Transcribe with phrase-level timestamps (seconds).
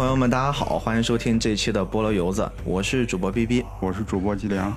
[0.00, 3.62] 朋友们，大家好，欢迎收听这一期的菠萝油子，我是主播 B B。
[3.80, 4.74] 我是主播吉良。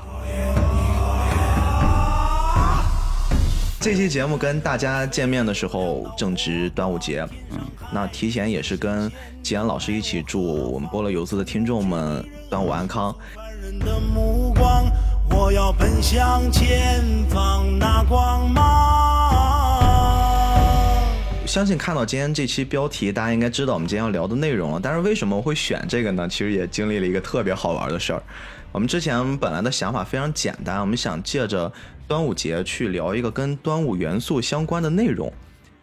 [3.79, 7.59] 这期节目跟大家见面的时候正值端午节，嗯，
[7.93, 9.09] 那提前也是跟
[9.41, 13.15] 吉安老师一起祝我们菠萝油子的听众们端午安康。
[13.61, 14.83] 人的目光，
[15.29, 19.12] 我要奔向前方那光芒。
[21.53, 24.79] 相信看到今天这期标题，大家应该知道我们今天要聊的内容了。
[24.81, 26.27] 但是为什么我会选这个呢？
[26.27, 28.23] 其实也经历了一个特别好玩的事儿。
[28.71, 31.71] 我们之前本来的想法非常简单，我们想借着
[32.07, 35.31] 端午节去聊一个跟端午元素相关的内容。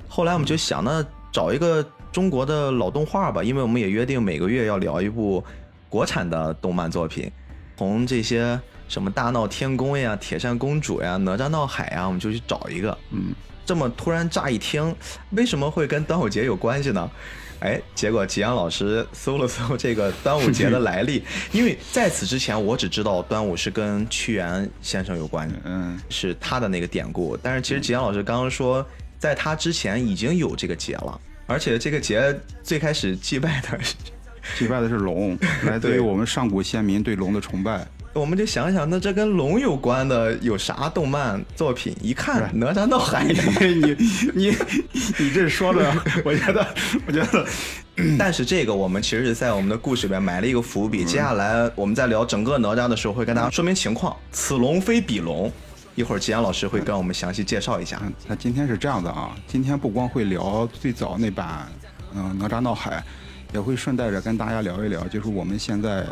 [0.09, 5.45] 后来我们就想，那找一个中国的老动画吧，因为我们也约定每个月要聊一部
[5.89, 7.31] 国产的动漫作品，
[7.77, 12.99] 从这些什么大闹天宫呀、铁扇公主呀、哪吒闹海呀，我们就去找一个。
[13.13, 13.33] 嗯，
[13.71, 14.93] 这么突然乍一听，
[15.31, 17.09] 为什么会跟端午节有关系呢？
[17.63, 21.23] 哎，结果吉阳老师搜了搜这个端午节的来历，
[21.55, 27.37] 因为在此之前我只知道端午是跟屈原先生有关，嗯，是他的那个典故。
[27.37, 28.85] 但是其实吉阳老师刚刚说，
[29.21, 33.95] 在他之前已经有这个节了，而且这个节最开始祭拜的是，
[34.59, 37.87] 祭拜的是龙，来自于我们上古先民对龙的崇拜。
[38.13, 41.97] 我们就想想，那这跟龙有关的有啥动漫作品？
[42.03, 43.97] 一看哪吒闹海，你
[44.35, 44.57] 你
[45.19, 45.93] 你这说的，
[46.25, 46.67] 我觉得，
[47.07, 47.47] 我觉得，
[48.19, 51.05] 但是这个我们其实是在我们的故事里面埋了一个伏笔。
[51.05, 54.17] 接下来我们在聊整个哪吒的时候，会跟大家说明情况。
[54.33, 55.51] 此龙非彼龙，
[55.95, 58.01] 一会儿吉安老师会跟我们详细介绍一下。
[58.03, 61.69] 嗯，那今天是这样的啊，今天不光会聊最早那版，
[62.17, 63.05] 嗯，哪吒闹海，
[63.55, 66.05] 也会顺带着跟大家聊一聊，就是我们现在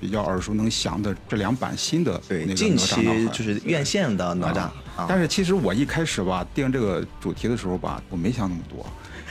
[0.00, 2.76] 比较耳熟能详的这两版新的那对，个近。
[2.76, 4.68] 期就是院线的哪吒
[5.08, 8.84] 但是其实我一开始吧定这个主题的时候吧，我没想那么多，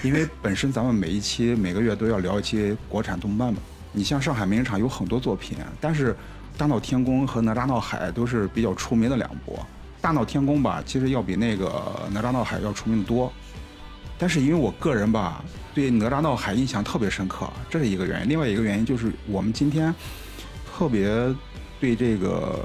[0.04, 3.60] 因为本身咱们每一期每个月都要聊一期国产动漫嘛。
[3.92, 6.14] 你像上海名人场有很多作品，但是
[6.58, 9.56] 《大闹天宫》和《哪吒闹海》都是比较出名的两部。
[10.02, 11.68] 《大闹天宫》吧，其实要比那个
[12.14, 13.32] 《哪吒闹海》要出名的多。
[14.20, 18.30] 但是因为我个人吧，对《哪吒闹海》印象特别深刻，这是一个原因。
[18.30, 19.94] 另外一个原因就是我们今天
[20.78, 21.10] 特别
[21.80, 22.64] 对这个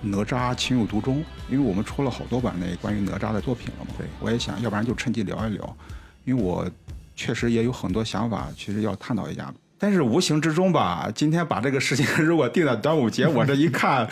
[0.00, 3.90] 哪吒情有独钟，因为我们出了好多版那关于哪吒的作品了嘛。
[3.98, 5.76] 对，我也想，要不然就趁机聊一聊，
[6.24, 6.66] 因为我
[7.14, 9.52] 确实也有很多想法，其实要探讨一下。
[9.76, 14.08] 但是无形之中吧，今天把这个事情如果定在端午节，我这一看，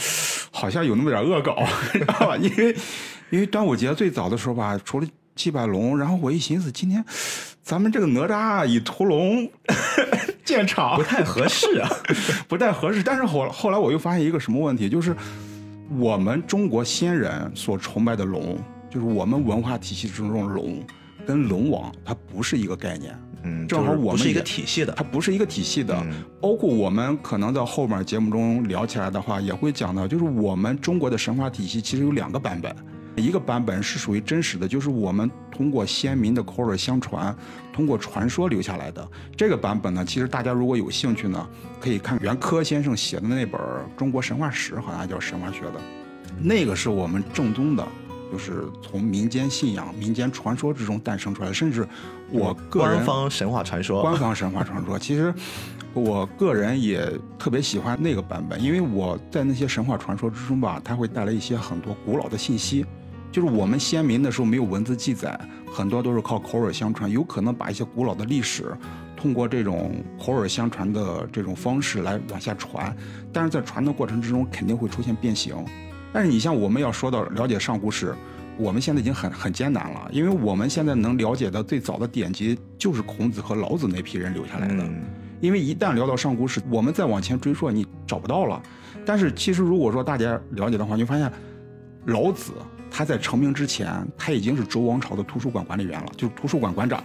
[0.53, 1.56] 好像有那么点恶搞，
[1.91, 2.36] 知道吧？
[2.36, 2.76] 因为
[3.30, 7.03] 因为端午节最早的时候吧，除了祭拜龙，然后我一寻思，今天
[7.68, 9.46] 咱们这个哪吒以屠龙
[10.42, 11.90] 建厂不太合适啊。
[12.48, 13.02] 不太合适。
[13.02, 15.14] 但是后后来我又发现一个什么问题，就是
[15.98, 18.58] 我们中国先人所崇拜的龙，
[18.88, 20.82] 就是我们文化体系之中的龙，
[21.26, 23.14] 跟龙王它不是一个概念。
[23.42, 25.04] 嗯，正好我们不是一个体系的它。
[25.04, 32.74] 不是一个体系的，嗯包括我们可能在后面节目中聊起来的话，也会讲到，就是我们中国的神话体系其实有两个版本，
[33.18, 37.34] 一个版本是属于真实的，就是我们通过先民的口耳相传，
[37.72, 39.06] 通过传说留下来的。
[39.36, 41.48] 这个版本呢，其实大家如果有兴趣呢，
[41.80, 43.60] 可以看袁科先生写的那本
[43.96, 45.80] 《中国神话史》，好像叫神话学的，
[46.42, 47.86] 那个是我们正宗的。
[48.30, 51.88] 就是从民间信仰、民间传说之中诞生出来的，甚至
[52.30, 54.98] 我个人官方神话传说，官方神话传说。
[54.98, 55.32] 其实
[55.94, 62.84] 我个人也特别喜欢那个版本，因为我在那些神话传说之中吧，它会带来一些很多古老的信息。
[63.31, 65.39] 就是我们先民的时候没有文字记载，
[65.71, 68.75] 很多都是靠口耳相传，有可能把一些古老的历史
[69.16, 72.94] 通过这种口耳相传的这种方式来往下传，
[73.33, 75.55] 但是在传的过程之中肯定会出现变形。
[76.12, 78.15] 但是你像我们要说到了解上古史，
[78.56, 84.83] 我们现在已经很很艰难了，因为我们现在能了解的最早的典籍就是孔子和老子那批人留下来的。
[84.83, 85.03] 嗯，
[85.41, 88.60] 因为一旦聊到上古史，我们再往前追溯，你找不到了。
[89.05, 91.31] 但是其实如果说大家了解的话，你会发现
[92.06, 92.53] 老子
[92.91, 97.03] 他在成名之前，他已经是周王朝的图书馆管理员了，就是图书馆馆长。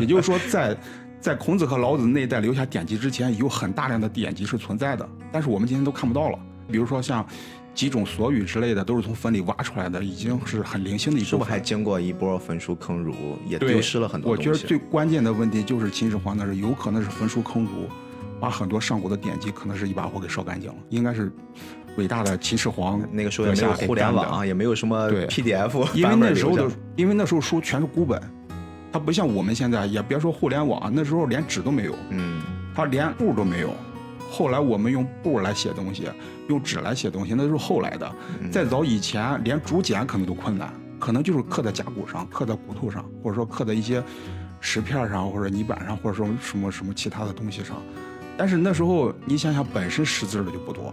[0.00, 0.76] 也就是说在，
[1.20, 6.38] 在孔子和老子那一代留下典籍之前，有很大量的典籍是存在的，但是我们今天都看不到了。
[6.70, 7.24] 比如说像
[7.74, 11.30] 几种所语之类的，都是从坟里挖出来的，已经是很零星的一部分。
[11.30, 14.50] 是不是还经过一波焚书坑儒，也丢失了很多我东西？
[14.50, 17.86] 觉得最关键的问题就是秦始皇那是有可能是焚书坑儒，
[18.40, 21.30] 把很多上古的典籍可能是一把火给烧干净了，应该是
[21.96, 28.20] 伟大的秦始皇那个时候也没有互联网，也没有什么对 PDF 因为那时候的，因为那时候书全是孤本，
[28.92, 32.42] 它不像我们现在，也别说互联网，那时候连纸都没有，嗯，
[32.74, 33.70] 它连布都没有。
[34.30, 36.08] 后来我们用布来写东西，
[36.48, 38.12] 用纸来写东西，那都是后来的。
[38.42, 44.02] 嗯再早以前，连竹简可能都困难，可能就是刻在甲骨上，刻在骨头上，或者说刻在一些
[44.60, 47.76] 石片上，或者泥板上，或者说什么什么其他的东西上。
[48.36, 50.92] 但是那时候你想想，本身识字的就不多，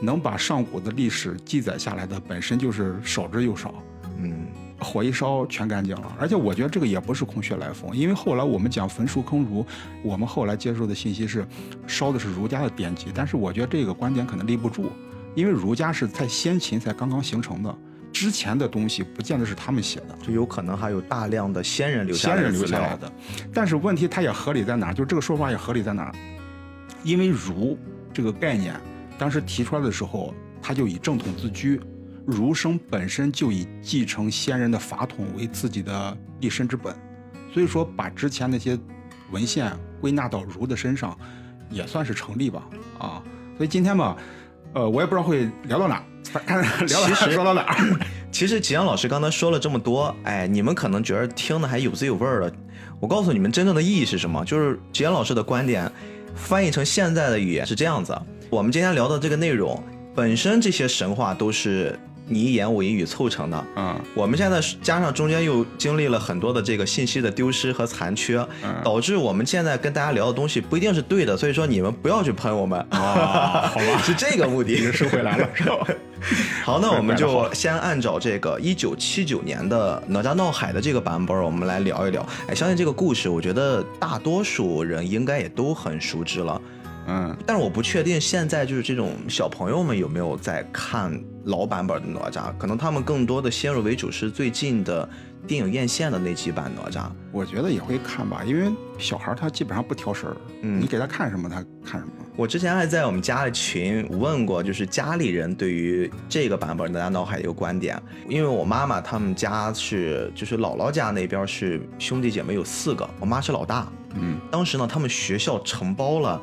[0.00, 3.74] 能把上古的历史记载下来的本身就是少之又少。
[4.18, 4.46] 嗯，
[4.78, 9.64] 火一烧全干净了，而且我觉得这个也不是空穴来风，因为后来我们讲焚书坑儒，
[10.02, 11.46] 我们后来接受的信息是
[11.86, 14.90] 烧的是儒家的典籍，但是我觉得这个观点可能立不住，
[15.34, 17.78] 因为儒家是在先秦才刚刚形成的，
[18.10, 20.16] 之前的东西不见得是他们写的。
[20.22, 22.34] 就有可能还有大量的先人留下
[22.78, 23.12] 来的。
[23.52, 24.94] 但是问题它也合理在哪儿？
[24.94, 26.12] 就这个说法也合理在哪儿？
[27.02, 27.78] 因为儒
[28.14, 28.74] 这个概念
[29.18, 31.80] 当时提出来的时候，他就以正统自居，
[32.26, 36.94] 儒生本身就以继承先人的法统为自己的立身之本，
[37.52, 38.78] 所以说把之前那些
[39.30, 41.16] 文献归纳到儒的身上，
[41.70, 42.62] 也算是成立吧。
[42.98, 43.22] 啊，
[43.56, 44.16] 所以今天吧，
[44.74, 46.02] 呃，我也不知道会聊到哪
[46.44, 48.00] 看 聊到哪其实儿说到哪儿。
[48.30, 52.52] 其实吉 阳老师刚才说了这么多，哎，你们可能觉得听的还有滋有味儿了。
[53.00, 54.44] 我告诉你们，真正的意义是什么？
[54.44, 55.90] 就是吉阳老师的观点
[56.34, 58.14] 翻译成现在的语言是这样子：
[58.48, 59.82] 我们今天聊的这个内容，
[60.14, 61.98] 本身这些神话都是
[62.28, 63.64] 你一言我一语凑成的。
[63.74, 71.36] 嗯，我们现在加上中间又经历了很多的这个信息的丢失和残缺，嗯导致我们现在跟大家聊的东西不一定是对的。
[71.36, 74.92] 所以说你们不要去喷我们，啊，好吧， 是这个目的。
[74.92, 75.76] 收回来了，是吧？
[76.64, 82.24] 好，那我们就 先按照这个一九七九年的《哪吒闹海》的这个版本，我们来聊一聊。
[82.46, 86.60] 哎，相信这个故事，我觉得大多数人应该也都很熟知了。
[87.06, 87.36] 嗯。
[87.46, 95.08] 但是我不确定现在就是这种小朋友们有没有在看老版本的哪吒，可能他们更多的先入为主是最近的
[95.46, 97.06] 电影院线的那几版哪吒。
[97.32, 102.12] 我觉得也会看吧，因为小孩他基本上不挑食儿，嗯你给他看什么他看什么。
[102.36, 116.42] 我之前还在我们家的群问过，就是家里人对于这个版本的《哪吒闹海》的一个观点，因为我妈妈他们家是就是姥姥家那边是兄弟姐妹有四个，我妈是老大，嗯当时呢他们学校承包了。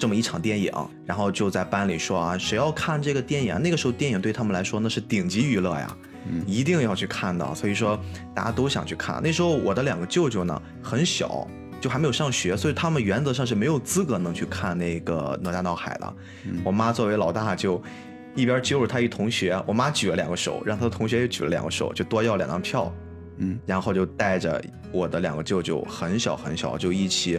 [0.00, 0.72] 这么一场电影，
[1.04, 3.60] 然后就在班里说啊，谁要看这个电影？
[3.60, 5.94] 那个时候电影对他们来说那是顶级娱乐呀，
[6.26, 7.54] 嗯一定要去看的。
[7.54, 8.00] 所以说
[8.34, 9.20] 大家都想去看。
[9.22, 11.46] 那时候我的两个舅舅呢很小，
[11.82, 16.14] 就还没有上学，所以他们原则上是没有资格能去看那个哪吒闹海的。
[16.46, 17.82] 嗯我妈作为老大就
[18.34, 22.90] 一边揪着他一同学，我妈举了两个手，让他的同学也举了两个手，就多要两张票，
[23.36, 24.62] 嗯然后就带着
[24.92, 27.38] 我的两个舅舅，很小很小就一起。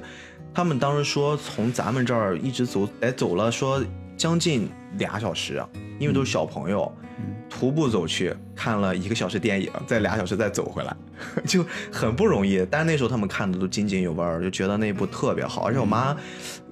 [0.53, 3.83] 他们当时说从咱们这儿一直走，哎，走了说
[4.18, 5.68] 将近俩小时，啊
[6.00, 10.95] 因为都是小朋友，嗯徒步走去看了一个小时电影，再俩小时再走回来，
[11.45, 12.65] 就很不容易。
[12.69, 15.63] 但是那时候他们看的都津津有味儿，就觉得那部特别好。
[15.63, 16.15] 而且我妈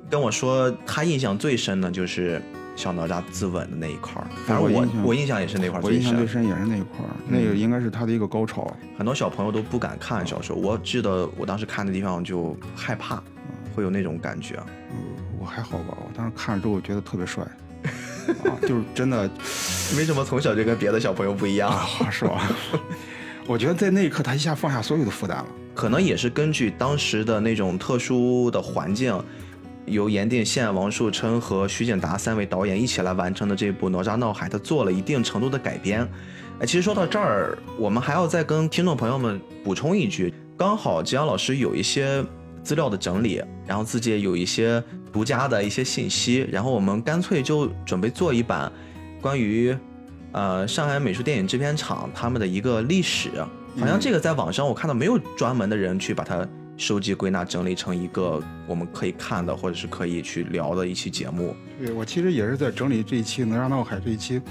[0.09, 2.41] 跟我说，她印象最深的就是
[2.75, 4.27] 小哪吒自刎的那一块儿。
[4.47, 6.43] 反正我我印象也是那块儿我印象最深。
[6.43, 8.75] 深也是那一块儿，那个应该是他的一个高潮。
[8.97, 13.21] 很多小朋友都不敢看，小时候我记得我当时看的地方就害怕，
[13.79, 14.59] 会有那种感觉。
[14.91, 14.97] 嗯，
[15.39, 17.43] 我还好吧，我当时看了之后觉得特别帅，
[18.43, 19.23] 啊，就是真的
[19.97, 21.69] 为什么从小就跟别的小朋友不一样？
[21.71, 22.51] 啊，是吧？
[23.47, 25.45] 我觉得在那一刻他一下放下所有的负担了。
[25.73, 29.17] 可能也是根据当时的那种特殊的环境，
[29.85, 36.05] 由严定宪、王树琛和徐景达三位导演一起来完成的这部《哪吒闹海》，他做了一定程度的改编。
[36.59, 42.21] 哎，其实说到这儿，我们还要再跟听众朋友们补充一句，刚好吉阳老师有一些
[42.63, 48.71] 资料的整理，然后自己也有一些独家的一些信息，然后我们干脆就准备做一版
[49.21, 49.75] 关于
[50.31, 53.29] 呃上海美术电影制片厂他们的一个历史。
[53.79, 61.55] 好像这个在网上我看到没有专门的人去把它收集归纳整理成一个我们可以看的或者是可以去聊的一期节目。
[61.79, 64.41] 对我其实也是在整理这一期《哪吒闹海》这一期，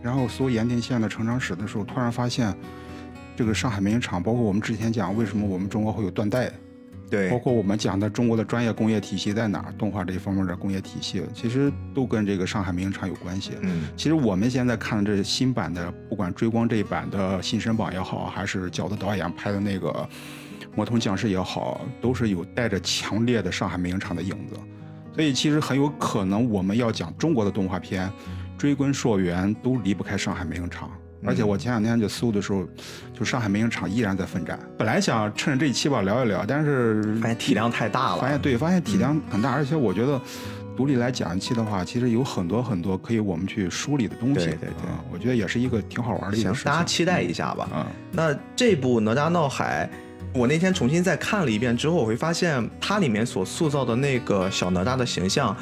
[0.00, 2.54] 然后搜盐田县的成长史的时候，突然发现，
[3.36, 6.50] 这个上海美影厂，包括我们之前讲为什么我们中国会有断代，
[7.12, 13.52] 对包括我们讲的中国的专业工业体系在哪儿，动画这一方面的工业体系，其实都跟这个上海美影厂有关系。
[13.60, 19.90] 嗯其实我们现在看的这新版的，不管追光这一版的《新神榜》也好，还是饺子导演拍的那个
[20.74, 24.56] 《魔童降世》也好，都是有带着强烈的上海美影厂的影子。
[25.14, 28.10] 所以其实很有可能我们要讲中国的动画片，
[28.56, 30.90] 追根溯源都离不开上海美影厂。
[31.24, 32.66] 而且我前两天就搜的时候，
[33.12, 34.58] 就上海美影厂依然在奋战。
[34.76, 38.20] 本来想趁着这一期吧聊一聊，但是发现体量太大了。
[38.20, 40.20] 发现对，发现体量很大，而且我觉得
[40.76, 44.34] 独立来讲一期的话，其实有很多很多可以我们去梳理的东西。
[44.34, 46.72] 对对对啊我觉得也是一个挺好玩的一行个事，情。
[46.72, 47.68] 大家期待一下吧。
[47.74, 49.88] 嗯，那这部《哪吒闹海》，
[50.38, 55.54] 我那天重新再看了一遍之后，我会发现它里面所塑造的那个小哪吒的形象，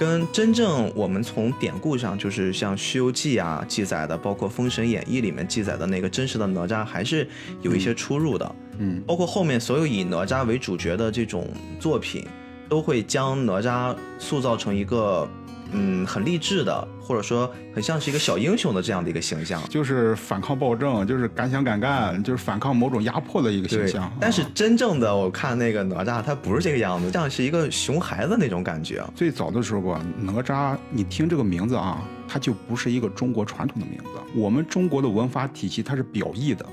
[0.00, 7.28] 跟真正我们从典故上，就是像《西游记》啊记载的，包括《封神演义》里面记载的那个真实的哪吒，还是
[7.60, 8.54] 有一些出入的。
[8.78, 11.46] 嗯包括后面所有以哪吒为主角的这种
[11.78, 12.26] 作品，
[12.66, 15.28] 都会将哪吒塑造成一个
[15.70, 19.60] 嗯很励志的，或者说很像是一个小英雄的这样的一个形象。
[19.68, 29.02] 就是反抗暴政，就是敢想敢干，就是反抗某种压迫的一个形象。，但是啊真正的我看那个哪吒，他不是这个样子，像是一个熊孩子那种感觉。
[29.16, 34.20] 最早的时候吧，哪吒，你听这个名字啊，它就不是一个中国传统的名字。
[34.32, 36.64] 我们中国的文化体系它是表意的，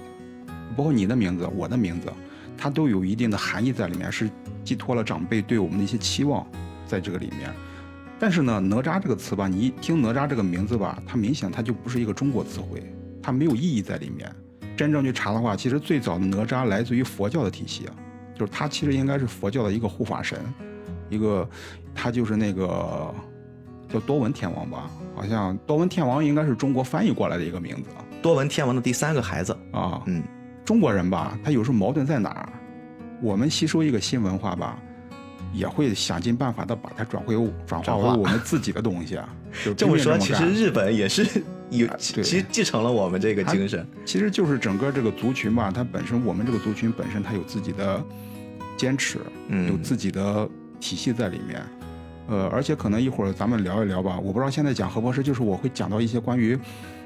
[0.75, 2.13] 包括你的名字、我的名字，
[2.55, 4.29] 它都有一定的含义在里面，是
[4.63, 6.45] 寄托了长辈对我们的一些期望
[6.85, 7.51] 在这个里面。
[8.19, 12.83] 但是呢，哪吒这个词吧，你一听哪吒这个名字吧，它明显它就不是一个中国词汇，
[13.21, 14.29] 它没有意义在里面。
[14.75, 17.93] 真正去查的话，其实最早的哪吒来自于佛教的体系啊，
[18.35, 20.39] 就是他其实应该是佛教的一个护法神，
[21.09, 21.47] 一个
[21.95, 23.13] 他就是那个
[23.89, 27.89] 叫多闻天王吧，好像多闻天王应该是中国翻译过来的一个名字
[28.21, 30.01] 多闻天王的第三个孩子，啊。
[30.05, 30.23] 嗯，
[30.65, 32.49] 中国人吧，他有时候矛盾在哪儿？
[33.21, 34.79] 我们吸收一个新文化吧，
[35.53, 37.35] 也会想尽办法的把它转回
[37.65, 39.27] 转化为我们自己的东西啊。
[39.63, 41.25] 就这么说，其实日本也是
[41.69, 43.87] 有，对其实继承了我们这个精神。
[44.05, 48.03] 其实就是整个这个族群吧，它本身我们这个族群本身它有自己的
[48.75, 50.47] 坚持，嗯有自己的
[50.79, 51.61] 体系在里面。
[52.29, 56.59] 呃，而且可能一会儿咱们聊一聊吧，我不知道现在讲何博士，就是我会讲到一些关于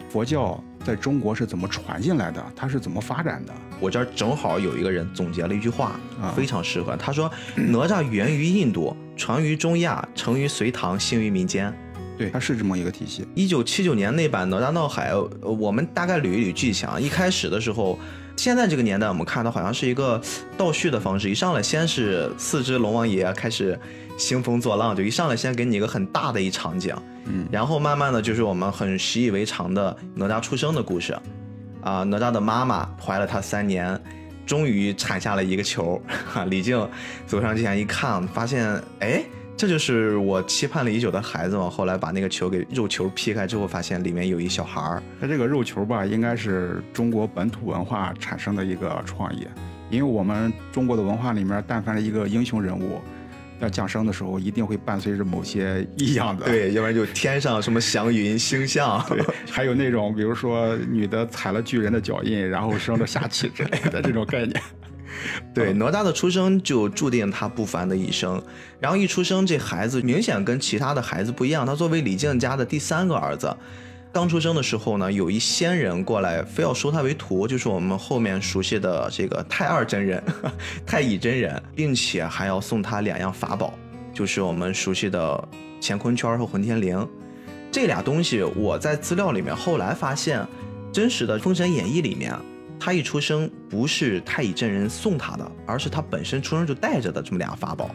[0.10, 3.54] 佛教在中国是怎么传进来的，它是怎么发展的。
[3.80, 6.96] 我这儿正好有一个人总结了一句话，啊非常适合。
[6.98, 11.74] 他说：“哪吒源于印度，传于中亚，成于隋唐，兴于民间。”
[12.18, 13.26] 对，它是这么一个体系。
[13.34, 15.12] 一九七九年那版《哪吒闹海》，
[15.42, 17.00] 呃我们大概捋一捋剧情啊。
[17.00, 17.98] 一开始的时候，
[18.38, 20.22] 现在这个年代我们看到好像是一个
[20.58, 23.80] 倒叙的方式，一上来先是四只龙王爷开始
[24.18, 26.96] 兴风作浪，就一上来先给你一个很大的一场景，
[27.26, 31.14] 嗯，然后慢慢的就是我们很习以为常的哪吒出生的故事，
[31.82, 34.00] 啊，哪吒的妈妈怀了他三年。
[34.44, 36.02] 终于产下了一个球，
[36.34, 36.90] 哈，李靖
[37.26, 38.68] 走上前一看，发现，
[39.00, 39.24] 哎，
[39.62, 41.70] 这就是我期盼了已久的孩子嘛。
[41.70, 45.04] 后来把那个球给肉球劈开之后，发现里面有一小孩儿。
[45.20, 49.46] 它这个肉球吧，应该是中国本土文化产生的一个创意，
[49.92, 53.00] 因为我们中国的文化里面，但凡是一个英雄人物
[53.60, 56.48] 要降生的时候，一定会伴随着某些异样的。
[56.48, 64.60] 对，要不然就天上什么祥云星象， 对，还有那种比如说女的踩了巨人的脚印，然后生了下气之类的这种概念。
[65.54, 68.42] 对，哪吒的出生就注定他不凡的一生。
[68.80, 71.66] 然后一出生，这孩子明显跟其他的孩子不一样。
[71.66, 73.56] 他作为李靖家的第三个儿子，
[74.12, 80.22] 刚出生的时候呢，有一仙人过来，非要收他为徒，就是我们后面熟悉的这个太二真人、
[80.86, 83.74] 太乙真人，并且还要送他两样法宝，
[84.14, 85.48] 就是我们熟悉的
[85.82, 87.08] 乾坤圈和混天绫。
[87.72, 90.46] 这俩东西我在资料里面后来发现，
[90.92, 92.36] 真实的《封神演义》里面，
[92.84, 97.92] 他一出生不是太乙真人送他的，而是他本身出生就带着的这么俩法宝。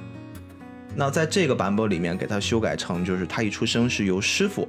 [0.95, 4.69] 那在这个版本里面给他修改成，就是他一出生是由师傅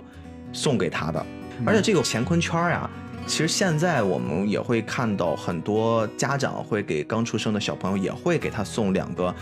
[0.51, 1.23] 送给他的，
[1.63, 2.89] 而且这个乾坤圈呀、
[3.27, 9.33] 其实现在我们也会看到很多家长会给刚出生的小朋友也会给他送两个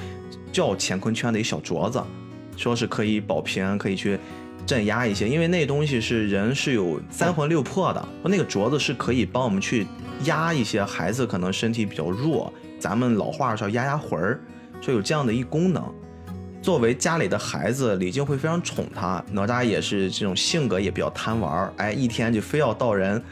[0.52, 2.04] 叫乾坤圈的一小镯子，
[2.58, 4.20] 说是可以保平安，可以去
[4.66, 9.88] 镇压一些，因为那东西是人是有三魂六魄的，那个镯子是可以帮我们去
[10.24, 14.40] 压一些孩子可能身体比较弱，咱们老话叫压压魂儿，
[14.82, 15.84] 说有这样的一功能。
[16.62, 23.24] 作为家里的孩子，李靖会非常宠他，哪吒也是这种性格也比较贪玩儿，哎，一天就非要到人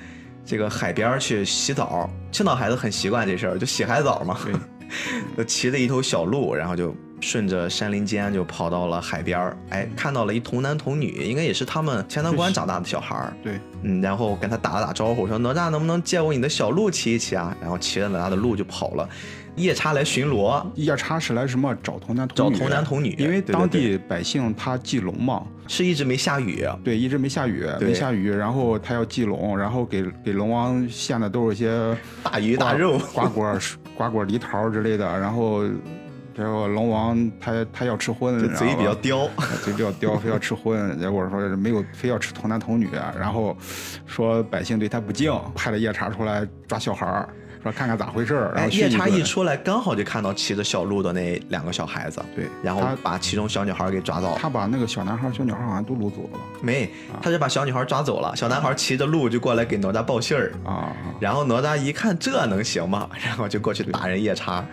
[0.46, 2.08] 这个海边儿去洗澡。
[2.32, 4.38] 青岛孩子很习惯这事儿，就洗海澡嘛。
[4.46, 4.54] 对，
[5.38, 13.34] 就骑着一头小鹿，然后就顺着山林间就跑到了海边儿，哎，看到了一童男童女，应该也是他们乾南关长大的小孩儿。
[13.42, 17.56] 对，嗯，然后跟他打了打招呼，说哪吒能不能借我你的小鹿骑一骑啊？
[17.62, 19.08] 然后骑着哪吒的鹿就跑了。
[19.56, 22.54] 夜叉来巡逻，夜叉是来什么找童男童女？
[22.54, 32.98] 找童男童女因为当地百姓他祭龙嘛，是一直没下雨，对，一直没下雨，对没下雨，然后他要祭龙，然后给给龙王献的都是一些大鱼大肉。
[33.14, 33.60] 瓜果、
[33.96, 35.64] 瓜果梨桃之类的，然后
[36.36, 39.30] 然后龙王他他要吃荤，就嘴比较刁，
[39.64, 43.56] 嘴比较刁，非要吃荤，结果说没有非要吃童男童女，然后
[44.06, 47.30] 说百姓对他不敬，派了夜叉出来抓小孩儿，
[47.64, 54.38] 说看看咋回事儿，然哎，后夜叉一出来，刚好就看到骑着小鹿的那两个小孩子，对，然后他把其中小女孩给抓到了。
[54.38, 56.40] 他把那个小男孩、小女孩好像都掳走了吧？
[56.62, 56.90] 没，
[57.22, 60.52] 他就把小女孩抓走了，小男孩骑着鹿就过来给哪吒报信儿。
[60.66, 60.92] 啊，
[61.22, 63.10] 然后哪吒一看这能行吗？
[63.26, 64.66] 然后就过去打人夜叉，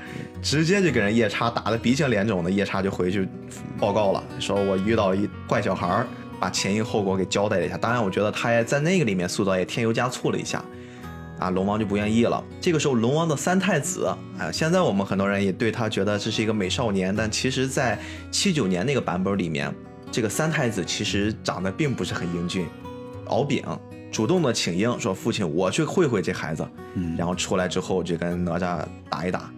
[0.43, 2.51] 直接就给人夜叉打得鼻青脸肿的。
[2.51, 3.29] 夜叉就回去
[3.79, 6.07] 报告了，说我遇到一坏小孩儿，
[6.41, 7.77] 把前因后果给交代了一下。
[7.77, 10.61] 当然，我觉得他也在那个里面塑造也添油加醋了一下。
[11.41, 12.43] 啊，龙王就不愿意了。
[12.61, 14.07] 这个时候，龙王的三太子，
[14.39, 17.99] 啊，现在我们很多人也对他觉得这是一个美少年，但其实，在
[18.31, 19.75] 七九年那个版本里面，
[20.13, 22.67] 这个三太子其实长得并不是很英俊。
[23.27, 23.65] 敖丙
[24.13, 29.51] 主动的请缨说：“父亲，我去会会这孩子。”嗯然后出来之后就跟哪吒打一打，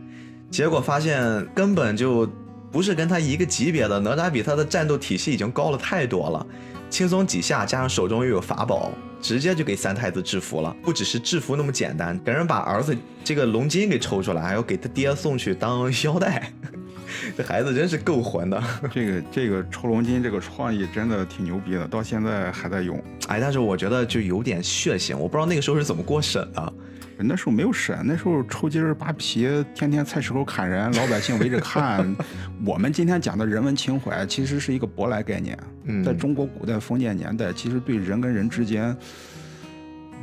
[0.51, 2.29] 结果发现根本就
[2.71, 6.47] 不是跟他一个级别的，哪吒比他的战斗体系已经高了太多了，
[6.91, 8.93] 轻松几下加上手中又有法宝，
[9.23, 10.77] 直接就给三太子制服了。
[10.83, 16.53] 不只是制服那么简单，给人把儿子这个龙筋给抽出来，还要给他爹送去当腰带，
[17.37, 18.63] 这孩子真是够混的。
[18.93, 23.03] 这个这个抽龙筋这个创意真的挺牛逼的，到现在还在用。
[23.29, 26.73] 哎，但是我觉得就有点血腥，我不知道那个时候是怎么过审的。
[27.19, 32.15] 那时候没有审，那时候抽筋儿扒皮，天天菜市口砍人，老百姓围着看。
[32.65, 35.57] 我们今天讲的人文情怀，其实是一个舶来概念。
[35.85, 38.97] 嗯在中国古代封建年代，其实对人跟人之间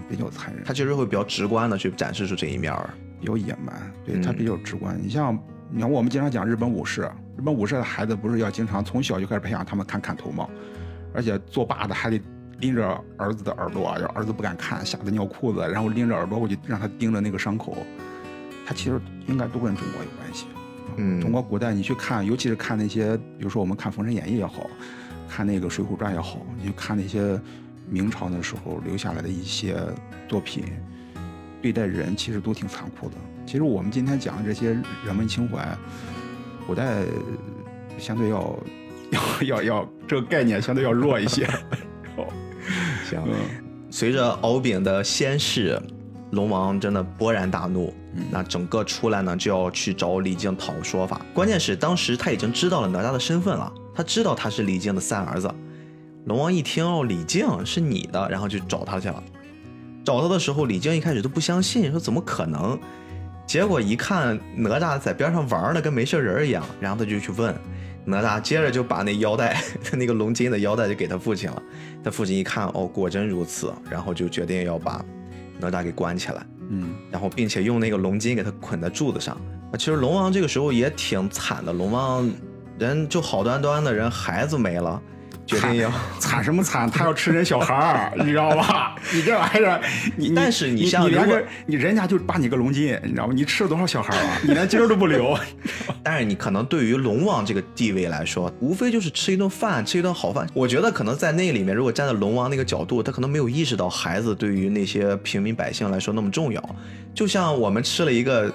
[0.10, 2.90] 比较残忍，他其实会比较直观的去展示出这一面儿。
[3.20, 4.98] 比较野蛮，对嗯他比较直观。
[5.02, 5.38] 你像，
[5.70, 7.02] 你看我们经常讲日本武士，
[7.38, 10.48] 日本武士的孩子不是要经常从小就开始培养他们看砍头吗？
[11.14, 12.22] 而且做爸的还得
[12.60, 17.78] 拎着儿子的耳朵，让儿子不敢看，吓得尿裤子，然后拎着耳朵过去让他盯着那个伤口。
[18.66, 20.46] 他其实应该都跟中国有关系。
[20.98, 24.70] 嗯，中国古代你去看，尤其是看那些，比如说我们看《封神演义》也好，
[25.30, 27.40] 看那个《水浒传》也好，你就看那些
[27.90, 29.78] 明朝那时候留下来的一些
[30.28, 30.66] 作品，
[31.62, 33.16] 对待人其实都挺残酷的。
[33.46, 34.72] 其实我们今天讲的这些
[35.06, 35.76] 人文情怀，
[36.68, 37.04] 古代
[37.98, 38.60] 相对要
[39.42, 41.48] 要要要这个概念相对要弱一些。
[43.10, 43.22] 行。
[43.26, 43.36] 嗯
[43.92, 45.82] 随着敖丙的仙逝，
[46.32, 47.92] 龙王真的勃然大怒。
[48.14, 51.20] 嗯那整个出来呢，就要去找李靖讨说法。
[51.34, 55.52] 关键是当时他已经知道了哪吒的身份了，他知道他是李靖的三儿子。
[56.26, 59.24] 龙王一听哦，李靖是你的，然后就找他去了。
[60.06, 62.80] 找他的时候，李靖一开始都不相信，说怎么可能？
[63.48, 67.56] 结果一看哪吒在边上玩的，跟没事人一样，然后他就去问
[68.10, 69.62] 哪吒，接着就把那腰带，
[69.94, 71.64] 那个龙筋的腰带就给他父亲了。
[72.04, 75.04] 他父亲一看，哦，果真如此，然后就决定要把
[75.60, 76.46] 哪吒给关起来。
[76.70, 79.36] 嗯，然后并且用那个龙筋给他捆在柱子上。
[79.72, 82.30] 啊，其实龙王这个时候也挺惨的，龙王
[82.78, 85.02] 人就好端端的人孩子没了，
[85.50, 85.92] 决定要。
[86.20, 86.90] 惨什么惨？
[86.90, 88.96] 他要吃人小孩儿， 你知道吧？
[89.12, 89.82] 你这玩意儿，
[90.16, 93.34] 你但是你你像如果你连个你人家就扒你个龙筋，你知道吗？
[93.36, 94.38] 你吃了多少小孩儿啊？
[94.44, 95.36] 你连筋儿都不留。
[96.04, 100.48] 但是你可能对于龙王这个地位来说，无非就是吃一顿饭，吃一顿好饭。
[100.54, 106.76] 我觉得可能在那里面，如果站在龙王那个角度，他可能没有意识到孩子对于那些平民百姓来说那么重要。
[107.16, 108.54] 就像我们吃了一个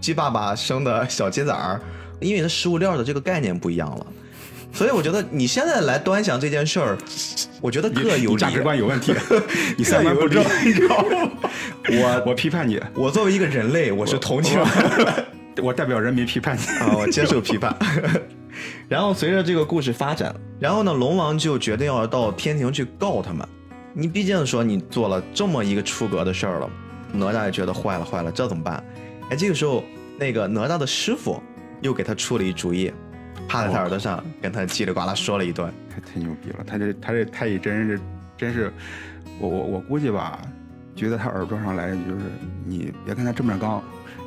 [0.00, 1.80] 鸡爸爸生的小鸡仔儿，
[2.20, 4.06] 因为它食物链的这个概念不一样了。
[4.76, 6.98] 所以我觉得你现在来端详这件事儿，
[7.62, 8.32] 我觉得各有。
[8.32, 9.14] 你价值观有问题，
[9.78, 10.44] 你三观不正？
[11.88, 14.60] 我我批判你，我作为一个人类，我是同情。
[15.62, 16.60] 我代表人民批判你。
[16.78, 17.74] 啊，我接受批判。
[18.86, 23.48] 然后随着这个故事发展，然后呢，龙王就决定要到天庭去告他们。
[23.94, 26.68] 你毕竟说你做了这么一个出格的事儿了，
[27.12, 28.84] 哪吒也觉得坏了坏了，这怎么办？
[29.30, 29.82] 哎，这个时候
[30.18, 31.42] 那个哪吒的师傅
[31.80, 32.92] 又给他出了一主意，
[33.48, 35.72] 趴在他耳朵上跟他叽里呱啦说了一顿。
[35.88, 38.00] 太太牛逼了，他这他这太乙真是
[38.36, 38.72] 真是，
[39.38, 40.38] 我我我估计吧，
[40.94, 42.24] 觉得他耳朵上来一句就是
[42.64, 43.82] 你别跟他正面刚，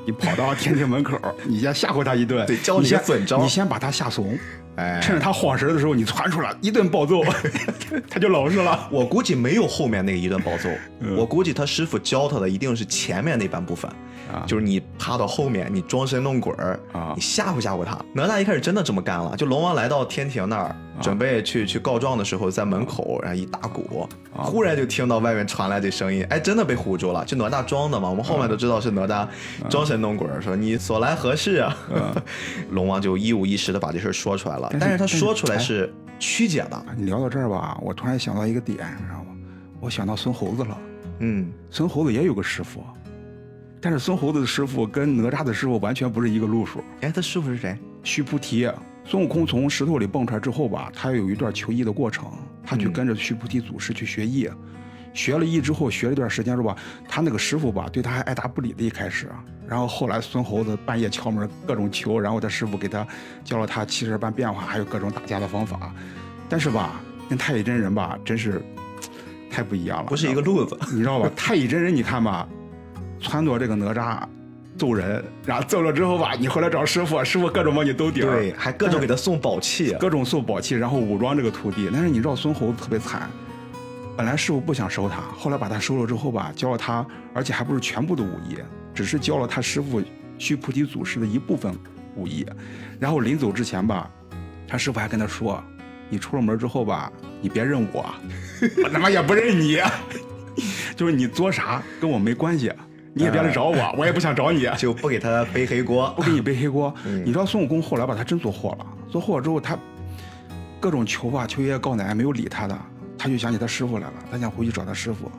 [0.05, 4.35] 你跑到天庭门口，你先吓唬他一顿，对教你损招你先把他吓怂，
[4.79, 7.21] 哎，趁着他晃神的时候你窜出来一顿暴揍，
[8.09, 8.87] 他就老实了。
[8.91, 10.69] 我估计没有后面那个一顿暴揍，
[11.01, 13.89] 嗯我估计他师傅教他的一定是前面那半部分。
[14.31, 17.97] 啊就是你趴到后面，你装神弄鬼儿啊你吓唬吓唬他。
[18.13, 28.09] 哪吒一开始真的这么干了，就龙王来到天庭那儿，啊准备去去告状的时候，在门口然后一打鼓，忽然就听到外面传来这声音，哎，真的被唬住了，就哪吒装的嘛。
[28.09, 29.27] 我们后面都知道是哪吒
[29.69, 31.75] 装神弄鬼，说你所来何事啊？
[32.71, 39.31] 龙王就一五一十的把这事儿说出来了，但是他说出来是是曲解的，你聊到这儿吧，我突然想到一个点，你知道吗？
[39.79, 40.77] 我想到孙猴子了。
[41.19, 42.83] 嗯，孙猴子也有个师傅，
[43.81, 46.83] 但是孙猴子的师傅跟哪吒的师傅完全不是一个路数。
[47.01, 47.77] 哎，他师傅是谁？
[48.03, 48.69] 须菩提，
[49.09, 52.31] 孙悟空从石头里蹦出来之后吧，他有一段求艺的过程，
[52.63, 54.47] 他去嗯跟着须菩提祖师去学艺，
[55.15, 56.75] 学了艺之后，学了一段时间之后吧，
[57.07, 59.27] 他那个师傅吧对他还爱答不理的，一开始，
[59.67, 63.03] 然后后来孙猴子半夜敲门各种求，然后他师傅给他
[63.43, 65.91] 教了他七十二般变化，还有各种打架的方法，
[66.47, 68.61] 但是吧，跟太乙真人吧真是
[69.49, 70.77] 太不一样了，不是一个路子。
[70.91, 71.31] 你知道吧？
[71.35, 72.47] 太乙真人，你看吧，
[73.19, 74.21] 撺掇这个哪吒
[74.79, 79.93] 揍人，然后揍了之后吧，你回来找师傅，师傅各种帮你兜底儿，对，还各种给他送宝器。
[79.99, 81.89] 各种送宝器，然后武装这个徒弟。
[81.91, 83.29] 但是你知道孙猴子特别惨，
[84.15, 88.57] 本来师傅不想收他，后来把他收了之后吧，教了他，而且还不是全部的武艺，
[88.93, 90.01] 只是教了他师傅
[90.37, 91.73] 须菩提祖师的一部分
[92.15, 92.45] 武艺。
[92.99, 94.09] 然后临走之前吧，
[94.65, 95.61] 他师傅还跟他说
[96.09, 97.11] ：“你出了门之后吧，
[97.41, 98.05] 你别认我，
[98.83, 99.77] 我他妈也不认你，
[100.95, 102.71] 就是你做啥跟我没关系，
[103.13, 104.69] 你也别来找我，我也不想找你。
[104.77, 106.21] ”就不给他背黑锅不。
[106.23, 106.93] 给你背黑锅。
[107.25, 108.85] 你知道孙悟空后来吧，他真做祸了。
[109.09, 109.77] 做祸了之后，他
[110.79, 112.77] 各种求啊求爷爷告奶奶没有理他的，
[113.17, 115.31] 他就想起他师傅来了，他想回去找他师傅，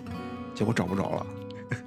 [0.54, 1.26] 结果找不着了。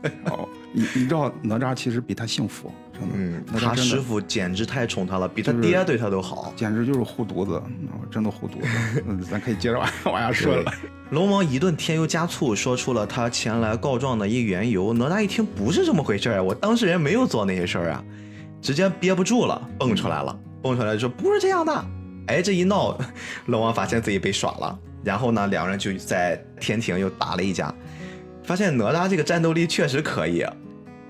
[0.32, 3.16] 哦，你你知道哪吒其实比他幸福，真的。
[3.16, 6.52] 嗯，哪吒真的他师傅简直太宠他了，比他爹对他都好。
[6.56, 9.04] 简直就是护犊子，嗯真的护犊子。
[9.08, 10.74] 嗯，咱可以接着往往下说了。
[11.12, 14.92] 龙王一顿添油加醋，说出了他前来告状的一缘由。
[14.94, 18.04] 哪吒一听不是这么回事儿啊，我当事人没有做那些事儿啊，
[18.60, 21.86] 直接憋不住了，蹦出来了，蹦出来说不是这样的。
[22.28, 22.98] 哎，这一闹，
[23.46, 27.72] 龙王发现自己被耍了，然后呢，两人就在天庭又打了一架，
[28.44, 30.44] 发现哪吒这个战斗力确实可以。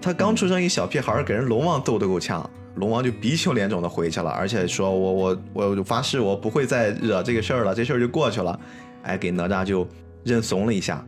[0.04, 8.60] 他刚出生一小屁孩儿，给人龙王揍得够呛，龙王就鼻青脸肿的回去了，而且说我我我就发誓我不会再惹这个事儿了，这事儿就过去了。
[9.04, 9.88] 哎，给哪吒就
[10.26, 11.06] 认怂了一下。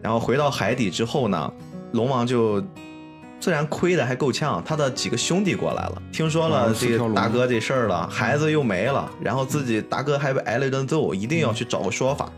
[0.00, 1.52] 然后回到海底之后呢，
[1.92, 2.64] 龙王就
[3.38, 12.32] 自然亏的还够呛，他的几个兄弟过来了，听说了这个大哥这事儿了，孩子又没了，然后自己大哥还被挨了一顿揍，一定要去找个说法。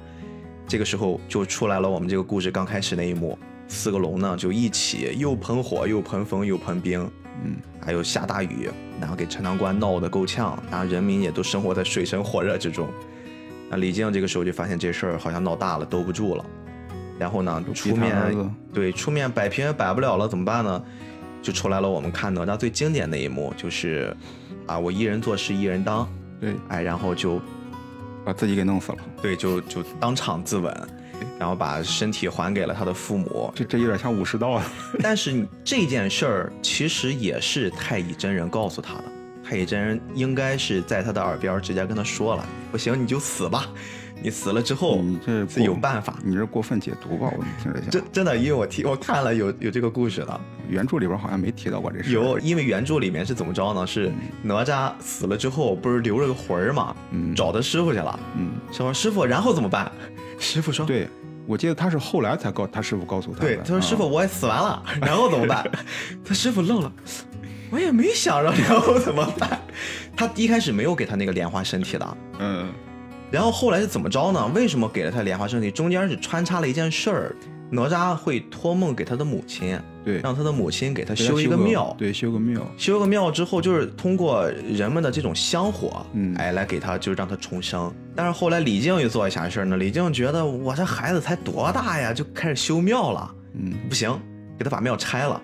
[0.67, 3.39] 这个时候就出来了我们这个故事刚开始那一幕，
[3.73, 7.11] 四个龙呢就一起又喷火又喷风又喷冰，
[7.43, 8.69] 嗯，还有下大雨，
[9.01, 12.89] 然后给陈塘关闹得够呛，然后人民也都生活在水深火热之中。
[13.71, 16.45] 那李靖这个时候就发现这事儿好像闹大了，兜不住了，
[17.19, 18.15] 然后呢出面
[18.73, 20.85] 对出面摆平也摆不了了，怎么办呢？
[21.41, 24.15] 就出来了我们看哪吒最经典的一幕，就是
[24.67, 26.07] 啊我一人做事一人当，
[26.41, 27.41] 对，哎，然后就
[28.25, 28.99] 把自己给弄死了。
[29.21, 30.73] 对就就当场自刎，
[31.39, 34.65] 然后把身体还给了他的父母，这这有点像武士道啊。
[35.03, 39.05] 但是这件事儿其实也是太乙真人告诉他的。
[39.45, 43.67] 太乙真人应该是在他的耳边直接跟他说了：“不行，你就死吧。
[44.25, 46.17] 你死了之后你这是有办法。
[46.23, 47.29] 你这过分解读吧？
[47.37, 47.91] 我听着像。
[47.91, 52.13] 真真的，因为我听我看了有有这个故事的，原著里边好像没提到过这事。
[52.13, 53.85] 有，因为原著里面是怎么着呢？
[53.85, 59.91] 是哪吒死了之后不是留了个魂儿嘛，嗯找他师傅去了，嗯，说师傅，然后怎么办？
[60.43, 61.09] 师傅说，对，
[61.47, 63.47] 我记得他是后来才告他师傅告诉他的。
[63.47, 65.65] 对，他说师傅，啊，我也死完了， 然后怎么办？
[66.25, 66.93] 他师傅愣了，
[67.71, 69.61] 我也没想着然后怎么办。
[70.17, 72.69] 他一开始没有给他那个莲花身体的，嗯，
[73.31, 74.47] 然后后来是怎么着呢？
[74.55, 75.71] 为什么给了他莲花身体？
[75.71, 77.37] 中间是穿插了一件事儿，
[77.71, 81.95] 哪吒会托梦给他的母亲，对，让他的母亲给他修一个庙。
[81.99, 82.61] 对，修个庙。
[82.77, 87.93] 修个庙之后，就是通过人们的这种香火，嗯哎，来给他就让他重生。
[88.15, 89.77] 但是后来李靖又做一啥事儿呢？
[89.77, 93.35] 李靖觉得我这孩子才多大呀，就开始修庙了。
[93.55, 94.11] 嗯，不行，
[94.59, 95.41] 给他把庙拆了。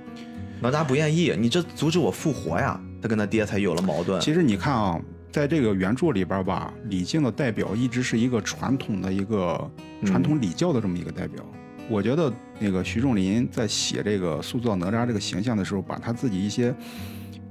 [0.61, 2.81] 哪吒不愿意，你这阻止我复活呀！
[3.01, 4.21] 他跟他爹才有了矛盾。
[4.21, 9.71] 其实你看啊，在这个原著里边吧，李靖的代表一直是一个传统的一个
[10.05, 11.45] 传统礼教的这么一个代表。
[11.89, 16.75] 我觉得那个徐仲林在写这个塑造哪吒这个形象的时候，把他自己一些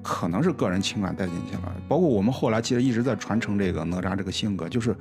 [0.01, 4.95] 可能是个人情感带进去了，包括我们后来其实一直在传承这个哪吒这个性格，就是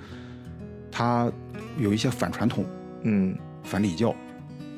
[0.91, 1.31] 他
[1.79, 2.65] 有一些反传统、
[3.03, 4.15] 嗯，反礼教，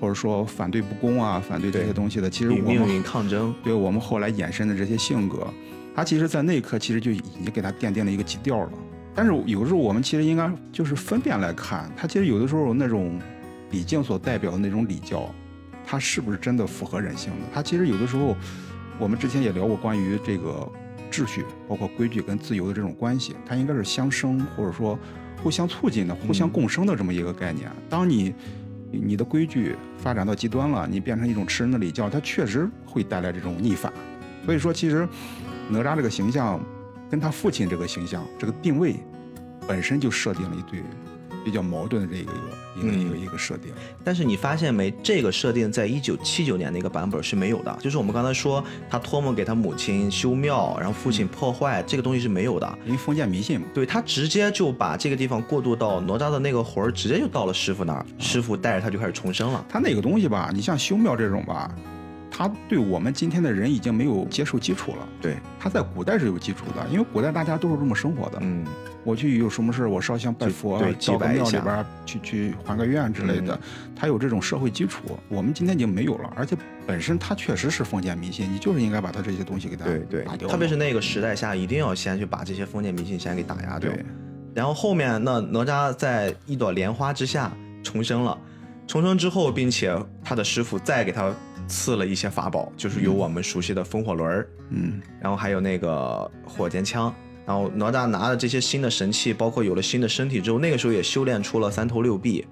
[0.00, 2.28] 或者说反对不公啊、反对这些东西的。
[2.28, 3.54] 其实我们抗争。
[3.62, 5.46] 对我们后来衍生的这些性格，
[5.94, 8.70] 他其实，在那一刻其实就已经给他奠定了一个基调了。
[9.14, 13.18] 但是有时候我们其实应该就是分辨来看，他其实有的时候那种
[13.70, 15.32] 李靖所代表的那种礼教，
[15.86, 17.46] 它是不是真的符合人性的？
[17.52, 18.36] 它其实有的时候，
[18.98, 20.70] 我们之前也聊过关于这个
[21.10, 24.98] 秩序，包括规矩跟自由的这种关系，它应该是相生或者说
[25.42, 27.70] 互相促进的、互相共生的这么一个概念。
[27.88, 28.34] 当你
[28.90, 33.92] 你的规矩发展到极端了，你变成一种吃人的礼教，它确实会带来这种逆反。
[34.44, 35.06] 所以说，其实
[35.68, 36.58] 哪吒这个形象
[37.10, 38.96] 跟他父亲这个形象这个定位
[39.66, 40.80] 本身就设定了一对
[41.48, 42.30] 比较矛盾的这个
[42.76, 43.72] 一个一个一个一个设定。
[44.04, 47.74] 但是你发现没，这个设定在一九七九年那个版本是没有的。
[47.80, 52.78] 就是我们刚才说，他托梦给他母亲修庙，然后父亲破坏，这个东西是没有的。
[52.84, 59.64] 因为封建迷信嘛，对他直接就把这个地方过渡到哪吒的那个魂儿，直接就到了师傅那儿，师傅带着他就开始重生了。
[59.70, 61.74] 他那个东西吧，你像修庙这种吧，
[62.30, 65.08] 他对我们今天的人已经没有接受基础了。
[65.20, 68.38] 对，他在古代是有基础的，因为古代大家都是这么生活的。
[68.42, 68.64] 嗯，
[69.08, 73.58] 我去有什么事儿，我烧香拜佛，对到庙里边去去还个愿之类的，
[73.96, 75.18] 它有这种社会基础。
[75.30, 76.54] 我们今天已经没有了，而且
[76.86, 80.46] 本身他确实是封建迷信，你就是应该把他这些东西给他对对打，掉。
[80.46, 83.90] 特别是那个时代下，一定要先去把这些封建迷信先给打压掉。
[83.90, 84.04] 对，
[84.54, 87.50] 然后后面那哪吒在一朵莲花之下
[87.82, 88.36] 重生了，
[88.86, 91.34] 重生之后，并且他的师傅再给他
[91.66, 97.10] 赐了一些法宝，就是有我们熟悉的风火轮，嗯然后还有那个火箭枪。
[97.48, 102.46] 然后哪吒拿了这些新的神器，包括有了新的身体之后，那个时候也修炼出了三头六臂，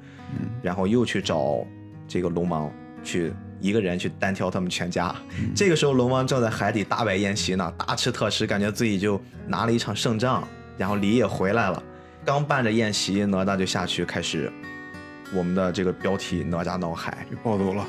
[0.63, 1.67] 然后又去找
[2.09, 2.73] 这个龙王
[3.05, 3.31] 去
[3.61, 5.15] 一个人去单挑他们全家。
[5.55, 10.49] 这个时候龙王正在海底大摆宴席呢，大吃特吃，感觉自己就拿了一场胜仗。
[10.79, 11.83] 然后李也回来了，
[12.25, 14.51] 刚办着宴席，哪吒就下去开始
[15.35, 17.27] 我们的这个标题哪吒闹海。
[17.31, 17.87] 就暴走了。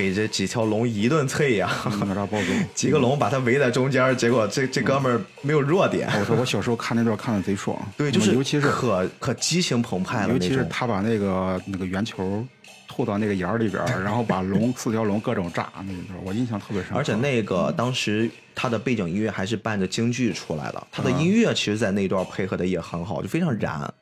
[0.00, 2.46] 给这几条龙一顿啐呀、哪吒暴走。
[2.74, 6.08] 几个龙把他围在中间，结果这这哥们儿没有弱点。
[6.18, 10.38] 我说我小时候看那段看的贼爽，对，就是尤其是可可激情澎湃了尤。
[10.38, 12.44] 其是他把那个那个圆球
[12.88, 16.92] 吐到那个眼儿里边，然后把龙 四条龙各种炸，那一段我印象特别深。
[16.94, 23.92] 而且那个当时他的背景音乐还是伴着京剧出来的，他的音乐其实，在那段配合的也很好，就非常燃。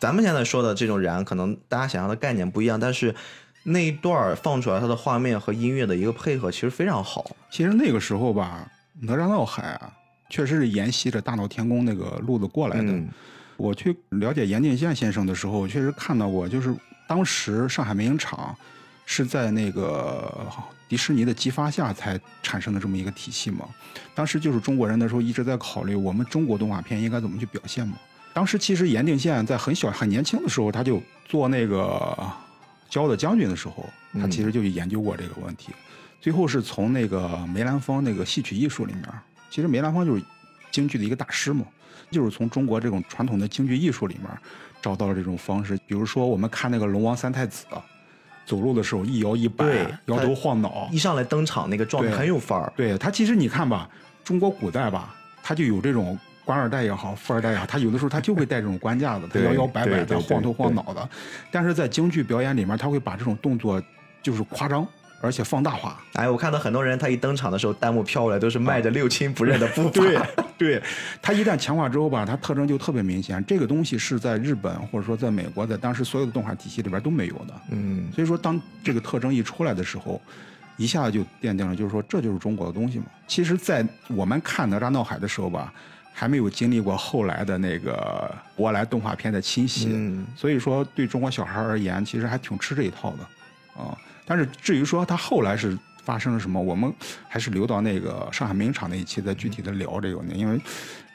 [0.00, 3.14] 咱们现在说的这种燃，可能大家想象的概念不一样，但是
[3.64, 7.36] 那一段放出来，它的画面和音乐的一个配合其实非常好。
[7.50, 8.66] 其实那个时候吧，
[8.98, 9.92] 哪吒闹海啊，
[10.30, 12.90] 确实是沿袭着大闹天宫那个路子过来的。
[12.90, 13.08] 嗯
[13.58, 16.74] 我去了解严定宪先生的时候，我确实看到过，就是
[17.06, 18.56] 当时上海美影厂
[19.04, 20.46] 是在那个
[20.88, 23.68] 迪士尼的激发下才产生的这么一个体系嘛。
[24.14, 27.98] 当时就是中国人的时候一直在考虑我们中国动画片应该怎么去表现嘛。
[28.32, 32.16] 当时其实严定宪在很小很年轻的时候，他就做那个
[32.90, 33.88] 骄傲的将军的时候，
[34.20, 35.70] 他其实就研究过这个问题。
[36.20, 39.04] 最后是从那个梅兰芳那个戏曲艺术里面，
[39.50, 40.22] 其实梅兰芳就是
[40.70, 41.64] 京剧的一个大师嘛，
[42.10, 44.26] 就是从中国这种传统的京剧艺术里面
[44.82, 45.78] 找到了这种方式。
[45.86, 47.64] 比如说我们看那个龙王三太子
[48.44, 52.72] 走路的时候一摇一摆对，摇头晃脑一，上来登场那个状态很有范儿。
[52.76, 53.88] 对他其实你看吧，
[54.22, 61.08] 中国古代吧，他就有这种官二代也好，富二代也好，他有的时候他就会带这种官架子，他摇摇摆摆的，晃头晃脑的。
[61.50, 63.82] 但是在京剧表演里面，他会把这种动作
[64.22, 64.86] 就是夸张，
[65.20, 66.02] 而且放大化。
[66.14, 69.90] 哎，我看到很多人他一登场的时候，弹幕飘过来都是迈着六亲不认的步 伐。
[69.90, 70.18] 对
[70.58, 70.82] 对，
[71.22, 73.42] 他一旦强化之后吧，他特征就特别明显。
[73.46, 77.54] 这个东西是在日本或者说在美国，在当时所有的动画体系里边都没有的。
[77.70, 80.20] 嗯，所以说，当这个特征一出来的时候，
[80.76, 83.06] 一下子就奠定了，就是说这就是中国的东西嘛。
[83.26, 85.72] 其实，在我们看《哪吒闹海》的时候吧，
[86.12, 90.26] 还没有经历过后来的那个舶来动画片的侵袭，嗯。
[90.36, 93.82] 所以说对中国小孩而言，其实还挺吃这一套的。
[93.82, 93.96] 啊。
[94.26, 96.92] 但是至于说他后来是发生了什么，我们
[97.28, 100.60] 还是留到那个上海美影厂那一期再具体的聊这个，因为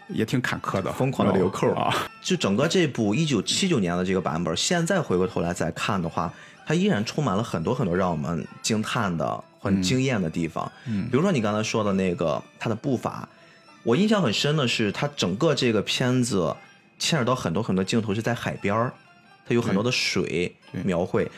[0.08, 1.72] 也挺坎坷的，疯狂的留扣。
[1.74, 1.94] 啊。
[2.22, 6.34] 就整个这部一九七九年的这个版本，现在回过头来再看的话，
[6.66, 10.70] 它依然充满了很多很多让我们惊叹的、很惊艳的地方。
[10.88, 11.08] 嗯。
[11.10, 13.28] 比如说你刚才说的那个它的步伐，
[13.86, 16.56] 我印象很深的是，它整个这个片子
[16.98, 18.92] 牵扯到很多很多镜头是在海边儿，
[19.48, 21.30] 它有很多的水描绘。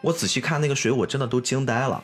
[0.00, 2.02] 我仔细看那个水，我真的都惊呆了。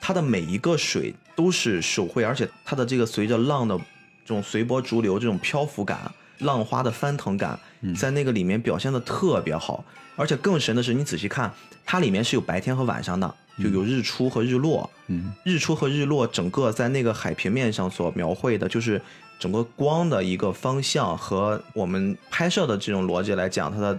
[0.00, 7.56] 它的每一个水都是手绘，而且它的这个随着浪的这种随波逐流、这种漂浮感、浪花的翻腾感，
[7.96, 9.84] 在那个里面表现的特别好。
[10.16, 11.54] 而且更神的是，你仔细看，
[11.86, 14.88] 它里面是有白天和晚上的，就有日出和日落。
[15.06, 19.00] 嗯日出和日落整个在那个海平面上所描绘的，就是
[19.38, 23.98] 整个光的一个方向和我们拍摄的这种逻辑来讲，它的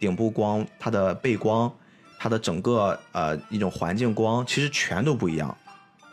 [0.00, 1.70] 顶部光、它的背光、
[2.18, 5.54] 它的整个呃一种环境光，其实全都不一样。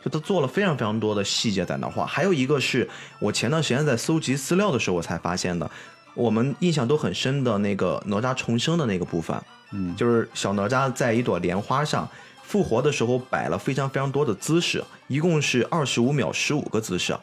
[0.04, 2.04] 就他做了非常非常多的细节在那画。
[2.04, 2.86] 还有一个是
[3.18, 5.70] 我前段时间在搜集资料的时候我才发现的，
[6.14, 9.34] 我们印象都很深的那个哪吒重生的那个部分，
[9.72, 12.06] 嗯，就是小哪吒在一朵莲花上
[12.46, 17.16] 复活的时候摆了非常非常多的姿势，一共是二十五秒十五个姿势。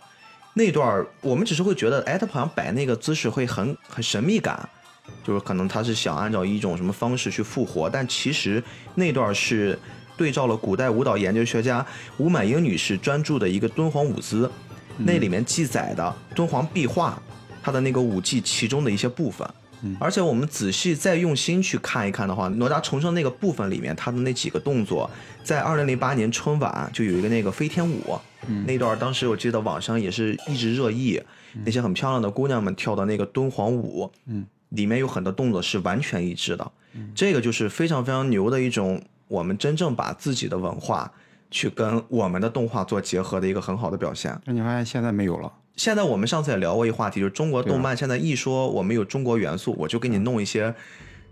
[0.53, 4.67] 那段儿我们只是会觉得，哎，他好像摆那个姿势会很很神秘感，
[5.23, 8.61] 就是可能他是想按照一种什么方式去复活，但其实
[8.95, 9.79] 那段儿是
[10.17, 11.85] 对照了古代舞蹈研究学家
[12.17, 14.51] 吴满英女士专注的一个敦煌舞姿，
[14.97, 17.17] 那里面记载的敦煌壁画
[17.63, 19.49] 它的那个舞技其中的一些部分。
[19.99, 25.09] 而且我们仔细再用心去看一看的话，哪吒重生那个部分里面，他的那几个动作，
[25.43, 28.19] 在二零零八年春晚就有一个那个飞天舞，
[28.65, 31.21] 那段当时我记得网上也是一直热议，
[31.65, 36.71] 那些很漂亮的姑娘们跳的那个敦煌舞，嗯，里面有很多动作是完全一致的，
[37.15, 41.11] 这个就是非常非常牛的一种，我们真正把自己的文化
[41.49, 44.39] 去跟我们的动画做结合的一个很好的表现。
[44.45, 45.51] 那你发现现在没有了。
[45.75, 50.73] 现在我们上次也聊过一话题，就是中国动漫现在一说我们有中国元素，我就给你弄一些，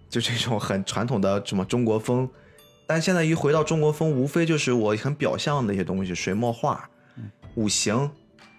[0.09, 2.27] 就这种很传统的什么中国风。
[2.87, 6.89] 但现在一回到中国风，无非就是我很表象的一些东西，水墨画、
[7.53, 8.09] 五行，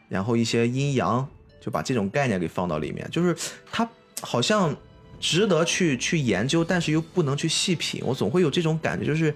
[0.09, 1.27] 然后一些阴阳，
[1.61, 3.35] 就把这种概念给放到里面，就是
[3.73, 3.89] 它
[4.21, 4.73] 好像
[5.19, 9.35] 值得去去研究，但是又不能去细品，我总会有这种感觉，就是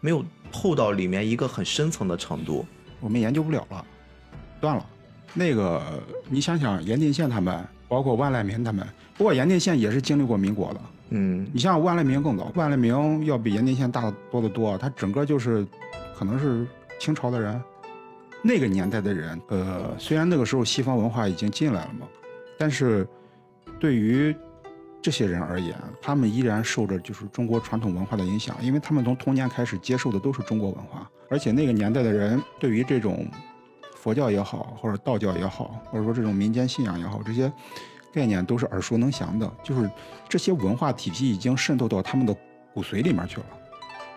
[0.00, 2.64] 没有透到里面一个很深层的程度。
[3.00, 3.84] 我们研究不了了，
[4.60, 4.86] 断了。
[5.34, 10.80] 那个你想想，严定县他们，包括万来民他们，不过严定县也是经历过民国的。
[11.12, 15.66] 嗯你像万来明更早，万来明要比严定县大得多得多，他整个就是
[16.16, 16.66] 可能是
[17.00, 17.60] 清朝的人，
[18.42, 22.06] 那个年代的人，呃，虽然那个时候西方文化已经进来了嘛，
[22.56, 23.06] 但是
[23.80, 24.34] 对于
[25.02, 33.26] 这些人而言，他们依然受着就是中国传统文化的影响，因为他们从童年开始接受的都是中国文化，而且那个年代的人对于这种
[34.02, 37.52] 佛教也好，或者道教也好，或者说这种民间信仰也好，这些
[38.10, 39.90] 概念都是耳熟能详的，就是
[40.26, 42.34] 这些文化体系已经渗透到他们的
[42.72, 43.46] 骨髓里面去了，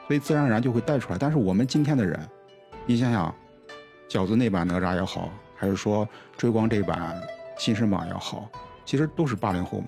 [0.07, 1.19] 所以自然而然就会带出来。
[1.19, 2.17] 但是我们今天的人，
[2.85, 3.35] 你想想，
[4.09, 7.21] 饺子那版哪吒也好，还是说追光这版
[7.57, 8.47] 新生榜也好，
[8.85, 9.87] 其实都是八零后嘛。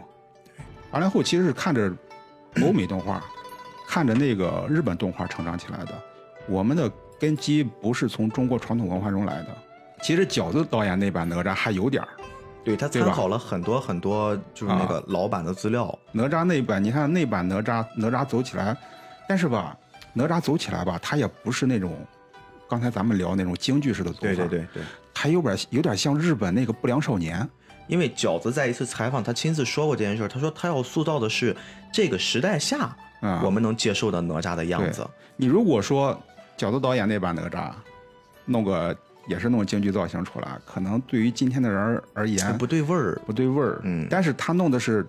[0.92, 1.90] 八零后其实是看着
[2.62, 3.24] 欧美动画，
[3.88, 5.94] 看着那个日本动画成长起来的。
[6.50, 9.48] 我们的根基不是从中国传统文化中来的。
[10.06, 12.10] 其实饺子导演那版哪吒还有点儿，
[12.64, 15.98] 对他参考了很多很多，就是那个老版的资料。
[16.12, 18.78] 哪吒那版，你看那版哪吒，哪吒走起来，
[19.28, 19.76] 但是吧，
[20.14, 21.98] 哪吒走起来吧，他也不是那种
[22.70, 27.50] 刚才咱们聊那种京剧式的走法，对对，对对，他有点有点像日本那个不良少年，
[27.88, 30.28] 因为饺子在一次采访，他亲自说过这件事儿。
[30.28, 31.58] 他说他要塑造的是
[31.92, 35.04] 这个时代下啊我们能接受的哪吒的样对子。
[35.36, 36.16] 你如果说
[36.56, 37.72] 饺子导演那版哪吒，
[38.46, 38.96] 弄个
[39.28, 43.20] 也是弄京剧造型出来，可能对于今天的人而而言不对味儿。
[43.26, 45.06] 不对味儿，嗯但是他弄的是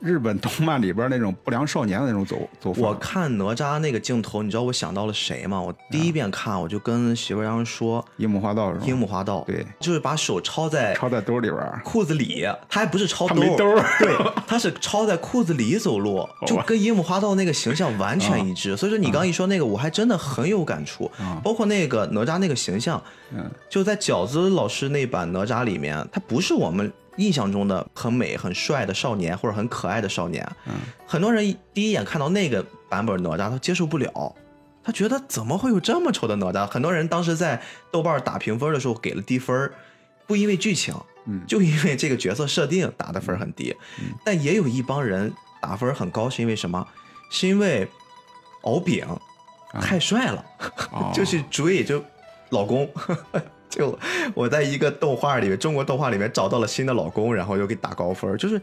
[0.00, 5.60] 日本动漫里边那种不良少年的那种走 走法，我看哪吒那个镜头，你知道我想到了谁吗？
[5.60, 8.86] 我第一遍看，我就跟媳妇儿当时说，樱木花道是吧？
[8.86, 18.76] 樱木花道，对，就是把手抄在抄在兜里边，裤子里，他还不是抄兜兜 对，他是抄在裤子里走路， 就跟樱木花道那个形象完全一致。
[18.76, 21.10] 所以说你刚一说那个，我还真的很有感触。
[21.18, 30.44] 啊包括那个哪吒那个形象，嗯，就在饺子老师那版哪吒里面，他不是我们印象中的很美、很帅的少年或者很可爱的少年。
[30.66, 30.74] 嗯，
[31.06, 34.34] 很多人第一眼看到那个版本哪吒，他接受不了。
[34.82, 36.66] 他觉得怎么会有这么丑的哪吒？
[36.66, 39.70] 很多人当时在豆瓣打评分的时候给了低分，
[40.26, 40.94] 不因为剧情，
[41.26, 43.76] 嗯就因为这个角色设定打的分很低。
[44.24, 46.86] 但也有一帮人打分很高，是因为什么？
[47.30, 47.86] 是因为
[48.62, 49.04] 敖丙
[49.80, 50.42] 太帅了，
[50.92, 52.02] 哦 就去追就
[52.48, 52.90] 老公。
[53.70, 53.98] 就
[54.34, 58.60] 我在一个动画里面，中国动画里面找到了新的老公，然后又给打高分，就是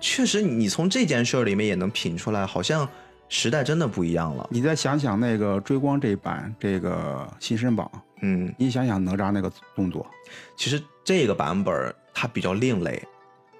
[0.00, 2.88] 确实你从这件事儿里面也能品出来，好像
[3.28, 4.46] 时代真的不一样了。
[4.50, 7.90] 你再想想那个追光这一版这个新生榜，
[8.22, 10.06] 嗯，你想想哪吒那个动作，
[10.56, 13.02] 其实这个版本它比较另类，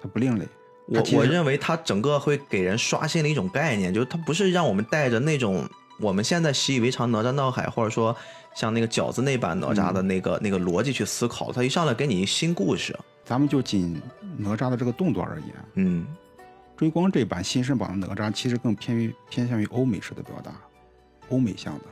[0.01, 0.45] 它不另类。
[0.87, 8.15] 我我认为它整个会给人刷新了一种概念，就是它不是让我们带着那种我们现在习以为常哪吒闹海，或者说
[8.55, 12.97] 像那个饺子那版哪吒的那个、那个逻辑去思考，他一上来给你一新故事。
[13.23, 14.01] 咱们就仅
[14.37, 16.07] 哪吒的这个动作而言，嗯，
[16.75, 20.51] 追光这版新生版的哪吒其实更偏于偏向于欧美式的表达，
[21.29, 21.85] 欧美向的。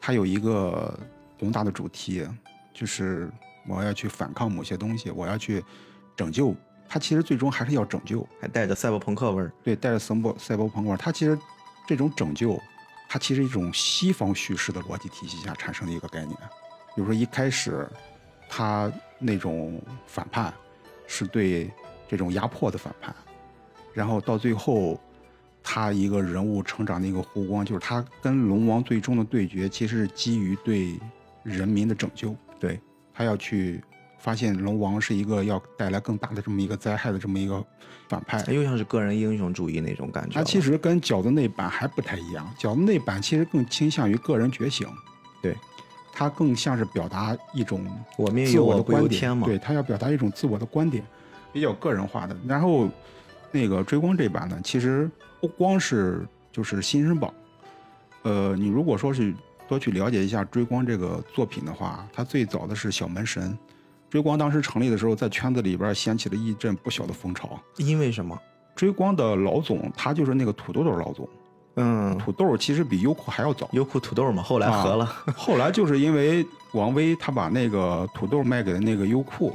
[0.00, 0.98] 它有一个
[1.40, 2.26] 宏大的主题，
[2.74, 3.30] 就是
[3.66, 5.64] 我要去反抗某些东西，我要去
[6.14, 6.54] 拯救。
[6.86, 9.52] 它其实最终还是要拯救，还带着赛博朋克味儿。
[9.62, 10.98] 对，带着赛博赛博朋克味儿。
[10.98, 11.38] 它其实
[11.86, 12.60] 这种拯救，
[13.08, 16.36] 它其实一种西方叙事的逻辑体系下产生的一个概念。
[16.94, 17.88] 比如说一开始，
[18.48, 20.52] 他那种反叛
[21.06, 21.70] 是对
[22.06, 23.14] 这种压迫的反叛，
[23.94, 25.00] 然后到最后，
[25.62, 30.98] 他一个人物成长的一个弧光，就是他跟龙王最终的对决，其实是基于对
[31.42, 32.34] 人民的拯救。
[32.60, 32.80] 对，
[33.14, 33.82] 他要去
[34.18, 37.64] 发现龙王是一个要带来更大的这么一个灾害的这么一个
[38.08, 38.44] 反派。
[38.52, 40.44] 又像是个人英雄主义那种感觉了。
[40.44, 44.86] 它其实跟饺子那版还不太一样，饺子那版其实更倾向于个人觉醒，
[45.40, 45.56] 对，
[46.12, 49.46] 它更像是表达一种我命自由我不我的观点由天嘛。
[49.46, 51.04] 对，他要表达一种自我的观点，
[51.52, 52.36] 比较个人化的。
[52.46, 52.88] 然后
[53.52, 55.10] 那个追光这版呢，其实
[55.40, 57.32] 不光是就是新生宝，
[58.22, 59.32] 呃，你如果说是
[59.68, 63.56] 多去了解一下追光这个作品的话，它最早的是小门神。
[64.10, 67.58] 追光当时成立的时候，在圈子里边掀起了一阵不小的风潮。
[67.76, 68.38] 因为什么？
[68.74, 71.28] 追光的老总，他就是那个土豆豆老总。
[71.80, 73.68] 嗯，土豆其实比优酷还要早。
[73.72, 75.04] 优酷土豆嘛，后来合了。
[75.04, 79.54] 啊 后来就是因为王威他把那个土豆卖给了那个优酷，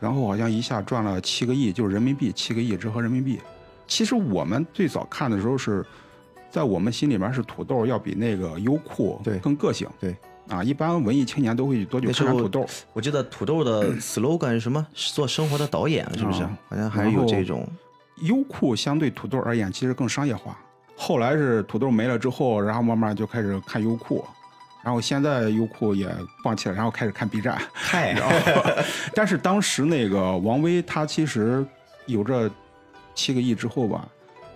[0.00, 3.40] 然后好像一下赚了七个亿，就是人民币七个亿折合人民币。
[3.86, 5.84] 其实我们最早看的时候是，
[6.50, 9.86] 在我们心里面是土豆要比那个优酷对更个性。
[10.00, 10.16] 对，
[10.48, 12.66] 啊，一般文艺青年都会多去那时候看看土豆。
[12.92, 14.86] 我记得土豆的 slogan 是什么？
[14.94, 16.42] 是做生活的导演，是不是？
[16.42, 17.66] 啊好像还有这种。
[18.22, 20.56] 优酷相对土豆而言，其实更商业化。
[20.96, 24.24] 后来是土豆没了之后，然后慢慢就开始看优酷，
[24.84, 26.08] 然后现在优酷也
[26.42, 27.60] 放弃了，然后开始看 B 站。
[27.72, 28.62] 嗨，然后，
[29.14, 31.66] 但是当时那个王威，他其实
[32.06, 32.48] 有这
[33.16, 34.06] 七个亿之后吧，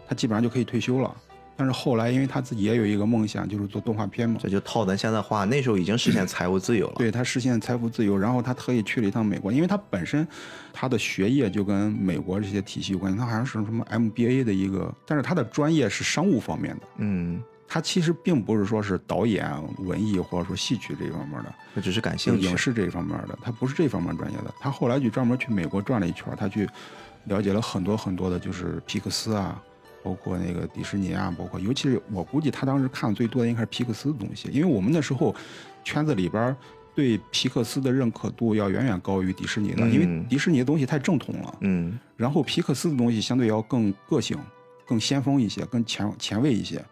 [0.08, 1.12] 他基本上就可以退休了。
[1.58, 6.94] 但是后来，因为他自己也有一个梦想，就是做动画片嘛，这就套咱现在话，那时候已经实现财务自由了。
[6.98, 10.24] 对他实现财富自由，然后他特意去了一趟美国，因为他本身
[10.72, 22.56] 他的学业就跟美国这些体系有关系，他好像是什么 MBA 的一个，但是他的专业是商务方面的，嗯，他其实并不是说是导演、文艺或者说戏曲这一方面的，他只是感兴趣影。
[22.56, 24.54] 视这一方面的，他不是这方面专业的。
[24.60, 26.68] 他后来就专门去美国转了一圈，他去
[27.24, 29.60] 了解了很多很多的，就是皮克斯啊，
[30.02, 35.34] 包括那个迪士尼啊，包括尤其是我估计他当时看的最多的应该是皮克斯的东西，因为我们那时候
[35.84, 36.56] 圈子里边
[36.94, 44.36] 对皮克斯的认可度要远远高于迪士尼的，因为嗯迪士尼的东西太正统了，嗯然后皮克斯的东西相对要更个性、
[44.86, 46.84] 更先锋一些、更前前卫一些。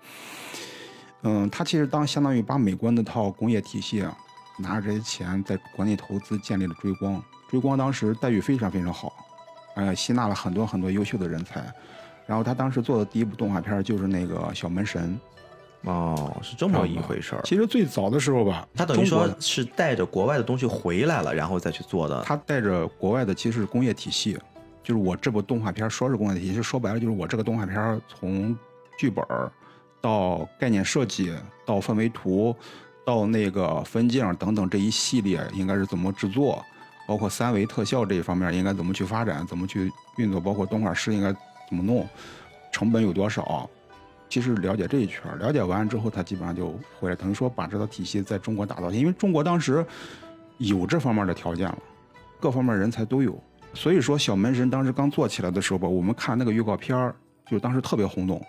[1.22, 4.16] 嗯，他其实当相当于把美国那套工业体系啊，
[4.58, 7.20] 拿着这些钱在国内投资建立了追光。
[7.48, 9.12] 追光当时待遇非常非常好，
[9.74, 11.72] 呃，吸纳了很多很多优秀的人才。
[12.26, 15.18] 然后他当时做的第一部动画片就是那个《小门神
[15.82, 17.36] 哦，是这么一回事》。
[17.38, 17.42] 儿。
[17.44, 22.22] 其实最早的时候吧，他等于说是带着国外的东西回来了，然后再去做的。
[22.22, 24.36] 他带着国外的其实是工业体系，
[24.82, 28.56] 就是我这部动画片说是工业体系，说白了就是我这个动画片从
[28.98, 29.50] 剧本儿
[30.00, 31.32] 到概念设计
[31.64, 32.54] 到氛围图
[33.04, 36.60] 到那个分镜等等这一系列应该是怎么制作，
[37.06, 41.32] 包括三维特效这一方面应该怎么去发展，怎么去运作，包括动画师应该
[41.68, 42.06] 怎么弄，
[42.72, 43.68] 成本有多少。
[44.28, 48.90] 其实了解这一圈儿，了解完之后，他基本上就回来，等于说把这套体系在中国打造。
[48.90, 49.86] 因为中国当时
[50.58, 51.78] 有这方面的条件了，
[52.40, 53.40] 各方面人才都有。
[53.72, 57.14] 所以说，小门神当时刚做起来的时候吧，我们看那个预告片儿，
[57.48, 58.44] 就当时特别轰动。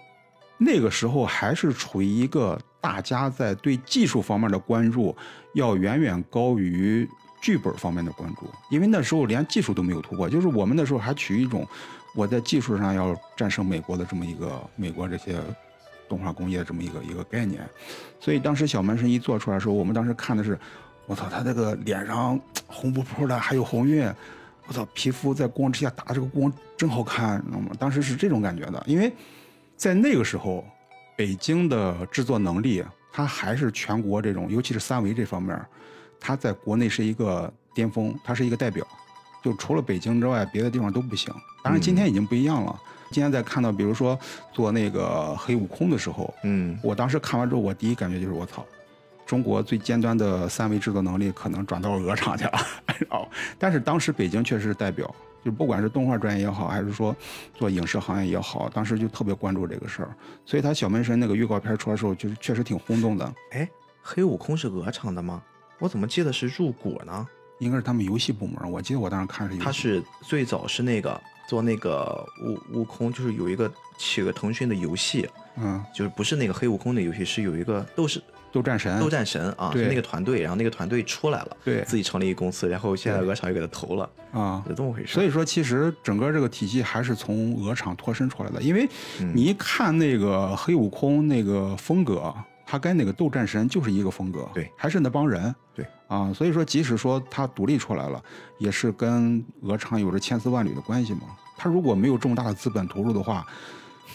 [0.57, 5.15] 那个时候还是处于一个大家在对技术方面的关注
[5.53, 7.07] 要远远高于
[7.39, 11.67] 剧本方面的关注，因为那时候连技术都没有突破，就是我们那时候还处于一种
[12.17, 15.39] 我在技术上要战胜美国的这么一个美国这些
[16.09, 17.61] 动画工业这么一个一个概念。
[18.19, 20.57] 所以当时小门神一做出来的时候，我们当时看的是，
[21.05, 24.11] 我操，他这个脸上红扑扑的，还有红晕，
[24.65, 27.69] 我操，皮肤在光之下打这个光真好看，知道吗？
[27.77, 29.13] 当时是这种感觉的，因为
[29.75, 30.65] 在那个时候，
[31.15, 35.55] 北京的制作能力，它还是全国这种，尤其是三维这方面，
[36.19, 38.83] 它在国内是一个巅峰，它是一个代表。
[39.47, 41.33] 就除了北京之外，别的地方都不行。
[41.63, 42.77] 当然，今天已经不一样了。
[43.11, 44.19] 今天在看到，比如说
[44.51, 48.65] 做那个黑悟空的时候，嗯，我当时看完之后，我第一感觉就是我操，
[49.25, 52.51] 中国最尖端的三维制作能力可能转到鹅厂去了。
[53.09, 53.25] 哦，
[53.57, 55.09] 但是当时北京确实是代表，
[55.45, 57.15] 就不管是动画专业也好，还是说
[57.53, 60.13] 做影视行业也好，当时就特别关注这个事儿。
[60.45, 63.33] 所以他小门神那个预告片出来的时候，就是确实挺轰动的。
[63.53, 63.65] 哎，
[64.01, 65.41] 黑悟空是鹅厂的吗？
[65.79, 67.25] 我怎么记得是入股呢？
[67.59, 75.27] 应该是他们游戏部门，我记得我当时看是他是最早是那个做那个悟悟空，就是有一个起个腾讯的游戏，
[75.57, 84.63] 嗯就是不是那个黑悟空的游戏，是有一个斗士斗战神，斗战神啊，是那个团队，然后那个团队出来了，对自己成立一个公司，然后现在鹅厂又给他投了，啊。
[84.67, 85.13] 是这么回事。
[85.13, 88.87] 所以说，其实整个这个体系还是从鹅厂脱身出来的，因为
[89.19, 92.33] 嗯你一看那个黑悟空那个风格，
[92.69, 98.21] 他跟那个斗战神就是一个风格，对还是那帮人，对啊，所以说即使说他独立出来了，
[98.59, 101.21] 也是跟鹅厂有着千丝万缕的关系嘛。
[101.55, 103.47] 他如果没有这么大的资本投入的话，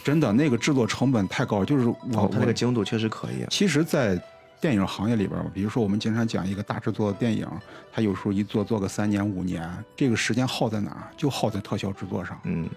[0.05, 3.46] 真的那个制作成本太高，就是我、哦，他那个精度确实可以。
[3.48, 4.22] 其实，在
[4.61, 7.48] 电影行业里边儿，比如说我们经常讲一个大制作的电影，
[7.92, 11.11] 他有时候一做做个三年五年，这个时间耗在哪儿？
[11.16, 12.38] 就耗在特效制作上。
[12.44, 12.68] 嗯，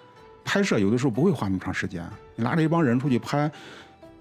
[0.43, 2.03] 拍摄有的时候不会花那么长时间，
[2.36, 3.51] 你拉着一帮人出去拍，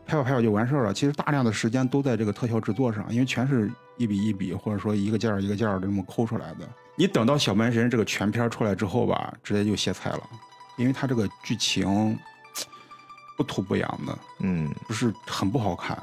[0.06, 0.92] 拍吧拍吧就完事儿了。
[0.92, 6.68] 其实大量的时间都在这个特效制作上，因为全是一笔一笔，或者说一个件儿一个件儿的这么抠出来的。
[6.96, 10.20] 你等到小门神这个全片出来之后吧，直接就歇菜了，
[10.76, 12.16] 因为它这个剧情
[13.36, 16.00] 不土不洋的，嗯不是很不好看。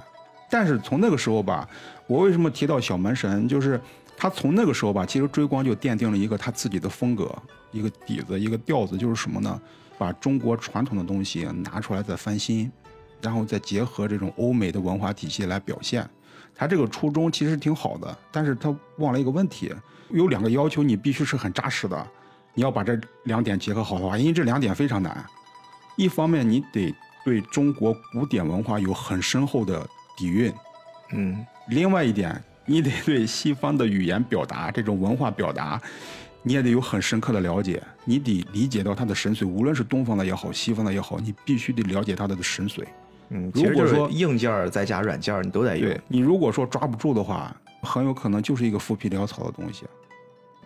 [0.50, 1.68] 但是从那个时候吧，
[2.08, 3.80] 我为什么提到小门神，就是
[4.18, 7.34] 他从那个时候吧，其实追光就奠定了一个他自己的风格，
[7.72, 9.62] 一个底子，一个调子，就是什么呢？
[9.98, 12.70] 把中国传统的东西拿出来再翻新，
[13.22, 16.08] 然后再结合这种欧美的文化体系来表现。
[16.54, 19.74] 他这个初衷其实挺好的，但是他忘了一个问题，
[20.10, 22.08] 有两个要求，你必须是很扎实的，
[22.54, 25.26] 你要把这两点结合好的话，因为这两点非常难。
[25.96, 26.94] 一方面，你得
[27.26, 30.52] 对中国古典文化有很深厚的底蕴；
[31.14, 35.82] 嗯另外一点，你得对西方的语言表达这种文化表达，
[36.44, 42.84] 你也得有很深刻的了解，你得理解到它的神髓，无论是东方的也好，西方的也好，你必须得了解它的神髓。
[43.34, 46.02] 嗯，如果说硬件儿再加软件儿，你都得用对。
[46.10, 49.86] 你如果说抓不住的话，很有可能就是一个浮皮潦草的东西。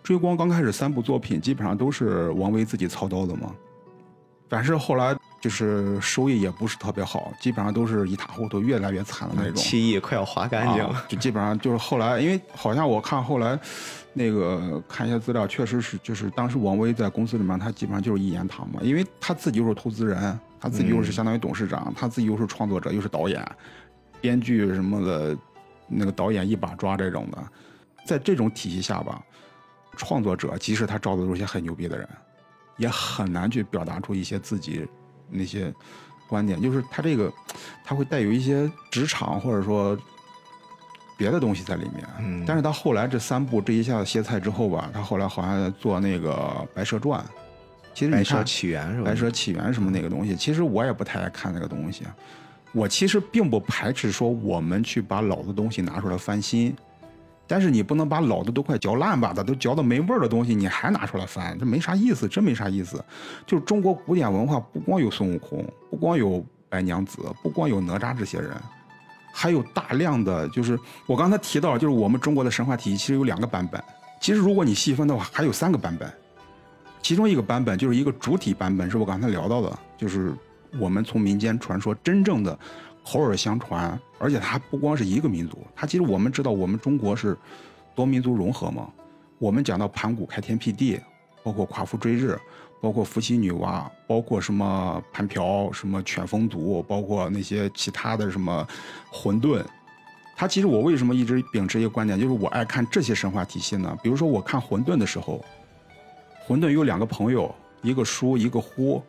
[0.01, 3.51] 追光刚开始三部作品基本上都是王威自己操刀的嘛，
[4.49, 9.55] 但是后来就是收益也不是特别好，基本上都是一塌糊涂，越来越惨的那种。
[9.55, 10.89] 七亿快要花干净了。
[10.89, 13.59] 啊，就基本上就是后来，因为好像我看后来
[14.13, 23.45] 那个看一些资料，确实是就是当时王威在公司里面，他基本上就是一言堂嘛，因为他自己就是投资人，他自己又是相当于董事长，他自己又是创作者，又是导演、
[24.19, 25.37] 编剧什么的，
[25.87, 27.37] 那个导演一把抓这种的，
[28.03, 29.21] 在这种体系下吧，
[29.95, 32.09] 创作者即使他招的都是一些很牛逼的人，
[32.77, 34.87] 也很难去表达出一些自己
[35.29, 35.71] 那些
[36.27, 37.31] 观点，就是他这个
[37.83, 39.95] 他会带有一些职场或者说
[41.15, 42.03] 别的东西在里面。
[42.17, 42.43] 嗯。
[42.47, 46.33] 但是他后来这三部这一下子歇菜之后吧，他后来好像做那个
[46.73, 47.21] 《白蛇传》，
[47.95, 49.05] 其实白蛇你看起源是吧？
[49.05, 52.03] 白蛇起源什么那个东西，其实我也不太爱看那个东西。
[52.73, 56.75] 我其实并不排斥说我们去把老的东西拿出来翻新，
[57.47, 63.01] 但是你不能把老的都快嚼烂吧的，都嚼的没味儿的东西，你还拿出来翻，这没啥意思，真没啥意思。
[63.47, 68.51] 就是中国古典文化不光有孙悟空，不光有白娘子，不光有哪吒这些人，
[69.31, 73.81] 还有大量的就是我刚才提到，就是我们中国的神话体系其实有两个版本，
[74.19, 76.13] 其实如果你细分的话，还有三个版本。
[77.05, 80.33] 其中一个版本就是一个主体版本，是我刚才聊到的，就是
[80.79, 82.57] 我们从民间传说真正的
[83.05, 87.37] 口耳相传，而且它不光是一个民族，它其实我们知道我们中国是
[87.93, 88.89] 多民族融合嘛。
[89.37, 90.99] 我们讲到盘古开天辟地，
[91.43, 92.39] 包括夸父追日，
[92.81, 98.67] 包括伏羲女娲，包括什么盘瓢、什么犬风族，包括那些其他的什么
[99.11, 99.63] 混沌。
[100.35, 103.95] 它其实我为什么一直秉持一个观点，就是我爱看这些神话体系呢？
[104.01, 105.45] 比如说我看混沌的时候，
[106.47, 109.01] 混沌有两个朋友，一个叔，一个呼。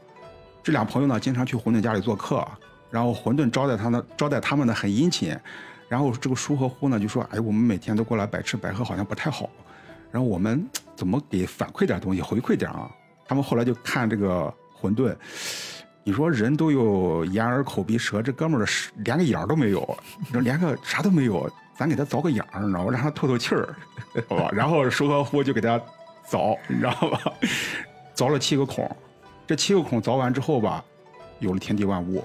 [0.62, 2.43] 这俩朋友呢，经常去混沌家里做客，
[2.91, 5.37] 然后混沌招待他呢，招待他们呢很殷勤。
[5.87, 9.51] 然后这个叔和呼呢就说：“哎，我们每天都过来白吃白喝，好像不太好。
[10.11, 10.66] 然后我们
[10.97, 12.91] 怎么给反馈点东西，回馈点啊？”
[13.28, 15.14] 他们后来就看这个混沌，
[16.05, 18.66] 你说人都有眼耳口鼻舌，这哥们儿
[19.05, 22.91] 连个眼儿都没有，你说连个啥都没有，咱给他凿个眼儿，你知道吗？
[22.91, 23.74] 让他透透气儿，
[24.26, 24.49] 好吧？
[24.53, 25.80] 然后叔和呼就给他
[26.29, 27.20] 凿， 你知道吧？
[28.14, 28.89] 凿了七个孔，
[29.47, 30.85] 这七个孔凿完之后吧，
[31.39, 32.24] 有了天地万物，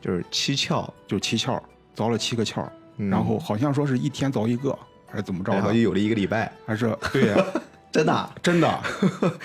[0.00, 1.60] 就是七窍，就七窍，
[1.96, 2.64] 凿了七个窍，
[2.98, 4.76] 嗯然后好像说是一天凿一个，
[5.06, 5.58] 还是怎么着的？
[5.58, 7.44] 然后就有了一个礼拜，还是对呀、
[7.90, 8.32] 真的啊。
[8.42, 8.80] 真的，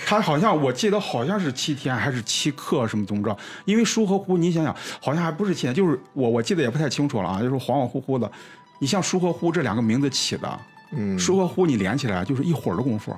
[0.06, 3.36] 他好像我记得好像是七天还是七刻什么怎么着？
[3.66, 8.32] 因为舒和呼，你想想，好像还不是七天，就是我我记得也不太清楚了啊，就是恍恍惚惚的。
[8.80, 10.60] 你像舒和呼这两个名字起的，
[10.92, 13.16] 嗯，舒和呼你连起来就是一会儿的功夫，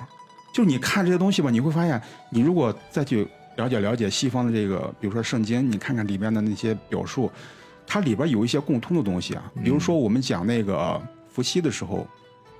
[0.54, 2.00] 就是你看这些东西吧，你会发现，
[2.30, 3.26] 你如果再去
[3.56, 7.28] 了解了解西方的这个，比如说圣经，你看看里边的那些表述，
[7.84, 9.52] 它里边有一些共通的东西啊。
[9.64, 12.06] 比如说我们讲那个伏羲的时候，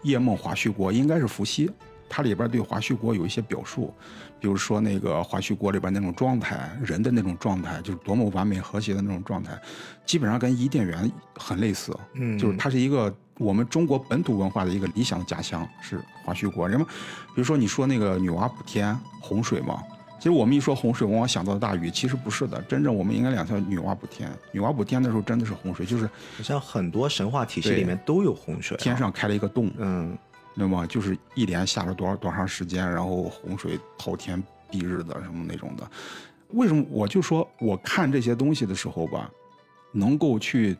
[0.02, 1.70] 夜梦华胥国应该是伏羲，
[2.08, 3.94] 它里边对华胥国有一些表述，
[4.40, 9.56] 比如说那个华胥国里边那种状态，人的那种状态，就是多么完美和谐的那种状态，
[10.04, 11.96] 基本上跟伊甸园很类似。
[12.14, 16.68] 嗯就是它是一个我们中国本土文化的一个理想的家乡，是华胥国。
[16.68, 19.82] 人们比如说你说那个女娲补天洪水嘛，
[20.18, 24.30] 其实我们一说洪水，往往想到大禹，其实不是的，真正我们应该两条女娲补天。
[24.52, 30.16] 女娲补天的时候真的是洪水，就是好像很多神话体系里面都有洪水啊，天上开了一个洞，嗯
[30.54, 35.90] 那么就是一连下了多少多长时间，然后洪水滔天蔽日的什么那种的。
[36.50, 39.28] 为什么我就说我看这些东西的时候吧，
[39.90, 40.76] 能够去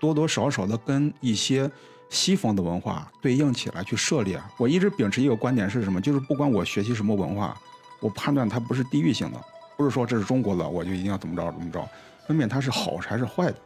[0.00, 1.70] 多多少少的跟一些
[2.10, 4.40] 西方的文化对应起来去涉猎。
[4.56, 6.00] 我一直秉持一个观点是什么？
[6.00, 7.56] 就是不管我学习什么文化，
[8.00, 9.40] 我判断它不是地域性的，
[9.76, 11.86] 不是说这是中国的我就一定要怎么着怎么着，
[12.26, 13.56] 分辨它是好还是坏的，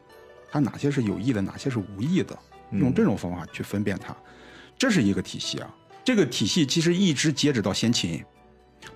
[0.50, 2.36] 它哪些是有益的，哪些是无益的，
[2.72, 4.14] 用这种方法去分辨它。
[4.76, 5.74] 这是一个体系啊。
[6.04, 8.24] 这个体系其实一直截止到先秦，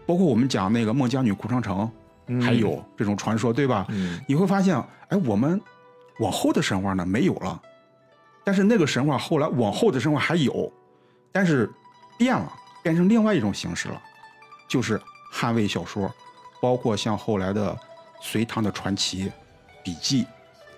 [0.05, 1.89] 包括我们讲那个孟姜女哭长城，
[2.43, 3.87] 还有这种传说，对吧？
[3.91, 4.77] 嗯你会发现，
[5.09, 5.61] 哎，我们
[6.19, 7.63] 往后的神话呢没有了，
[8.47, 10.73] 但是那个神话后来往后的神话还有，
[11.33, 11.69] 但是
[12.17, 14.01] 变了，变成另外一种形式了，
[14.69, 16.09] 就是汉魏小说，
[16.61, 17.77] 包括像后来的
[18.21, 19.33] 隋唐的传奇、
[19.83, 20.25] 笔记，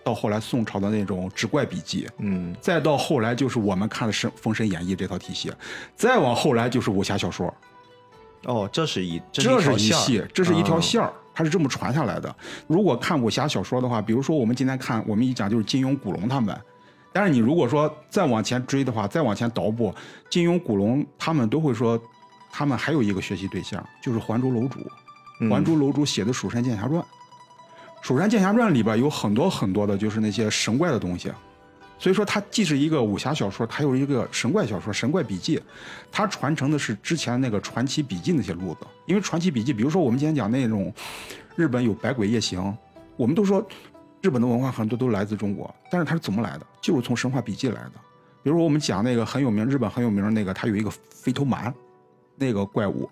[0.03, 2.57] 到后来宋朝的那种志怪笔记，嗯。
[2.59, 5.53] 再到后来就是我们看的是《封神演义》这套体系，
[5.95, 7.55] 再往后来就是武侠小说，
[8.45, 12.35] 哦，这是一这这是一系，这是一条嗯线儿，它是这么传下来的。
[12.67, 16.59] 如果看武侠小说的话，比如说我们今天看，我们一讲就是金庸、古龙他们，
[17.19, 19.93] 但是你如果说再往前追的话，再往前倒步，
[20.31, 22.01] 金庸、古龙他们都会说，
[22.49, 24.79] 他们还有一个学习对象，就是《还珠楼主》。
[25.41, 27.03] 嗯《还珠楼主》写的《蜀山剑侠传》，
[28.03, 31.33] 《蜀山剑侠传》里边有很多很多的，就是那些神怪的东西。
[31.99, 35.61] 所以说，它既是一个武侠小说，它又是一个神怪小说、神怪笔记。
[36.13, 38.87] 它传承的是之前那个传奇笔记那些路子。
[39.07, 40.95] 因为传奇笔记，比如说我们今天讲那种
[41.57, 42.73] 日本有百鬼夜行，
[43.17, 43.67] 我们都说
[44.21, 46.67] 日本的文化很多都来自中国，但是它是怎么来的？
[46.81, 47.93] 就是从神话笔记来的。
[48.43, 51.73] 比如我们讲那个很有名，日本很有名的那个，它有一个飞头蛮，
[52.37, 53.09] 那个怪物，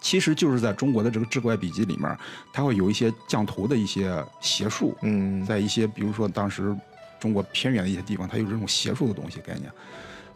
[0.00, 2.16] 其实就是在中国的这个志怪笔记里面，
[2.52, 6.76] 它会有一些降头的一些邪术，嗯在一些比如说当时
[7.18, 9.70] 中国偏远的一些地方，它有这种邪术的东西概念。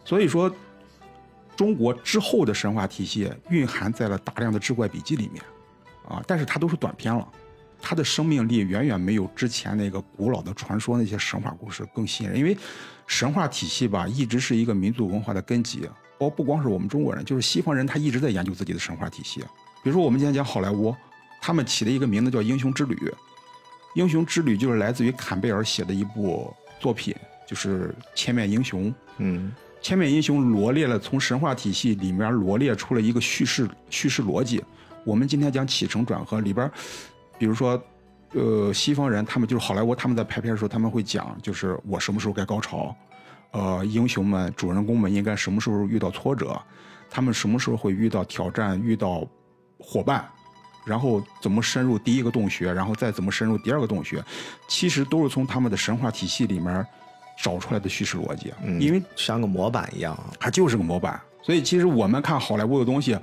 [0.03, 0.51] 所以说，
[1.55, 5.43] 中国之后的神话体系蕴含在了大量的志怪笔记里面，
[6.07, 7.27] 啊，但是它都是短篇了，
[7.81, 12.37] 它的生命力远远没有之前那个古老的传说那些神话故事更吸引人。
[12.37, 12.57] 因为
[13.07, 19.39] 神话体系吧，一直是一个民族文化的根基，包不光是我们中国人，就是西方人，他一直在研究自己的神话体系。
[19.83, 20.95] 比如说我们今天讲好莱坞，
[21.41, 22.95] 他们起了一个名字叫《英雄之旅》，
[23.95, 27.15] 《英雄之旅》就是来自于坎贝尔写的一部作品，
[27.47, 28.91] 就是《千面英雄》。
[29.17, 29.51] 嗯
[29.81, 34.61] 千面英雄罗列了从神话体系里面罗列出了一个叙事叙事逻辑。
[35.05, 36.69] 我们今天讲起承转合里边，
[37.39, 37.81] 比如说，
[38.33, 42.95] 呃，西方人他们就是好莱坞，他们在拍片的时候他们会讲，就是我什么时候该高潮，
[43.51, 46.61] 呃，英雄们、主人公们应该什么时候遇到挫折，
[47.09, 49.25] 他们什么时候会遇到挑战、遇到
[49.79, 50.27] 伙伴，
[50.85, 54.23] 然后怎么深入第一个洞穴，然后再怎么深入第二个洞穴，
[54.67, 56.85] 其实都是从他们的神话体系里面
[57.41, 60.29] 找出来的叙事逻辑，嗯，因为像个模板一样啊。
[60.39, 61.19] 它就是个模板。
[61.41, 63.17] 所以其实我们看好莱坞的东西，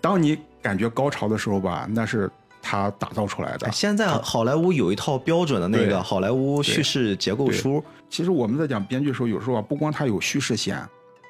[0.00, 2.28] 当你感觉高潮的时候吧，那是
[2.66, 3.70] 他打造出来的哎。
[3.70, 10.82] 现在好莱坞有一套标准的那个好莱坞叙事结构书，其实我们在讲编剧的时候，有时候啊，不光它有叙事线，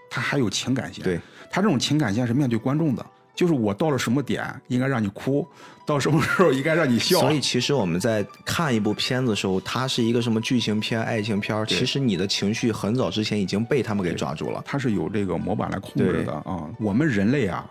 [0.09, 1.05] 它还有情感线。
[1.05, 1.20] 对，
[1.51, 5.47] 它这种情感线是面对观众的，就是我到了什么点应该让你哭，
[5.84, 7.20] 到什么时候应该让你笑。
[7.20, 14.62] 所以其实我们在看一部片子的时候，它是一个什么剧情片、爱情片，其实你的情绪很早之前已经被他们给抓住了。
[14.64, 17.64] 它是有这个模板来控制的啊、我们人类啊，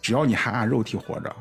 [0.00, 1.34] 只要你还按肉体活着，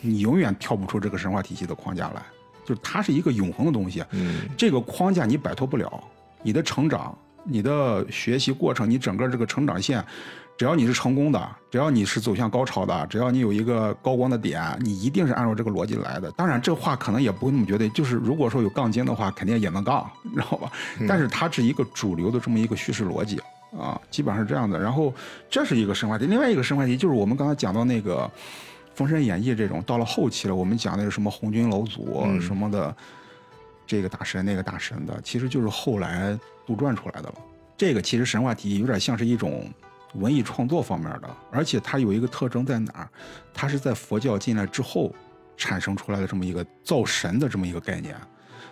[0.00, 2.22] 你永远跳不出这个神话体系的框架来，
[2.64, 4.04] 就是它是一个永恒的东西。
[4.10, 6.02] 嗯，这个框架你摆脱不了，
[6.42, 10.04] 你的成长、你的学习过程、你整个这个成长线，
[10.56, 16.30] 只要你是成功的，只要你是走向高潮的，只要你有一个高光的点，你一定是按照这个逻辑来的。
[16.32, 20.70] 当然，这话可能也不会那么绝对，就是如果说有杠精的话，肯定也能杠，你知道吧？
[21.08, 23.40] 但是它是一个主流的这么一个叙事逻辑
[23.76, 24.78] 啊，基本上是这样的。
[24.78, 25.12] 然后
[25.50, 28.18] 这是一个神话题，另外一个神话题就是我们刚才讲到那个。
[28.94, 32.94] 《封神演义》这种到了后期了，我们讲的是什么红军老祖、嗯什么的，
[33.86, 37.34] 这个大神那个大神的，其实就是后来杜撰出来的了。
[37.76, 39.68] 这个其实神话体系有点像是一种
[40.14, 43.08] 文艺创作方面的，而且它有一个特征在哪儿？
[43.52, 45.12] 它是在佛教进来之后
[45.56, 48.14] 产生出来的这么一个造神的这么一个概念。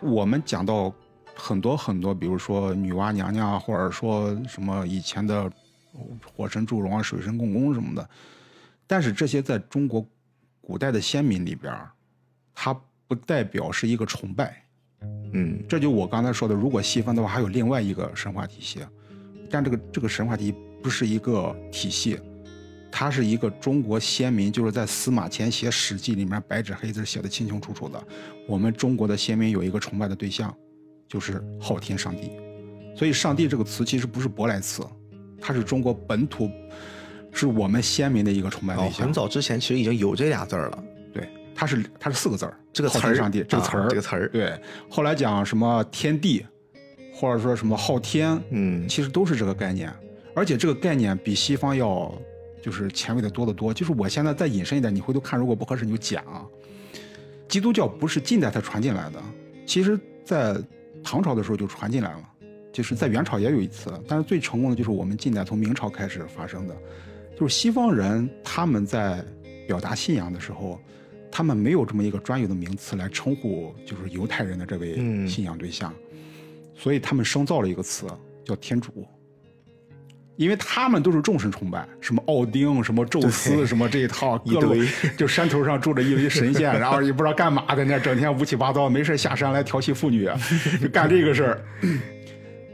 [0.01, 0.93] 我们讲到
[1.35, 5.51] 很多很多，比如说女娲娘娘啊，或者说什么以前的
[6.37, 8.09] 火神祝融啊、水神共工什么的，
[8.91, 10.05] 但是这些在中国
[10.61, 11.88] 古代的先民里边儿，
[12.53, 12.74] 它
[13.07, 14.64] 不代表是一个崇拜。
[15.32, 18.80] 嗯这就我刚才说的，如果细分的话，还有另外一个神话体系，
[19.49, 22.18] 但这个这个神话体系不是一个体系，
[22.91, 28.05] 它是一个中国先民，就是在司马迁写《史记》里面白纸黑字写的清清楚楚的。
[28.49, 30.53] 我们中国的先民有一个崇拜的对象，
[31.07, 32.32] 就是昊天上帝。
[32.97, 34.82] 所以“上帝”这个词其实不是舶来词，
[35.41, 36.51] 它是中国本土，
[37.33, 39.07] 是我们先民的一个崇拜对哦，象。
[39.07, 40.85] 很早之前其实已经有这俩字儿了。
[41.12, 46.45] 对，它是它是四个字儿，这个词儿上帝这个词儿、啊这个词儿对，后来讲什么天地，
[47.14, 49.93] 或者说什么昊天，嗯其实都是这个概念，
[50.35, 52.12] 而且这个概念比西方要
[52.62, 53.72] 就是前卫的多得多。
[53.72, 56.45] 就是我现在再引申一点，你回头看，如果不合适你就剪啊。
[57.49, 59.20] 基督教不是近代才传进来的，
[59.66, 60.57] 其实在
[61.03, 62.22] 唐朝的时候就传进来了，
[62.72, 66.76] 就是在元朝也有一次，但是最成功的就是我们近代从明朝开始发生的，
[67.41, 69.24] 就是西方人他们在
[69.66, 70.78] 表达信仰的时候，
[71.32, 75.91] 他们没有这么一个专有的名词来称呼就是犹太人的这位嗯信仰对象，
[76.74, 78.07] 所以他们生造了一个词
[78.45, 79.07] 叫天主。
[80.36, 84.86] 因为他们都是众神崇拜，什么奥丁、什么宙斯、什么这一套，一各路堆
[85.16, 90.28] 就山头上住着一堆神仙，然后也不知道干嘛，在那整天乌七八糟，没事下山来调戏妇女，
[90.80, 91.64] 就干这个事儿。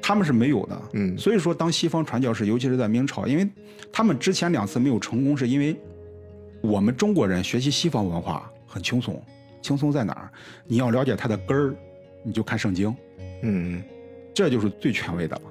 [0.07, 3.49] 他们是没有的，嗯所以说当西方传教士，尤其是在明朝，因为
[3.91, 5.77] 他们之前两次没有成功，是因为
[6.61, 9.21] 我们中国人学习西方文化很轻松，
[9.61, 10.31] 轻松在哪儿？
[10.65, 11.75] 你要了解它的根儿，
[12.23, 12.95] 你就看圣经。
[13.43, 13.83] 嗯
[14.33, 15.43] 这就是最权威的了。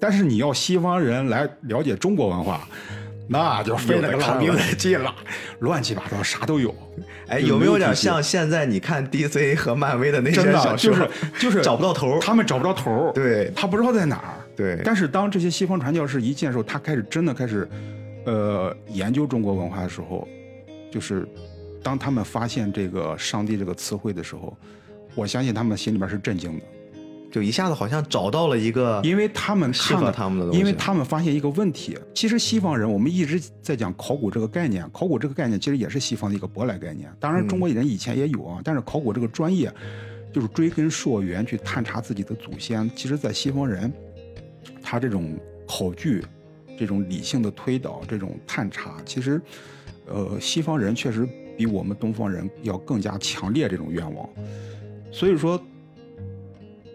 [0.00, 2.66] 但是你要西方人来了解中国文化，
[3.28, 5.14] 那就费了个老命的劲了，
[5.60, 6.74] 乱七八糟啥都有。
[7.28, 10.42] 哎，有没有点像现在你看 DC 和漫威的那些
[10.76, 12.18] 就是就是找不到头？
[12.20, 14.34] 他们找不着头，对他不知道在哪儿。
[14.56, 17.68] 对但是当这些西方传教士一见的时候，他开始真的开始，
[18.24, 20.26] 呃，研究中国文化的时候，
[20.90, 21.28] 就是
[21.82, 24.56] 当他们发现这个“上帝”这个词汇的时候，
[25.14, 26.64] 我相信他们心里边是震惊的，
[27.30, 30.58] 就一下子好像找到了一个因为他们适合看了他们的东西。
[30.58, 39.70] 因为他们发现一个问题，其实西方人我们一直在讲考古这个概念，考古这个概念其实也是西方的一个舶来概念，当然中国人以前也有啊，但是考古这个专业
[40.32, 43.92] 就是追根溯源去探查自己的祖先，其实在西方人
[44.82, 46.24] 他这种考据、
[46.78, 49.38] 这种理性的推导、这种探查，其实
[50.06, 54.26] 呃西方人确实比我们东方人要更加强烈这种愿望，
[55.12, 55.62] 所以说。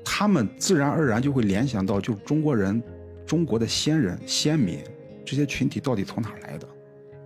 [0.03, 2.81] 他们自然而然就会联想到，就是中国人、
[3.25, 4.79] 中国的先人、先民
[5.25, 6.67] 这些群体到底从哪来的？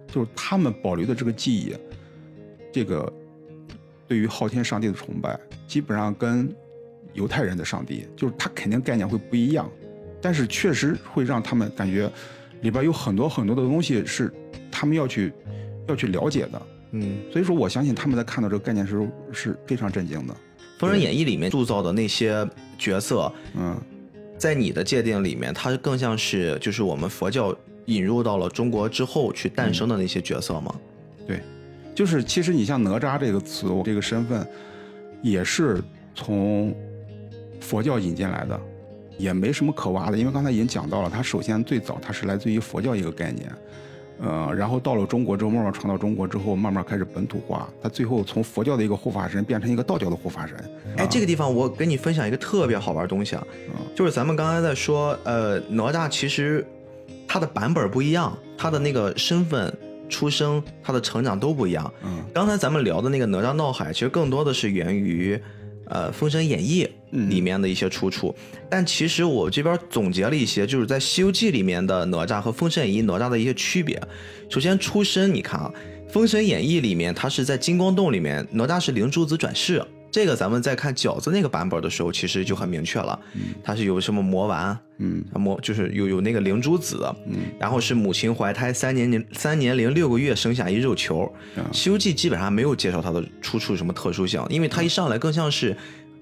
[0.07, 1.75] 就是他们保留的这个记忆，
[2.71, 3.11] 这个
[4.07, 6.53] 对于昊天上帝的崇拜，基本上跟
[7.13, 9.69] 犹太人的上帝，就是他肯定概念会不一样，
[10.21, 12.09] 但是确实会让他们感觉
[12.61, 14.31] 里边有很多很多的东西是
[14.71, 15.33] 他们要去
[15.87, 16.61] 要去了解的。
[16.91, 20.33] 嗯，所以说，我相信他们在看到这个概念的时候是非常震惊的。
[20.77, 22.47] 《封神演义》里面塑造的那些
[22.77, 23.75] 角色，嗯，
[24.37, 27.55] 在你的界定里面，它更像是就是我们佛教
[27.85, 30.75] 引入到了中国之后去诞生的那些角色吗？
[31.25, 31.41] 对，
[31.95, 34.47] 就是其实你像哪吒这个词，我这个身份，
[35.21, 35.81] 也是
[36.13, 36.75] 从
[37.59, 38.59] 佛教引进来的，
[39.17, 43.51] 也没什么可挖的，因为刚才已经讲到了，它首先最早它是来自于佛教一个概念，
[44.19, 50.55] 呃，然后到了中国之后，慢慢传到中国之后，慢慢开始本土化，他最后从佛教的一个护法神变成一个道教的护法神。
[50.97, 53.45] 哎，这个地方我跟你分享一个特别好玩的东西啊，
[53.95, 56.65] 就是咱们刚才在说，呃，哪吒其实
[57.27, 59.71] 他的版本不一样，他的那个身份、
[60.09, 61.93] 出生、他的成长都不一样。
[62.03, 65.39] 嗯刚才咱们聊的那个哪吒闹海，其实更多的是源于
[65.89, 68.35] 呃《封神演义》嗯里面的一些出处，
[68.69, 74.01] 但其实我这边总结了一些，就是在《西游记》里面的哪吒和《封神演义》哪吒的一些区别。
[74.49, 75.71] 首先出身，你看啊，
[76.11, 79.83] 《封神演义》里面他是在金光洞里面，哪吒是灵珠子转世。
[80.09, 83.19] 这个咱们在看饺子那个版本的时候，其实就很明确了，
[83.63, 85.23] 它是有什么魔丸，嗯。
[85.35, 87.39] 魔就是有有那个灵珠子，嗯。
[87.59, 91.31] 然后是母亲怀胎三年零三年零六个月生下一肉球。
[91.55, 95.75] 嗯西游记》基本上没有介绍它的出处什么特殊性，因为它一上来更像是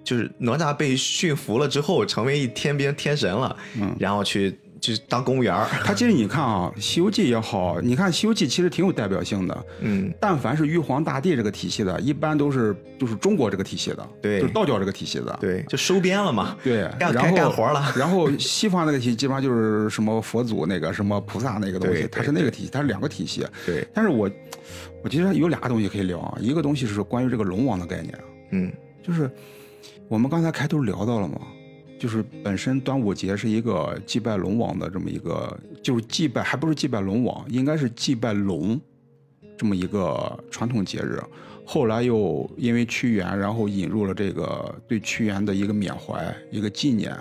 [0.04, 3.96] 就是哪吒被驯服了之后成为一天兵天神了，嗯。
[4.00, 5.68] 然后去就是当公务员儿。
[5.84, 9.66] 它其实你看啊，《西游记》也好，你看《西游记》其实挺有代表性的。
[9.80, 16.56] 嗯，但凡是玉皇大帝这个体系的，一般都是就是中国这个体系的，对就是道教这个体系的，对，就收编了嘛。
[16.64, 23.46] 对，然后干活了 然后西方那个体系基本上就是什么佛祖那个什么菩萨那个东西，它是那个体系，它是两个体系。
[23.66, 24.30] 对，但是我
[25.04, 28.14] 我其实有俩东西可以聊啊，一个东西是关于这个龙王的概念，
[28.52, 28.72] 嗯
[29.04, 29.30] 就是
[30.08, 31.40] 我们刚才开头聊到了嘛，
[31.98, 38.80] 就是本身端午节是一个祭拜龙王的这么一个，就是祭拜还不是祭拜龙王，应该是祭拜龙
[39.58, 41.20] 这么一个传统节日。
[41.66, 47.16] 后来又因为屈原，然后引入了这个对屈原的一个缅怀、一个纪念。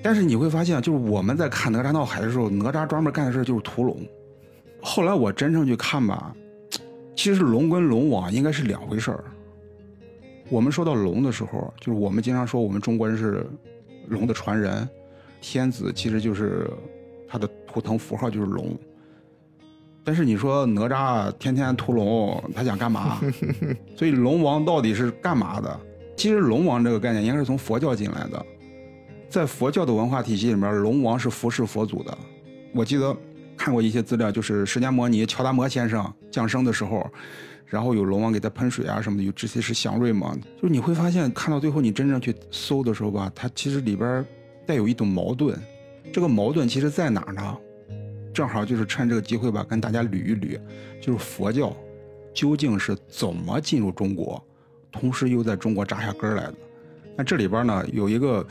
[0.00, 3.98] 但是你会发现，就是我们在看哪吒闹海的时候，哪吒专门干的事就是屠龙。
[4.80, 6.32] 后来我真正去看吧，
[7.16, 9.24] 其实龙跟龙王应该是两回事儿。
[10.48, 13.44] 我们说到龙的时候，就是我们经常说我们中国人是
[14.08, 14.88] 龙的传人，
[15.40, 16.70] 天子其实就是
[17.28, 18.76] 他的图腾符号就是龙。
[20.04, 23.20] 但是你说哪吒天天屠龙，他想干嘛？
[23.94, 25.80] 所以龙王到底是干嘛的？
[26.16, 28.46] 其实龙王这个概念应该是从佛教进来的，
[29.28, 32.16] 在佛教的文化体系里面，龙王是服侍佛祖的。
[32.72, 33.14] 我记得
[33.56, 37.06] 看过一些资料，就是释迦摩尼乔达摩先生降生的时候，
[37.68, 40.36] 然后有龙王给他喷水啊什么的，有这些是祥瑞嘛。
[40.56, 44.24] 就是你会发现，看到最后你真正去搜的时候吧，它其实里边
[44.66, 45.58] 带有一种矛盾。
[46.12, 47.58] 这个矛盾其实在哪呢？
[48.32, 50.58] 正好就是趁这个机会吧，跟大家捋一捋，
[51.00, 51.76] 就是佛教
[52.32, 54.42] 究竟是怎么进入中国，
[54.92, 56.54] 同时又在中国扎下根来的。
[57.16, 58.46] 那这里边呢，有一个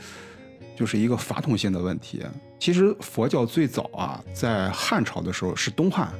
[0.76, 2.22] 就是一个法统性的问题。
[2.58, 6.12] 其实佛教最早啊，在汉朝的时候是东汉，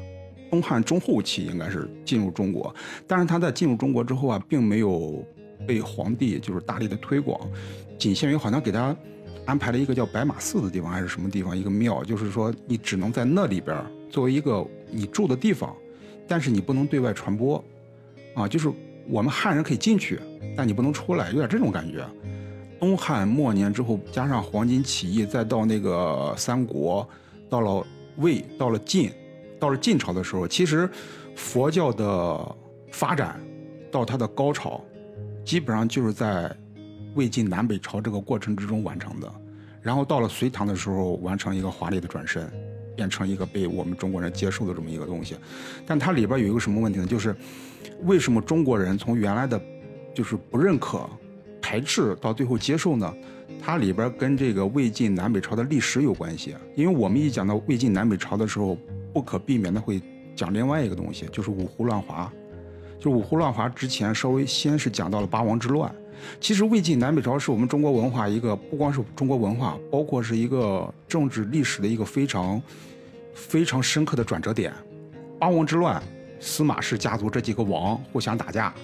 [0.50, 2.74] 东汉中后期应该是进入中国，
[3.06, 5.24] 但是他在进入中国之后啊，并没有
[5.66, 7.40] 被皇帝就是大力的推广，
[7.98, 8.96] 仅限于好像给他
[9.44, 13.76] 安排了一个叫白马寺的地方还是什么地方一个庙，就是说你只能在那里边
[14.10, 15.74] 作为一个你住的地方，
[16.26, 17.62] 但是你不能对外传播，
[18.34, 18.70] 啊，就是
[19.08, 20.20] 我们汉人可以进去，
[20.56, 22.06] 但你不能出来，有点这种感觉。
[22.80, 27.06] 东汉末年之后，加上黄巾起义，再到那个三国，
[27.50, 27.84] 到了
[28.18, 29.10] 魏，到了晋，
[29.58, 30.88] 到了晋朝的时候，其实
[31.34, 32.56] 佛教的
[32.92, 33.40] 发展
[33.90, 34.82] 到它的高潮，
[35.44, 36.54] 基本上就是在
[37.14, 39.32] 魏晋南北朝这个过程之中完成的。
[39.80, 42.50] 然后到了隋唐的时候，完成一个华丽的转身，
[42.94, 45.36] 变成一个被我们中国人接受的这么一个东西。
[45.86, 47.06] 但它里边有一个什么问题呢？
[47.06, 47.34] 就是
[48.02, 49.60] 为什么中国人从原来的
[50.14, 51.08] 就是不认可、
[51.62, 53.12] 排斥，到最后接受呢？
[53.60, 56.54] 它里边跟这个魏晋南北朝的历史有关系。
[56.76, 58.76] 因为我们一讲到魏晋南北朝的时候，
[59.12, 60.00] 不可避免的会
[60.36, 62.30] 讲另外一个东西，就是五胡乱华。
[63.00, 65.94] 就五胡乱华之前，稍微先是讲到了八王之乱。
[66.40, 72.60] 其实魏晋南北朝是我们中国文化一个不光是中国文化，包括是一个政治历史的一个非常
[73.32, 74.72] 非常深刻的转折点。
[75.38, 76.02] 八王之乱，
[76.40, 78.74] 司马氏家族这几个王互相打架，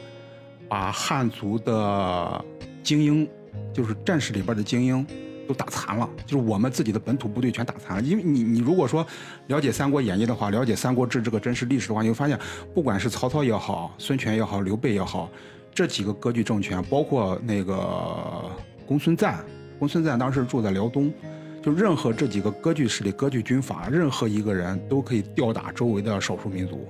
[0.68, 2.44] 把汉族的
[2.84, 3.28] 精英，
[3.72, 5.04] 就是战士里边的精英，
[5.46, 6.08] 都打残了。
[6.26, 8.02] 就是我们自己的本土部队全打残了。
[8.02, 9.06] 因为你你如果说
[9.46, 12.38] 了解《三国演义》的话，了解《三国志》这个真实历史的话，你会发现，
[12.74, 15.30] 不管是曹操也好，孙权也好，刘备也好。
[15.74, 18.48] 这几个割据政权，包括那个
[18.86, 19.44] 公孙瓒，
[19.78, 21.12] 公孙瓒当时住在辽东，
[21.60, 26.86] 就任何这几个割据势力、割据军阀，任何一个人都可以吊打周围的少数民族。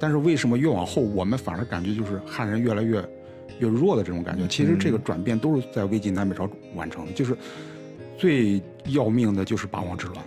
[0.00, 3.08] 但是为什么越往后，我们反而感觉就是汉人越来越
[3.60, 4.48] 越弱的这种感觉？
[4.48, 7.12] 其实这个转变都是在魏晋南北朝完成的。
[7.12, 7.36] 就是
[8.16, 10.24] 最要命的就是八王之乱，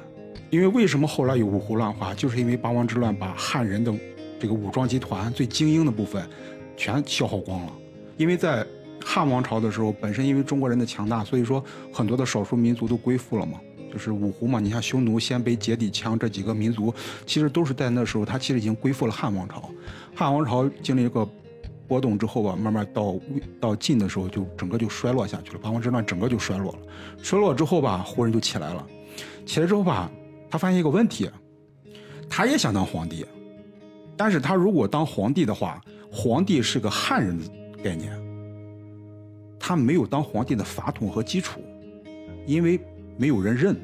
[0.49, 3.93] 因为为什么后来有五胡乱华，就是因为八王之乱把汉人的
[4.39, 6.27] 这个武装集团最精英的部分
[6.75, 7.73] 全消耗光了。
[8.17, 8.65] 因为在
[9.03, 11.63] 汉王朝的时候，本身因为中国人的强大，所以说
[11.93, 13.59] 很多的少数民族都归附了嘛，
[13.91, 14.59] 就是五胡嘛。
[14.59, 16.93] 你像匈奴、鲜卑、羯底羌这几个民族，
[17.25, 19.69] 其实都是在那时候，他其实已经归附了汉王朝。
[20.15, 21.27] 汉王朝经历一个
[21.87, 23.15] 波动之后吧，慢慢到
[23.59, 25.59] 到晋的时候，就整个就衰落下去了。
[25.59, 26.79] 八王之乱整个就衰落了。
[27.21, 28.85] 衰落之后吧，胡人就起来了。
[29.45, 30.11] 起来之后吧，
[30.49, 31.29] 他发现一个问题，
[32.29, 33.25] 他也想当皇帝，
[34.15, 35.81] 但是他如果当皇帝的话，
[36.11, 37.45] 皇帝是个汉人的。
[37.83, 38.11] 概念，
[39.59, 41.61] 他没有当皇帝的法统和基础，
[42.47, 42.77] 因为
[43.17, 43.77] 没有人认。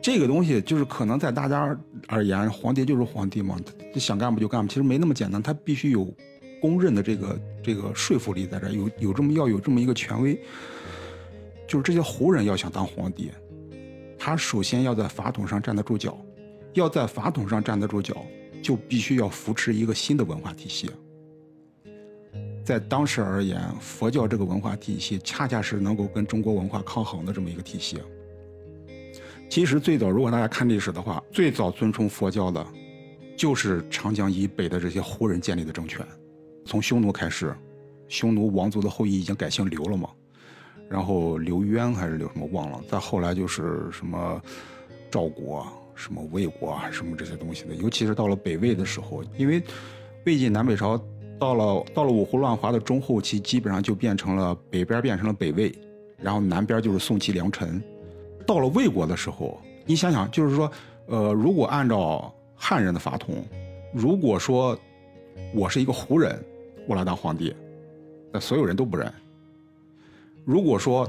[0.00, 1.78] 这个东西就是可能在大家
[2.08, 3.54] 而言，皇帝就是皇帝嘛，
[3.96, 6.10] 想干不就干其实没那么简单，他必须有
[6.60, 10.40] 公认的这个这个说服力在这，有有这么要有这么一个权威。
[11.66, 13.30] 就是这些胡人要想当皇帝，
[14.18, 16.18] 他首先要在法统上站得住脚，
[16.72, 18.24] 要在法统上站得住脚，
[18.62, 20.90] 就必须要扶持一个新的文化体系。
[22.64, 27.98] 在当时而言，佛教这个文化体系恰恰是能够跟中国文化抗衡的这么一个体系。
[29.50, 32.66] 其实最早，如果大家看历史的话，最早尊崇佛教的，
[33.36, 36.06] 就是长江以北的这些胡人建立的政权。
[36.68, 37.56] 从匈奴开始，
[38.08, 40.10] 匈奴王族的后裔已经改姓刘了嘛，
[40.86, 42.78] 然后刘渊还是刘什么忘了。
[42.90, 44.40] 再后来就是什么
[45.10, 47.74] 赵国、什么魏国啊什么这些东西的。
[47.76, 49.62] 尤其是到了北魏的时候，因为
[50.26, 51.00] 魏晋南北朝。
[51.40, 55.72] 到了到了五胡乱华的中后期，基本上就变成了北边变成了北魏，
[56.20, 57.80] 然后南边就是宋齐梁陈。
[58.44, 59.56] 到了魏国的时候，
[59.86, 60.68] 你想想，就是说，
[61.06, 63.36] 呃，如果按照汉人的法统，
[63.92, 64.76] 如果说
[65.54, 66.44] 我是一个胡人，
[66.88, 67.54] 我来当皇帝，
[68.32, 69.12] 那所有人都不认。
[70.42, 71.06] 如果说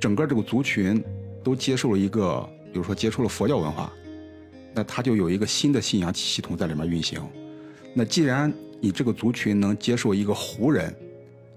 [0.00, 1.04] 整个这个族群
[1.42, 3.92] 都接受了一个，比如说接触了佛教文化，
[4.72, 7.20] 那他就有一个新的信仰系统在里面运行。
[7.92, 8.50] 那既然
[8.80, 10.92] 你这个族群能接受一个胡人，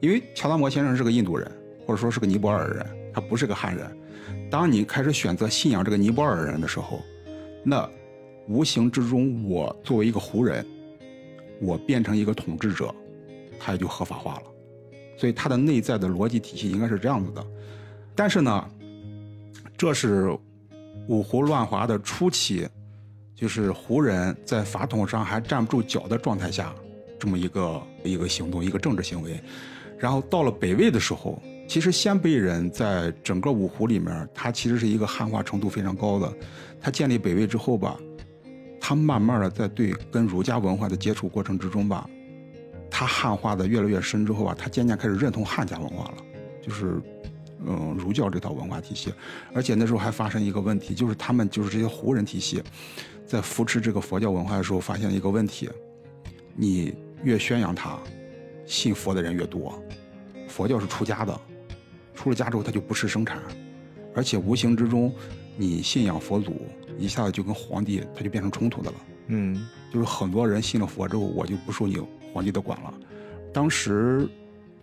[0.02, 1.50] 因为乔达摩先生是个印度人，
[1.86, 3.90] 或者说是个尼泊尔人，他不是个汉人。
[4.52, 7.02] 当你开始选择信仰这个尼泊尔人的时候，
[7.64, 7.90] 那
[8.50, 10.66] 无形之中，我作为一个胡人，
[11.62, 12.94] 我变成一个统治者，
[13.60, 14.44] 他也就合法化了。
[15.18, 17.46] 所以他的内在的逻辑体系应该是这样子的。
[18.16, 18.70] 但是呢，
[19.78, 20.36] 这是
[21.08, 22.68] 五胡乱华的初期，
[23.36, 26.74] 就是胡人在法统上还站不住脚的状态下。
[27.20, 29.42] 这么一个一个行动，一个政治行为，
[29.98, 36.32] 然后到了北魏的时候，其实鲜卑人在整个五胡里面，他其实是一个汉化程度非常高的。
[36.80, 37.98] 他建立北魏之后吧，
[38.80, 42.08] 他慢慢的在对跟儒家文化的接触过程之中吧，
[42.90, 46.18] 他汉化的越来越深之后啊，他渐渐开始认同汉家文化了，
[46.62, 47.02] 就是
[47.66, 49.14] 嗯儒教这套文化体系。
[49.54, 52.64] 而且那时候还发生一个问题，就是他们就是这些胡人体系，
[53.26, 55.70] 在扶持这个佛教文化的时候，发现一个问题，
[56.56, 56.94] 你。
[57.24, 57.98] 越宣扬它，
[58.68, 59.82] 信佛的人越多。
[60.48, 61.42] 佛教是出家的，
[62.14, 63.42] 出了家之后他就不是生产，
[64.14, 65.12] 而且无形之中，
[65.56, 66.62] 你信仰佛祖，
[66.96, 68.98] 一下子就跟皇帝他就变成冲突的了。
[69.30, 71.98] 嗯，就是很多人信了佛之后，我就不受你
[72.34, 72.94] 皇帝都管了。
[73.54, 74.28] 当时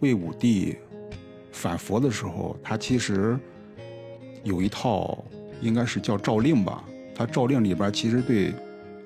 [0.00, 0.76] 魏武帝
[1.52, 3.38] 反佛的时候，他其实
[4.42, 5.24] 有一套
[5.60, 6.84] 应该是叫诏令吧，
[7.14, 8.52] 他诏令里边其实对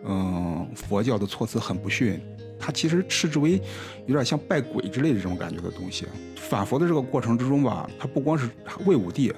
[0.05, 2.21] 嗯佛教的措辞很不逊，
[2.59, 3.61] 他其实视之为
[4.07, 6.07] 有点像拜鬼之类的这种感觉的东西。
[6.37, 8.49] 反佛的这个过程之中吧，他不光是
[8.87, 9.33] 魏武帝。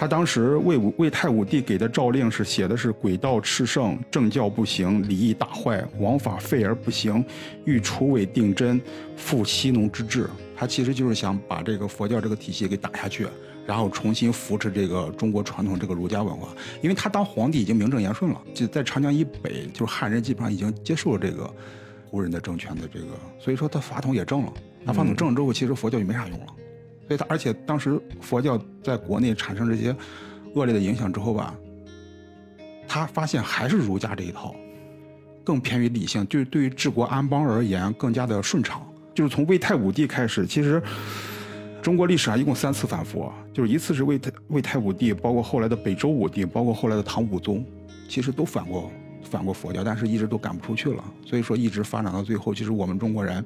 [0.00, 7.22] 他当时魏武魏太武帝给的诏令是写的是“鬼道炽盛，政教不行，礼义大坏，王法废而不行，
[7.66, 8.80] 欲除伪定真，
[9.14, 10.26] 复西农之治”。
[10.56, 13.26] 他其实就是想把这个佛教这个体系给打下去，
[13.66, 16.48] 然后重新扶持这个中国传统这个儒家文化。
[16.80, 21.52] 因为他当皇帝已经名正言顺了，就在长江以北，就是汉人基本上已经接受了这个
[22.06, 24.52] 胡人的政权的这个，所以说他法统也正了。
[24.86, 26.46] 他法统正了之后，其实佛教就没啥用了。
[27.10, 29.92] 所以他，而且当时佛教在国内产生这些
[30.54, 31.52] 恶劣的影响之后吧，
[32.86, 34.54] 他发现还是儒家这一套
[35.42, 38.80] 更偏于理性，就是对于治国安邦而言更加的顺畅。
[39.12, 40.80] 就是从魏太武帝开始，其实
[41.82, 47.66] 中国历史上一共三次反佛，就是一次是魏太魏太武帝，包括后来的北周武帝，包括后来的唐武宗，
[48.08, 48.88] 其实都反过
[49.24, 51.04] 反过佛教，但是一直都赶不出去了。
[51.26, 53.44] 所以说，一直发展到最后，其实我们中国人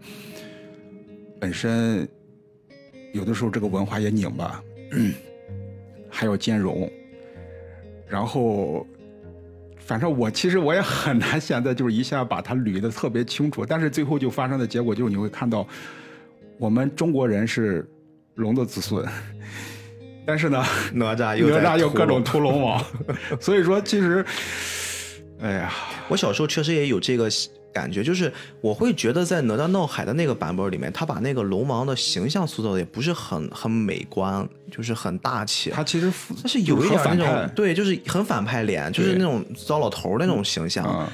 [1.40, 2.06] 本身。
[3.14, 4.60] 有的时候这个文化也拧巴，
[6.10, 6.90] 还要兼容，
[8.08, 8.84] 然后，
[9.78, 15.64] 反正我其实我也很难现在就是一下把它捋的特别清楚，但是最后就发生的结果就是你会看到，
[16.58, 17.88] 我们中国人是
[18.34, 19.06] 龙的子孙，
[20.26, 22.84] 但是呢，哪吒又哪吒又各种屠龙王，
[23.40, 24.26] 所以说其实，
[25.40, 25.72] 哎呀，
[26.08, 27.30] 我小时候确实也有这个。
[27.74, 35.70] 感觉就是，我会觉得在哪吒闹海的那个版本里面，他把那个龙王的形象塑造的也不是很很美观，就是很大气。
[35.70, 36.10] 他其实
[36.40, 41.10] 他是有一点那种对，就是很反派脸，就是那种糟老头的那种形象。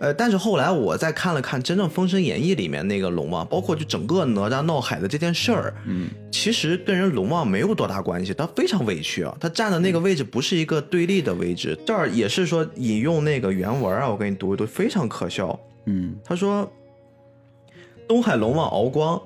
[0.00, 11.78] 呃，但是后来我再看了看真正《封神演义》里面那个龙王，包括就整个哪吒闹海的这件事儿，嗯，其实跟人龙王没有多大关系，他非常委屈啊，他站的那个位置不是一个对立的位置。
[11.86, 15.58] 这儿也是说引用那个原文啊，我给你读一读，非常可笑。
[15.86, 16.70] 嗯，他说
[18.08, 19.20] ：“东海龙王敖光，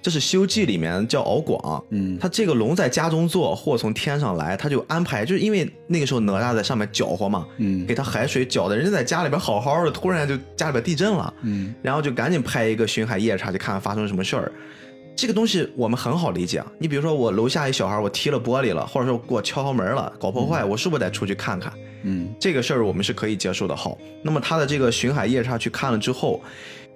[0.00, 1.84] 这是《西游记》里面叫敖广。
[1.90, 14.52] 嗯，他这个龙在家中坐，祸从天上来，他就安排，就是因为那个时候哪吒在上面搅和嘛，嗯，给他海水搅的，人家在家里边好好的，突然就家里边地震了，嗯，然后就赶紧派一个巡海夜叉去看看发生什么事儿。
[15.18, 21.72] 这个东西我们很好理解啊，你比如说我楼下一小孩，我踢了玻璃了，或者说给我敲门了，搞破坏，我是不是得出去看看？”
[22.04, 23.74] 嗯，这个事儿我们是可以接受的。
[23.74, 26.40] 好，那么他的这个巡海夜叉去看了之后，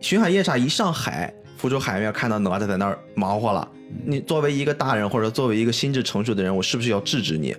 [0.00, 3.68] 巡海夜叉一上海，福州海面看到哪吒在那儿忙活了，
[4.06, 7.56] 你作为一个大人或者作为一个心智成熟的人，我是不是要制止你？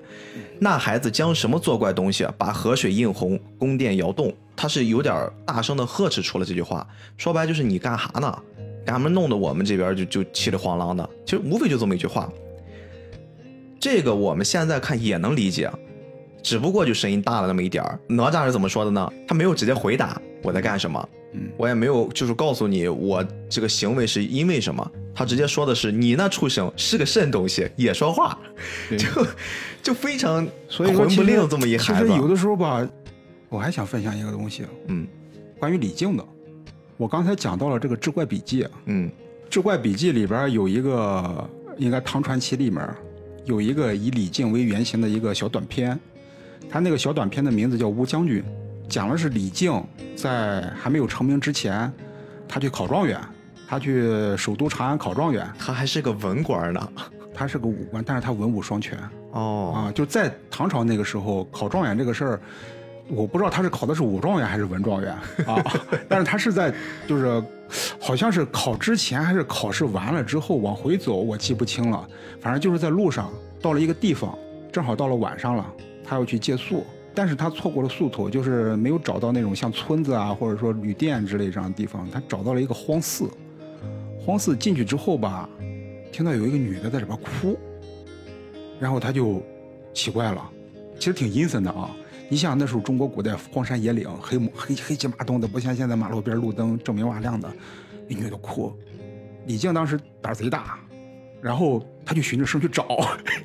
[0.61, 4.34] 那孩子将什么作怪东西，把河水映红，宫殿摇动？
[4.55, 6.88] 他是有点大声的呵斥出了这句话，
[7.18, 8.41] 说白就是你干哈呢？
[8.86, 11.10] 干嘛弄得我们这边就就气里慌啷的？
[11.26, 12.32] 其实无非就这么一句话。
[13.80, 15.72] 这个我们现在看也能理解。
[16.42, 17.98] 只不过就声音大了那么一点儿。
[18.06, 19.10] 哪吒是怎么说的呢？
[19.26, 24.92] 他没有直接回答我在干什么，嗯，我也没有就是告诉你我这个行为是因为什么。
[25.16, 28.38] 他直接说的是你那畜生是个甚东西，也说话，
[28.98, 29.08] 就
[29.82, 32.10] 就非常所以说魂不吝这么一孩子。
[32.10, 32.86] 有的时候吧，
[33.48, 35.08] 我还想分享一个东西，嗯，
[35.60, 36.26] 关于李靖的。
[36.98, 39.10] 我刚才讲到了这个《志怪笔记》，嗯，
[39.50, 42.88] 《志怪笔记》里边有一个，应该唐传奇里面
[43.46, 46.00] 有一个以李靖为原型的一个小短片。
[46.70, 48.41] 他那个小短片的名字叫《乌将军》，
[48.89, 49.84] 讲的是李靖
[50.16, 51.91] 在还没有成名之前，
[52.48, 53.20] 他去考状元，
[53.68, 55.48] 他去首都长安考状元。
[55.60, 56.89] 他还是个文官呢，
[57.34, 58.98] 他是个武官，但是他文武双全。
[59.32, 62.41] 哦，啊，就在唐朝那个时候，考状元这个事儿，
[63.10, 65.14] 我不知道他是考的是武状元还是文状元
[65.45, 65.62] 啊。
[66.08, 66.74] 但是他是在，
[67.08, 67.43] 就是
[67.99, 72.08] 好像是考之前还是考试完了之后往回走，我记不清了。
[72.39, 73.32] 反正就是在路上
[73.62, 74.38] 到了一个地方，
[74.72, 75.74] 正好到了晚上了。
[76.06, 76.86] 他要去借宿，
[77.16, 82.06] 但是他错过了宿头，就是没有找到那种像村子啊，或者说旅店之类这样的地方。
[82.12, 83.30] 他找到了一个荒寺，
[84.20, 85.47] 荒寺进去之后吧，
[86.12, 87.58] 听到有一个女的在里边哭，
[88.80, 89.41] 然后他就
[89.93, 90.49] 奇怪了，
[90.99, 91.89] 其实挺阴森的啊。
[92.30, 97.51] 你想那时候中国古代荒山野岭，黑黑黑漆麻洞的，不像现在马路边路灯正明瓦亮的，
[98.07, 98.74] 那女的哭。
[99.45, 100.80] 李靖当时胆贼大，
[101.41, 102.86] 然后他就循着声去找。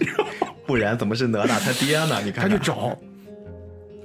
[0.66, 2.22] 不然怎么是哪吒他爹呢？
[2.22, 2.96] 你 看，他去找，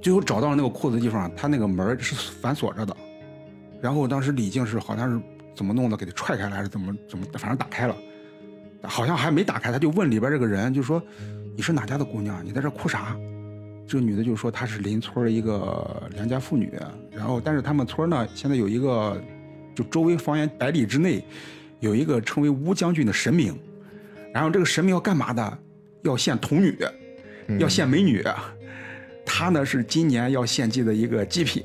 [0.01, 2.95] 最后找到了那个裤子地方，他那个门是反锁着的。
[3.81, 5.21] 然后当时李靖是好像是
[5.55, 7.95] 怎么弄的，给他踹开了，还是怎么怎么，反正打开了。
[8.83, 11.01] 好像还没打开，他就问里边这个人，就说
[11.55, 12.43] ：“你是哪家的姑娘？
[12.45, 13.15] 你在这哭啥？”
[13.87, 16.73] 这个女的就说：“她是邻村一个良家妇女。
[17.11, 19.21] 然后，但是他们村呢，现在有一个，
[19.75, 21.23] 就周围方圆百里之内，
[21.79, 23.57] 有一个称为乌将军的神明。”
[24.33, 25.59] 然后这个神明要干嘛的？
[26.01, 26.77] 要献童女，
[27.59, 28.23] 要献美女。
[29.25, 31.63] 他呢是今年要献祭的一个祭品。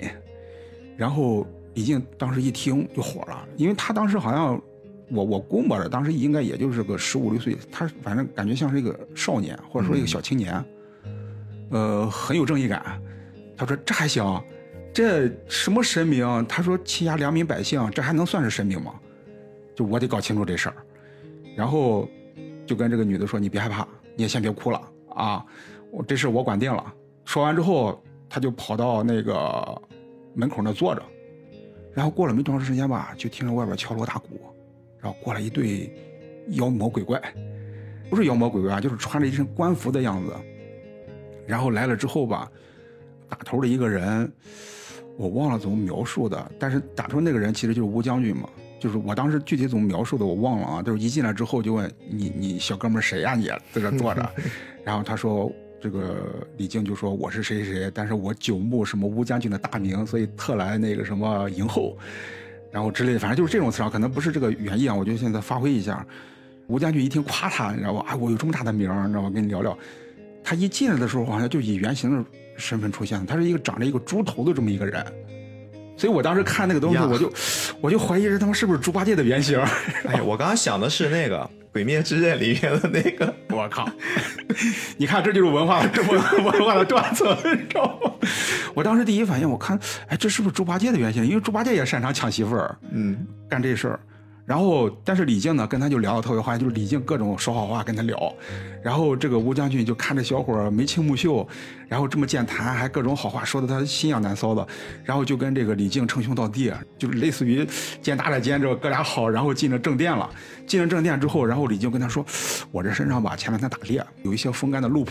[0.97, 4.61] 然后李靖当时一听就火了，因为他当时好像
[5.11, 10.65] 我我估摸着当时应该也就是个十五六岁，他反正感觉像是一个少年或者说一个小青年，
[11.71, 13.01] 呃，很有正义感。
[13.57, 14.43] 他说这还行，
[14.93, 16.47] 这什么神明？
[16.47, 18.95] 他说欺压良民百姓，这还能算是神明吗？
[19.75, 20.77] 就我得搞清楚这事儿。
[21.57, 22.09] 然后
[22.67, 24.81] 就跟这个女的说：“你别害怕，你也先别哭了
[25.15, 25.45] 啊，
[25.91, 26.95] 我这事我管定了。”
[27.25, 29.83] 说完之后，他就跑到那个
[30.35, 31.03] 门口那坐着。
[31.93, 34.41] 然后过了没多长时间吧，就听着外边敲锣打鼓，
[35.01, 35.93] 然后过来一对
[36.51, 37.21] 妖魔鬼怪，
[38.09, 40.33] 不是妖魔鬼怪啊，就是穿着一身官服的样子。
[41.49, 42.49] 然后来了之后吧，
[43.29, 44.31] 打头的一个人，
[45.17, 48.49] 我忘了怎么描述的，但是打头那个人其实就是吴将军嘛。
[48.79, 54.31] 就是我当时具体怎么描述的我忘了啊，就是一进来之后就问你你小哥们儿谁呀你在这坐着，
[54.85, 61.99] 然后他说这个李靖就说我是谁谁谁，但是我久慕什么吴将军的大名，所以特来那个什么迎候，
[62.71, 66.07] 然后之类的，反正就是这种词啊，可能不是这个原意啊，我就现在发挥一下。
[66.69, 68.05] 吴将军一听夸他，你知道吧？
[68.11, 69.31] 啊，我有这么大的名儿，你知道吧？
[69.31, 69.77] 跟你聊聊。
[70.49, 72.25] 他一进来的时候好像就以原型的
[72.57, 75.05] 身份出现，他是一个长着一个猪头的这么一个人。
[75.95, 77.33] 所以我当时看那个东西，我就
[77.83, 79.61] 我就怀疑这他妈是不是猪八戒的原型？
[80.09, 81.39] 哎，我刚刚想的是那个
[81.71, 83.87] 《鬼灭之刃》里面的那个， 我靠！
[84.97, 88.11] 你看，这就是文化这么文化的断层，你知道吗？
[88.73, 91.27] 我当时第一反应，我看，哎，这是不是猪八戒的原型？
[91.27, 94.01] 因为猪八戒也擅长抢媳妇儿，嗯，干这事儿。
[94.49, 98.35] 然后，但是李靖呢，跟他就聊得特别欢，就是李靖各种说好话跟他聊。
[98.83, 101.47] 然后这个吴将军就看着小伙眉清目秀，
[101.87, 104.67] 然后这么健谈，还各种好话说的他心痒难搔的。
[105.05, 107.69] 然后就跟这个李靖称兄道弟，就是类似于
[108.01, 109.29] 肩搭着肩，这哥俩好。
[109.29, 110.31] 然后进了正殿了，
[110.67, 112.25] 进了正殿之后，然后李靖跟他说
[112.73, 115.11] ：“我这身上吧，前两天打猎有一些风干的鹿脯，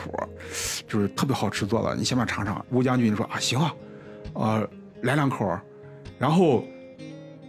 [0.88, 3.72] 就是特别好吃做的，你先把尝尝。”吴将军说：“啊，行啊，
[4.34, 4.70] 呃，
[5.04, 5.56] 来两口。”
[6.18, 6.64] 然后。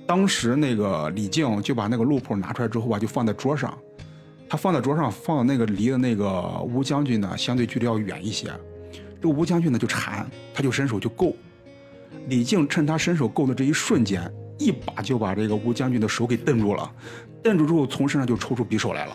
[0.08, 3.76] 当时那个李靖就把那个鹿脯拿出来之后吧，就放在桌上。
[4.48, 8.50] 他放在桌上，放的那个离的那个吴将军呢，相对距离要远一些。
[9.20, 11.36] 这个吴将军呢就馋，他就伸手就够。
[12.28, 16.90] 李靖趁他伸手够的这一瞬间，一把就把这个吴将军的手给蹬住了。
[17.42, 19.14] 蹬住之后，从身上就抽出匕首来了，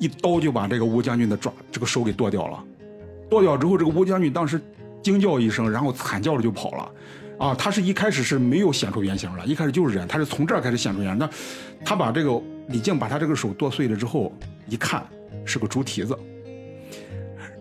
[0.00, 2.64] 一刀就把这个吴将军的爪这个手给剁掉了。
[3.30, 4.60] 剁掉之后，这个吴将军当时
[5.00, 6.90] 惊叫一声，然后惨叫着就跑了。
[7.38, 11.18] 啊，他是一开始是没有显出原形了，一开始就是人，他是从这儿开始显出原形。
[11.18, 11.30] 那
[11.84, 14.32] 他把这个李靖把他这个手剁碎了之后，
[14.68, 15.04] 一看
[15.44, 16.16] 是个猪蹄子，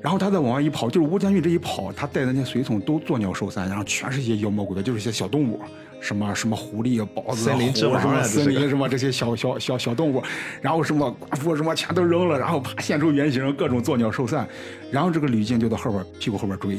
[0.01, 5.59] 然后他再往外一跑，就是吴将军这一跑，他带的那些随从都作鸟兽散，然后全是一些妖魔鬼怪，就是一些小动物，
[5.99, 10.23] 什么什么狐狸啊、豹子啊、森林之王啊什么森林什么这些小小小小动物，
[10.61, 14.47] 然后什么寡妇什么全都扔了，然后啪现出原形，各种作鸟兽散，
[14.89, 16.78] 然后这个吕靖就到后边屁股后边追。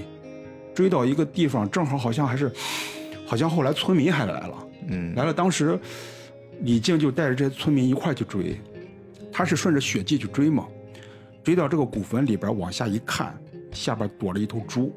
[0.77, 2.53] 追到一个地方，正好好像还是，
[3.27, 5.33] 好像后来村民还来了，嗯来了。
[5.33, 5.79] 当时
[6.61, 8.61] 李靖就带着这些村民一块去追，
[9.33, 10.67] 他是顺着血迹去追嘛，
[11.43, 13.35] 追到这个古坟里边往下一看，
[13.73, 14.95] 下边躲着一头猪，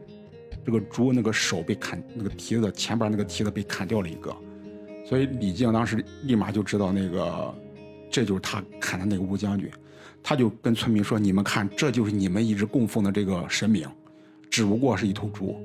[0.66, 4.36] 这个猪那个手被砍，那个蹄子前边那个蹄子被砍掉了一个，
[5.08, 7.56] 所以李靖当时立马就知道那个
[8.12, 9.70] 这就是他砍的那个吴将军，
[10.22, 13.88] 他就跟村民说：“你们看，这就是你们一直供奉的这个神明。”
[14.50, 15.56] 只不过是一头猪。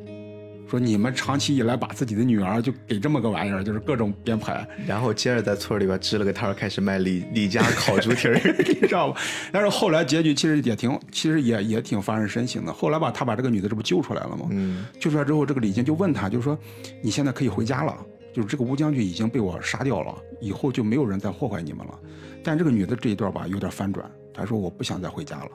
[0.66, 8.40] 说你们长期以来把自己的女儿就给这么个玩意儿，就是各种编排，然后接着在村里边支了个摊儿，开始卖李李家烤猪蹄儿。
[8.66, 9.20] 你知道吧？
[9.52, 12.72] 但是后来结局其实也挺，其实也也挺发人深省的。
[12.72, 14.48] 后来吧，他把这个女的这不救出来了吗？
[14.50, 16.58] 嗯，救出来之后，这个李靖就问他，就是说
[17.02, 17.94] 你现在可以回家了，
[18.32, 22.00] 就是这个吴将军已经被我杀掉了，以后就没有人再祸害你们了。
[22.42, 25.50] 但这个女的这一段吧有点翻转，她说我不想再回家了，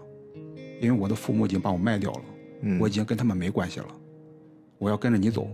[0.80, 2.22] 因为我的父母已经把我卖掉了。
[2.61, 3.88] 嗯我已经跟他们没关系了，
[4.77, 5.49] 我要跟着你走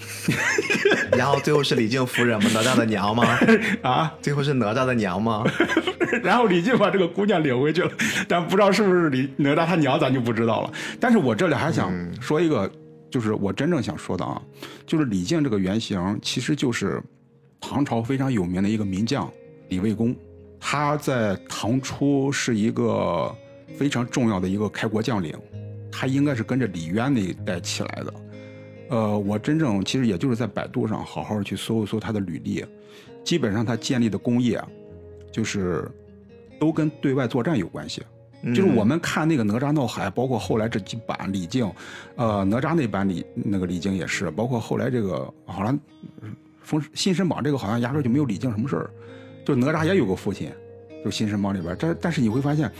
[1.12, 2.50] 然后最后是李靖夫人吗？
[2.54, 3.38] 哪吒的娘吗？
[3.82, 4.14] 啊！
[4.22, 5.44] 最后是哪吒的娘吗？
[6.24, 7.92] 然后李靖把这个姑娘领回去了，
[8.26, 10.72] 但不知道是不是李哪吒他娘，咱就不知道了。
[10.98, 12.70] 但是我这里还想说一个，
[13.10, 14.40] 就是我真正想说的啊，
[14.86, 17.00] 就是李靖这个原型其实就是
[17.60, 19.30] 唐朝非常有名的一个名将
[19.68, 20.16] 李卫公，
[20.58, 23.34] 他在唐初是一个
[23.76, 25.34] 非常重要的一个开国将领，
[25.90, 28.14] 他应该是跟着李渊那一代起来的。
[28.90, 32.64] 呃，我真正其实也就是在百度上好好去搜一搜他的履历，
[33.22, 34.68] 基本上他建立的功业啊，
[35.30, 35.88] 就是
[36.58, 38.02] 都跟对外作战有关系。
[38.54, 41.70] 就是我们看那个哪吒闹海，包括后来这几版李靖，
[42.16, 45.78] 呃，哪吒那版李那个李靖也是，包括后来这个好像
[46.22, 48.90] 嗯封新神榜这个好像压根儿就没有李靖什么事儿，
[49.44, 50.50] 就哪吒也有个父亲，
[51.04, 52.72] 就新神榜里边儿，但但是你会发现，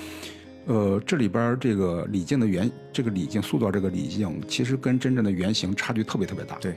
[0.66, 6.56] 呃，这里边儿这个李靖的原，这个李靖塑造这个李靖，其实跟真正的原型差距特别特别大。
[6.60, 6.76] 对，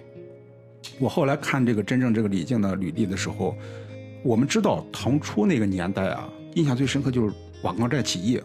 [1.00, 3.56] 我后来看这个真正这个李靖的履历的时候，
[4.24, 8.42] 我们知道唐初那个年代啊，印象最深刻就是瓦岗寨起义，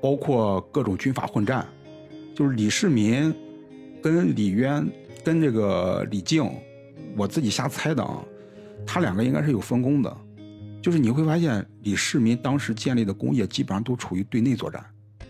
[0.00, 1.66] 包括各种军阀混战，
[2.34, 3.34] 就是李世民
[4.02, 4.86] 跟李渊
[5.24, 6.48] 跟这个李靖，
[7.16, 8.22] 我自己瞎猜的啊，
[8.86, 10.16] 他两个应该是有分工的。
[10.80, 14.84] 就是你会发现，李世民当时建立的工业基本上都处于对内作战，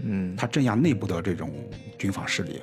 [0.04, 1.50] 嗯，他镇压内部的这种
[1.98, 2.60] 军阀势力，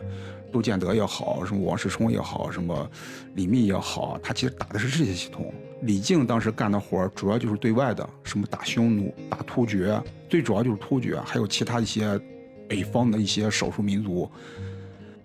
[0.52, 2.90] 杜建德也好，什么王世充也好，什么
[3.34, 5.54] 李密也好，他其实打的是这些系统。
[5.82, 12.20] 李靖当时干的活儿主要就是对外的，什么打匈奴、打突厥，最主要就是突厥，还有其他一些
[12.68, 14.30] 北方的一些少数民族。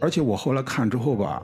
[0.00, 1.42] 而且我后来看之后吧，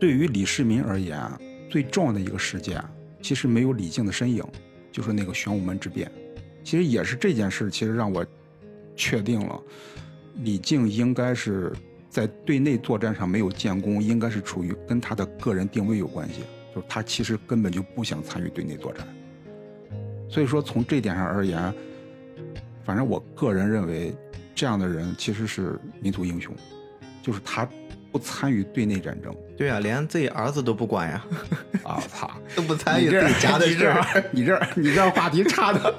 [0.00, 1.20] 对于李世民而言，
[1.68, 2.82] 最重要的一个事件，
[3.20, 4.44] 其实没有李靖的身影，
[4.90, 6.10] 就是那个玄武门之变。
[6.62, 8.24] 其实也是这件事，其实让我
[8.94, 9.60] 确定了，
[10.42, 11.72] 李靖应该是
[12.08, 16.42] 在对内作战上没有建功，应该是处于跟他的个人定位有关系，
[16.74, 19.06] 就是他其实根本就不想参与对内作战。
[20.28, 21.72] 所以说，从这点上而言，
[22.84, 24.14] 反正我个人认为，
[24.54, 26.54] 这样的人其实是民族英雄，
[27.22, 27.68] 就是他
[28.10, 31.24] 不参与对内战争对啊，连自己儿子都不管呀，
[31.84, 32.02] 啊！
[32.08, 34.24] 操， 都不参与自己家的 你这事儿。
[34.32, 35.94] 你这你这话题差的。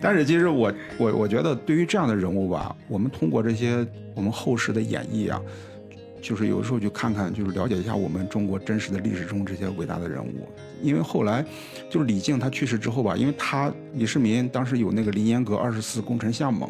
[0.00, 5.38] 但是其实我我我觉得，对于这样的人物吧，我们通过这些我们后世的演绎啊，
[6.22, 10.48] 就是有时候去看看，就是了解一下我们中国真实的历史中这些伟大的人物。
[10.80, 11.44] 因为后来
[11.90, 16.66] 就是李靖他去世之后吧，因为他李世民当时有那个凌烟阁二十四功臣项嘛，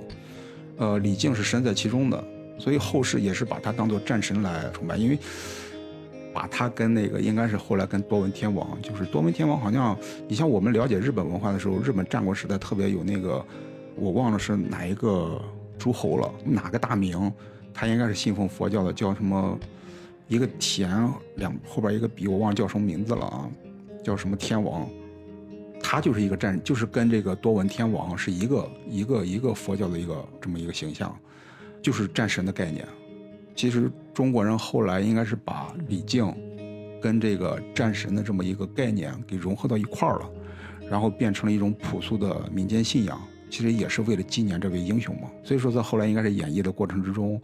[0.78, 2.24] 呃，李靖是身在其中的，
[2.60, 5.18] 所以后世也是把他当做战神来崇拜，因为。
[6.32, 13.44] 把他跟那个应该是后来跟多闻天王，就是多闻天王好像，你像我们了解日本文化的时候，日本战国时代特别有那个，
[13.96, 15.42] 我忘了是哪一个
[15.76, 17.30] 诸侯了，哪个大名，
[17.74, 19.58] 他应该是信奉佛教的，叫什么，
[20.28, 20.88] 一个田
[21.34, 23.50] 两后边一个比，我忘了叫什么名字了啊，
[24.04, 24.88] 叫什么天王，
[25.82, 31.12] 他就是一个战，就是跟这个多闻天王是一个一个一个佛教的一个这么一个形象，
[31.82, 32.86] 就是战神的概念。
[33.54, 36.34] 其实中国人后来应该是把李靖
[37.02, 40.30] 跟这个战神的这么一个概念给融合到一块儿了，
[40.88, 43.20] 然后变成了一种朴素的民间信仰。
[43.50, 45.28] 其实也是为了纪念这位英雄嘛。
[45.44, 47.38] 所以说，在后来应该是演绎的过程之中，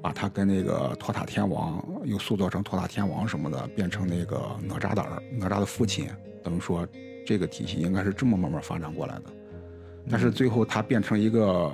[0.00, 6.08] 把他跟那个托塔天王又塑造成托塔天王什么的，变成那个哪吒的儿哪吒的父亲。
[6.42, 6.86] 等于说，
[7.26, 9.24] 这个体系应该是这么慢慢发展过来的。
[10.08, 11.70] 但是最后他变成一个。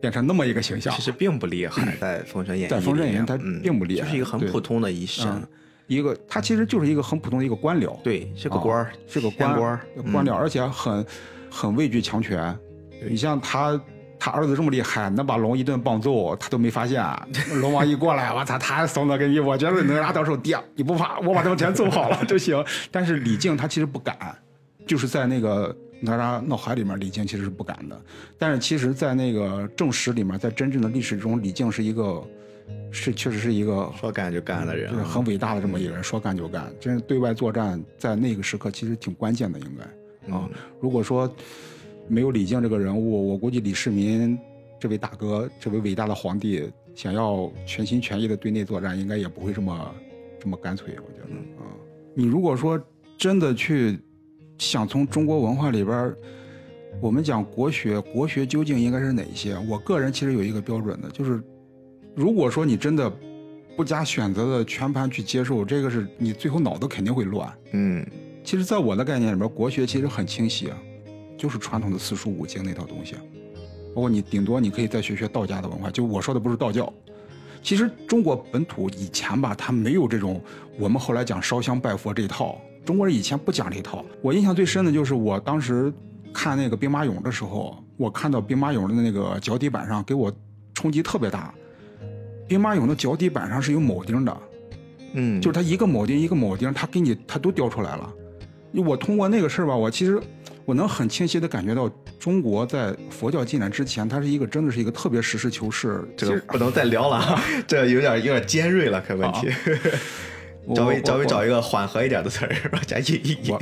[0.00, 5.46] 变成那么一个形象，其实并不厉害，在《封神演义》在《封神演义》他嗯并不厉害，就是一个很普通的医生嗯，
[5.86, 9.80] 一个他其实就是一个很普通的一个官僚，对，是个官是个官官，
[10.12, 11.04] 官僚，而且很
[11.50, 12.56] 很畏惧强权。
[13.08, 13.80] 你像他，
[14.18, 17.02] 他儿子这么厉害，能把龙一顿棒揍，他都没发现。
[17.60, 22.62] 龙王一过来，我操，他还怂的跟你，我觉得哪吒到时候爹，你不怕，我把他们全揍好了 就行。
[22.90, 24.16] 但是李靖他其实不敢，
[24.86, 28.00] 就是在那个哪吒闹海里面，李靖其实是不敢的。
[28.38, 32.22] 但是其实，在那个正史里面，在真正的历史中，李靖是一个，
[32.90, 36.72] 是确实是一个说干就干的人就是啊，很伟大的这么一个人，说干就干。
[36.80, 39.84] 真是对外作战，在那个时刻其实挺关键的，应该
[40.34, 40.48] 啊。
[40.48, 40.50] 嗯
[40.80, 41.32] 如果说
[42.08, 44.38] 没有李靖这个人物，我估计李世民
[44.80, 49.94] 这位大哥，这位伟大的皇帝，想要全心全意的对内作战，应该也不会这么
[50.40, 50.94] 这么干脆。
[50.96, 51.68] 我觉得啊，
[52.14, 52.80] 你如果说
[53.18, 53.98] 真的去
[54.60, 56.14] 想从中国文化里边，
[57.00, 59.56] 我们讲国学，国学究竟应该是哪一些？
[59.66, 61.42] 我个人其实有一个标准的，就是
[62.14, 63.10] 如果说你真的
[63.74, 67.50] 不加选择的全盘去接受，这个是你最后脑子肯定会乱。
[67.72, 68.06] 嗯，
[68.44, 70.76] 其实，在我的概念里边，国学其实很清晰，啊，
[71.38, 73.14] 就是传统的四书五经那套东西。
[73.94, 76.92] 包括你顶多你可以再学学道家的文化，就我说的不是道教。
[77.62, 80.38] 其实中国本土以前吧，它没有这种
[80.78, 82.60] 我们后来讲烧香拜佛这一套。
[82.84, 84.04] 中国人以前不讲这一套。
[84.22, 85.92] 我印象最深的就是我当时
[86.32, 90.32] 看那个兵马俑的时候，我看到兵马俑的那个脚底板上给我
[90.74, 91.52] 冲击特别大。
[92.48, 94.36] 兵马俑的脚底板上是有铆钉的，
[95.14, 98.12] 嗯，就是它一个铆钉一个铆钉，它给你它都雕出来了。
[98.72, 100.20] 我通过那个事儿吧，我其实
[100.64, 106.04] 我能很清晰的感觉到，中国在佛教进来之前，它是一个真的是一个特别实事求是。
[106.16, 109.48] 这个不能再聊了啊， 这有点有点尖锐了，可问题。
[109.48, 110.39] 我
[110.74, 113.60] 稍微我稍微找一个缓和一点的词儿，往下一一一我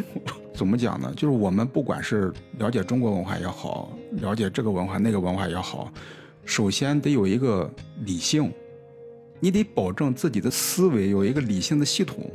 [0.54, 1.12] 怎么讲呢？
[1.16, 3.92] 就是我们不管是了解中国文化也好，
[4.22, 5.92] 了解这个文化那个文化也好，
[6.44, 7.70] 首先得有一个
[8.04, 8.50] 理性，
[9.38, 12.30] 你得保证自己的思维有一个理性的系统。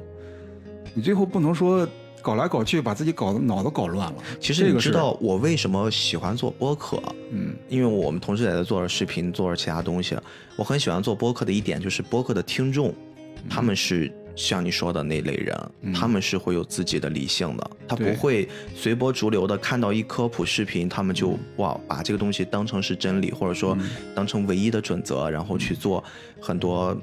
[0.94, 1.88] 你最后不能说
[2.22, 4.16] 搞来搞去，把自己搞得脑子搞乱了。
[4.40, 7.02] 其实你知道我为什么喜欢做播客？
[7.32, 10.16] 嗯，因为我们同时也在做着视频，做着其他东西。
[10.56, 12.94] 我很喜欢做播客的一点就是播客的听众，
[13.50, 23.78] 他们是像你说的那类人，他们是会有自己的理性的，他不会随波逐流的看到一科普视频，他们就哇把这个东西当成是真理，或者说
[24.16, 26.04] 当成唯一的准则，然后去做
[26.40, 27.00] 很多。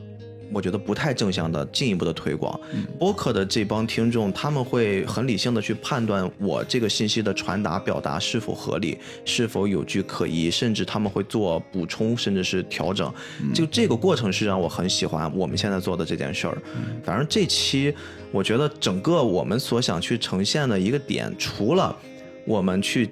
[0.53, 2.59] 我觉得不太正向的进一步的推广，
[2.99, 13.13] 播客的这帮听众，他们会很理性的去判断我这个信息的传达表达是否合理，是否有据可依，甚至他们会做补充，甚至是调整。
[13.55, 16.59] 就这个过程是让我很喜欢我们现在做的这件事儿。
[17.05, 17.95] 反正这期
[18.33, 21.95] 我觉得整个我们所想去呈现的一个点，除了
[22.47, 23.11] 我们去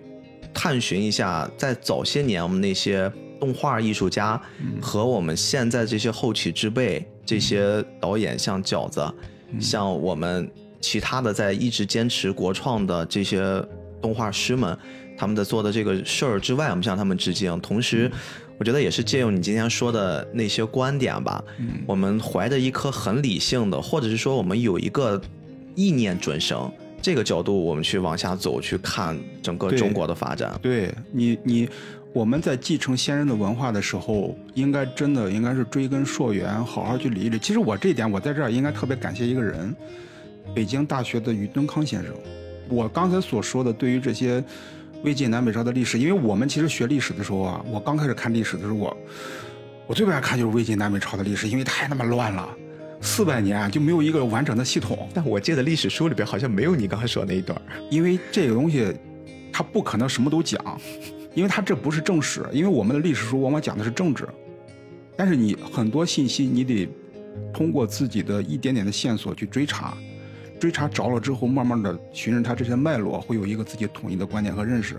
[0.55, 4.41] 探寻一下在早些年我们那些动画艺术家
[4.81, 9.05] 和我们现在这些后起之辈这些导演，像饺子，
[9.61, 10.51] 像我们
[10.81, 13.63] 其他的在一直坚持国创的这些
[14.01, 14.79] 动画师们，
[15.19, 17.61] 他们在做的这个事儿之外，我们向他们致敬。
[17.61, 18.11] 同时，
[18.59, 21.43] 我觉得也是借用你今天说的那些观点吧，
[21.87, 25.21] 我们怀着一颗很理性的，或者是说我们有一个
[25.75, 26.71] 意念准绳。
[27.03, 30.59] 这个角度，我们去往下走，去看整个中国的发展。
[30.61, 31.69] 对你，你
[32.17, 37.39] 我们在继承先人的文化的时候，应该真的应该是追根溯源，好好去理一理。
[37.39, 39.77] 其实我这一点，我在这儿应该特别感谢一个人，
[40.55, 42.15] 北京大学的于敦康先生。
[42.71, 44.43] 我刚才所说的，对于这些
[45.03, 48.97] 魏晋南北朝的历史，因为我们其实学历史的时候啊，我刚开始看历史的时候，我
[49.89, 52.49] 我最不爱看就是魏晋南北朝的历史，因为太他妈乱了，
[53.03, 55.07] 四百年就没有一个完整的系统。
[55.13, 57.61] 但我记得历史书里边好像没有你刚才说的那一段。
[57.91, 58.91] 因为这个东西，
[59.53, 60.81] 它不可能什么都讲，
[61.37, 62.45] 因为它这不是正史。
[62.51, 64.27] 因为我们的历史书往往讲的是政治，
[65.17, 66.89] 但是你很多信息你得
[67.53, 69.97] 通过自己的一点点的线索去追查，
[70.59, 74.97] 追查着了之后，慢慢的循着它这些脉络，会有一个自己统一的观点和认识。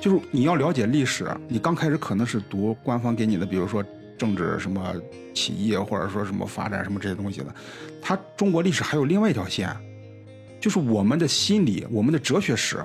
[0.00, 3.84] 就是你要了解历史，你刚开始可能是读官方给你的，比如说
[4.16, 4.94] 政治什么
[5.34, 7.54] 起义，或者说什么发展什么这些东西的，
[8.00, 9.68] 它中国历史还有另外一条线。
[10.60, 12.84] 就是我们的心理，我们的哲学史，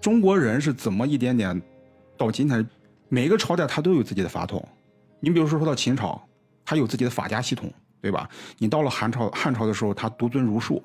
[0.00, 1.62] 中国人是怎么一点点
[2.16, 2.66] 到今天，
[3.08, 4.66] 每个朝代它都有自己的法统。
[5.20, 6.20] 你比如说说到秦朝，
[6.64, 8.28] 它有自己的法家系统，对吧？
[8.58, 10.82] 你到了汉朝，汉朝的时候，它独尊儒术。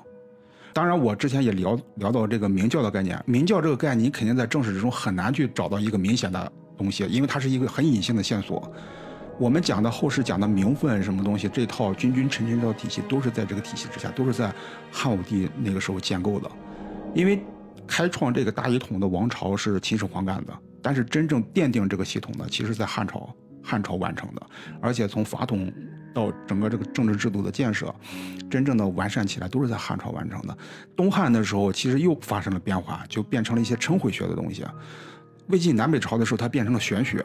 [0.71, 8.71] 当然，我之前也聊聊到这个明教的概念，明教这个概念，你肯定在正史之中很难去找到一个明显的东西，因为它是一个很隐性的线索。
[9.39, 14.53] 我们讲的后世讲的名分什么东西，这套君君臣臣这套体系都是在这个体系之下，都是在
[14.91, 16.49] 汉武帝那个时候建构的。
[17.15, 17.41] 因为
[17.87, 23.33] 开创这个大一统的王朝是秦始皇干的，但是真正奠定这个系统呢，其实在汉朝，
[23.63, 24.41] 汉朝完成的。
[24.81, 25.71] 而且从法统
[26.13, 27.93] 到整个这个政治制度的建设，
[28.49, 30.57] 真正的完善起来都是在汉朝完成的。
[30.95, 34.65] 东汉的时候，其实又发生了变化，就变成了一些称谓学的东西。
[35.47, 37.23] 魏晋南北朝的时候，它变成了玄学。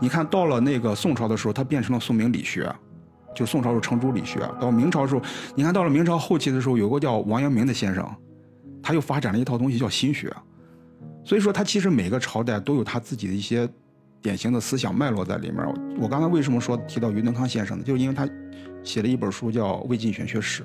[0.00, 2.72] 你看到了那个宋朝的时候，它变成了宋明理学，
[3.34, 4.40] 就宋朝是程朱理学。
[4.60, 5.22] 到明朝的时候，
[5.54, 8.08] 你看到了明朝后期的时候，有个叫王阳明的先生，
[8.82, 10.32] 他又发展了一套东西叫心学。
[11.28, 13.68] 所以说，他其实每个朝代都有他自己的一些
[14.22, 15.58] 典型的思想脉络在里面。
[16.00, 17.84] 我刚才为什么说提到于敦康先生呢？
[17.84, 18.26] 就是因为他
[18.82, 20.62] 写了一本书叫《魏晋玄学史》，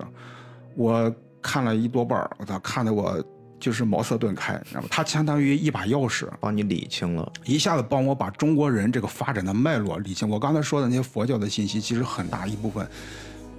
[0.74, 3.22] 我看了一多半儿，我操，看得我
[3.60, 4.88] 就是茅塞顿开，知道吗？
[4.90, 7.30] 他相当于一把钥匙，帮你理清了。
[7.44, 10.30] 一下子帮我把中国人这个发展的脉络理清。
[10.30, 12.88] 我刚才说的那些佛教的信息，其实很大一部分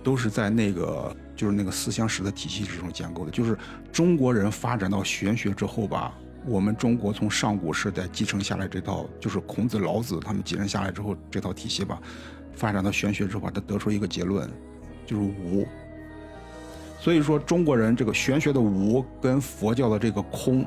[0.02, 3.31] 都是在那个就是那个思想史的体系之中建构的。
[3.31, 3.59] 就是
[3.93, 6.14] 中国人发展到玄学之后吧，
[6.47, 11.99] 我们中国从上古时代继承下来这套，就是孔子、老子他们继承下来之后这套体系吧，
[12.53, 14.49] 发展到玄学之后，他得出一个结论，
[15.07, 15.66] 就是无。
[17.01, 20.66] 所以说，中国人这个玄学的无跟佛教的这个空，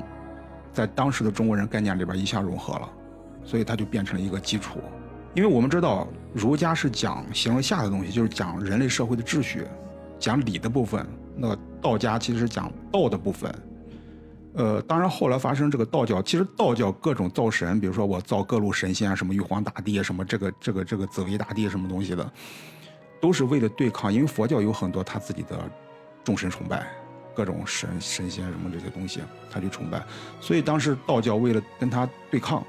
[0.72, 2.88] 在当时的中国人概念里边一下融合了，
[3.44, 4.78] 所以它就变成了一个基础。
[5.34, 9.64] 因为我们知道，儒家是讲形而下的东西，就是讲人类社会的秩序，
[10.18, 11.04] 讲理的部分；
[11.36, 13.52] 那道家其实是讲道的部分。
[14.58, 22.28] 呃，当然后来发生这个道教，其实道教各种造神，比如说我造各路神仙，什么玉皇大帝，什么这个这个这个紫薇大帝什么东西的，
[23.20, 25.70] 都是为了对抗，因为佛教有很多他自己的
[26.24, 26.84] 众神崇拜，
[27.36, 30.04] 各种神神仙什么这些东西，他去崇拜。
[30.40, 32.66] 所以当时道教为了跟他对抗，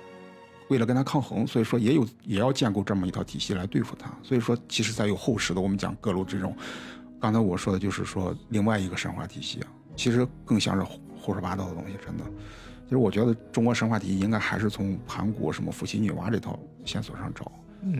[0.68, 4.11] 为了跟他抗衡，所以说也有也要建构这么一套体系来对付他。
[4.22, 6.56] 所以说，其实才有后世的我们讲各路这种，
[7.20, 9.60] 刚才我说的就是说另外一个神话体系，
[9.95, 10.84] 其实更像是
[11.19, 12.23] 胡胡说八道的东西，真的。
[12.85, 17.51] 其实我觉得中国神话体系应该还是从盘古什么伏羲女娲这套线索上找。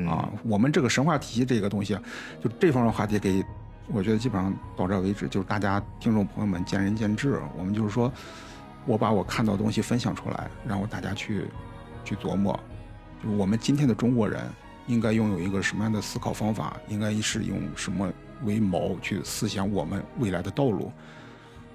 [0.09, 1.97] 啊，我们这个神话体系这个东西，
[2.43, 3.43] 就这方面话题给，
[3.87, 7.39] 我觉得基本上到这为止，就是大家听众朋友们见仁见智。
[7.57, 8.11] 我们就是说，
[8.85, 11.45] 我把我看到的东西分享出来，然后大家去
[12.03, 12.59] 去琢磨，
[13.23, 14.41] 就我们今天的中国人
[14.87, 18.11] 应该拥有一个什么样的思考方法，应该是用什么
[18.43, 20.91] 为谋去思想我们未来的道路。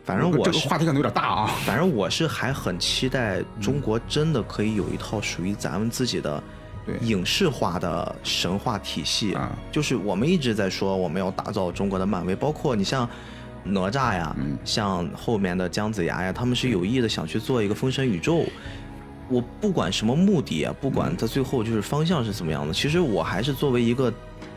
[0.05, 1.47] 反正我这个话题可能有点大啊。
[1.65, 6.43] 反正我是还很期待中国真的可以有一套属于咱们自己的
[7.01, 9.33] 影视化的神话体系。
[9.33, 13.09] 啊就是我们一直在说我们要打造中国的漫威，包括你像
[13.65, 18.45] 哪吒呀，嗯像后面的姜子牙呀，他们是有意的想去做一个封神宇宙。
[19.31, 24.13] 我不管什么目的啊，不管它最后就是方向是怎么样的，其实我还是作为一个，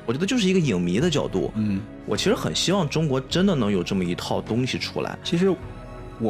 [0.08, 5.20] 我觉得就是一个影迷的角度，嗯，我其实很希望中国真的能有这么一套东西出来。
[5.24, 5.58] 其实我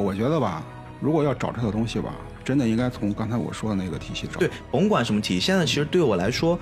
[0.02, 0.66] 我觉得吧，
[1.00, 2.14] 如果要找这套东西吧，
[2.44, 4.40] 真的应该从刚才我说的那个体系找。
[4.40, 6.60] 对，甭管什么体系，现在其实对我来说，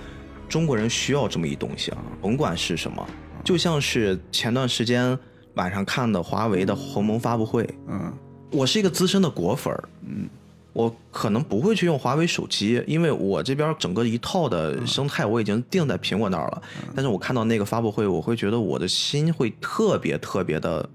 [0.50, 3.08] 中国人需要这么一东西啊，甭管是什么，
[3.46, 5.18] 就像是前段时间
[5.54, 8.12] 晚上看的华为的鸿蒙发布会，嗯
[8.52, 10.30] 我是一个资深的果粉儿，嗯，
[10.76, 16.61] 我可能不会去用华为手机，因为我这边整个一套的生态我已经定在苹果那儿了。
[16.93, 20.89] 但是我看到那个发布会，我会觉得我的心会特别特别的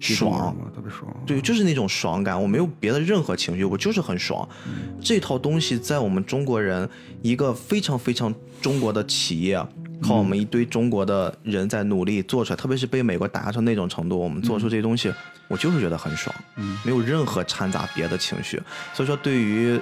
[0.00, 1.14] 爽，特别爽。
[1.26, 4.48] 对，就是那种爽感，我没有别的任何情绪，我就是很爽。
[5.02, 6.88] 这套东西在我们中国人
[7.20, 9.62] 一个非常非常中国的企业，
[10.02, 15.12] 靠我们一堆中国的人在努力做出来，特别是被美国打压成那种程度，我们做出这些东西，
[15.48, 16.78] 我就是觉得很爽，嗯。
[16.84, 18.62] 没有任何掺杂别的情绪。
[18.92, 19.80] 所以说，对于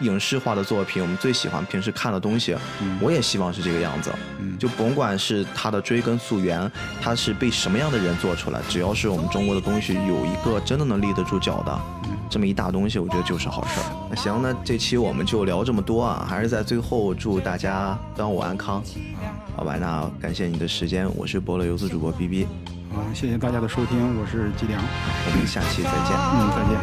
[0.00, 2.56] 影视化的作品，我们最喜欢平时看的东西，
[3.00, 4.12] 我也希望是这个样子。
[4.40, 6.70] 嗯就甭管是它的追根溯源，
[7.02, 11.80] 它是被什么样的人做出来，只要是我们中国的东西有一个真的能立得住脚的，
[12.30, 13.86] 这么一大东西，我觉得就是好事儿。
[14.08, 18.82] 那行，那这期我们就聊这么多啊，还是在最后祝大家端午安康，
[19.56, 19.76] 好吧？
[19.78, 22.46] 那感谢你的时间，我是菠萝游子主播 B B，
[22.94, 24.80] 好，谢谢大家的收听，我是季良。
[24.80, 26.14] 我们下期再见。
[26.14, 26.78] 嗯，再见。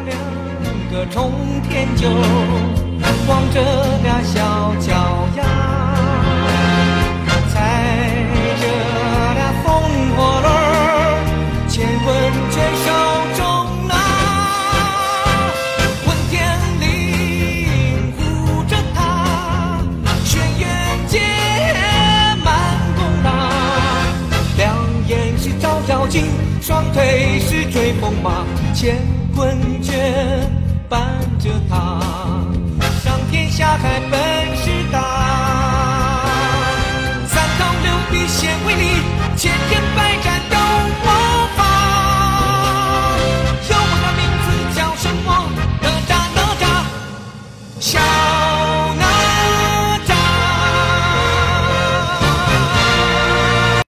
[0.62, 1.32] 两个冲
[1.62, 2.06] 天酒，
[3.26, 3.56] 望着
[4.04, 4.92] 那小脚
[5.38, 5.42] 丫，
[7.48, 7.54] 踩
[8.60, 8.64] 着
[9.34, 9.66] 那风
[10.14, 11.24] 火轮儿，
[11.70, 11.74] 乾
[12.04, 12.06] 坤
[12.50, 12.86] 圈手
[26.72, 28.96] 双腿是追风马，乾
[29.36, 29.94] 坤圈
[30.88, 32.00] 伴着他，
[33.04, 36.24] 上天下海本事大。
[37.26, 38.86] 三头六臂显威力，
[39.36, 40.40] 千军百战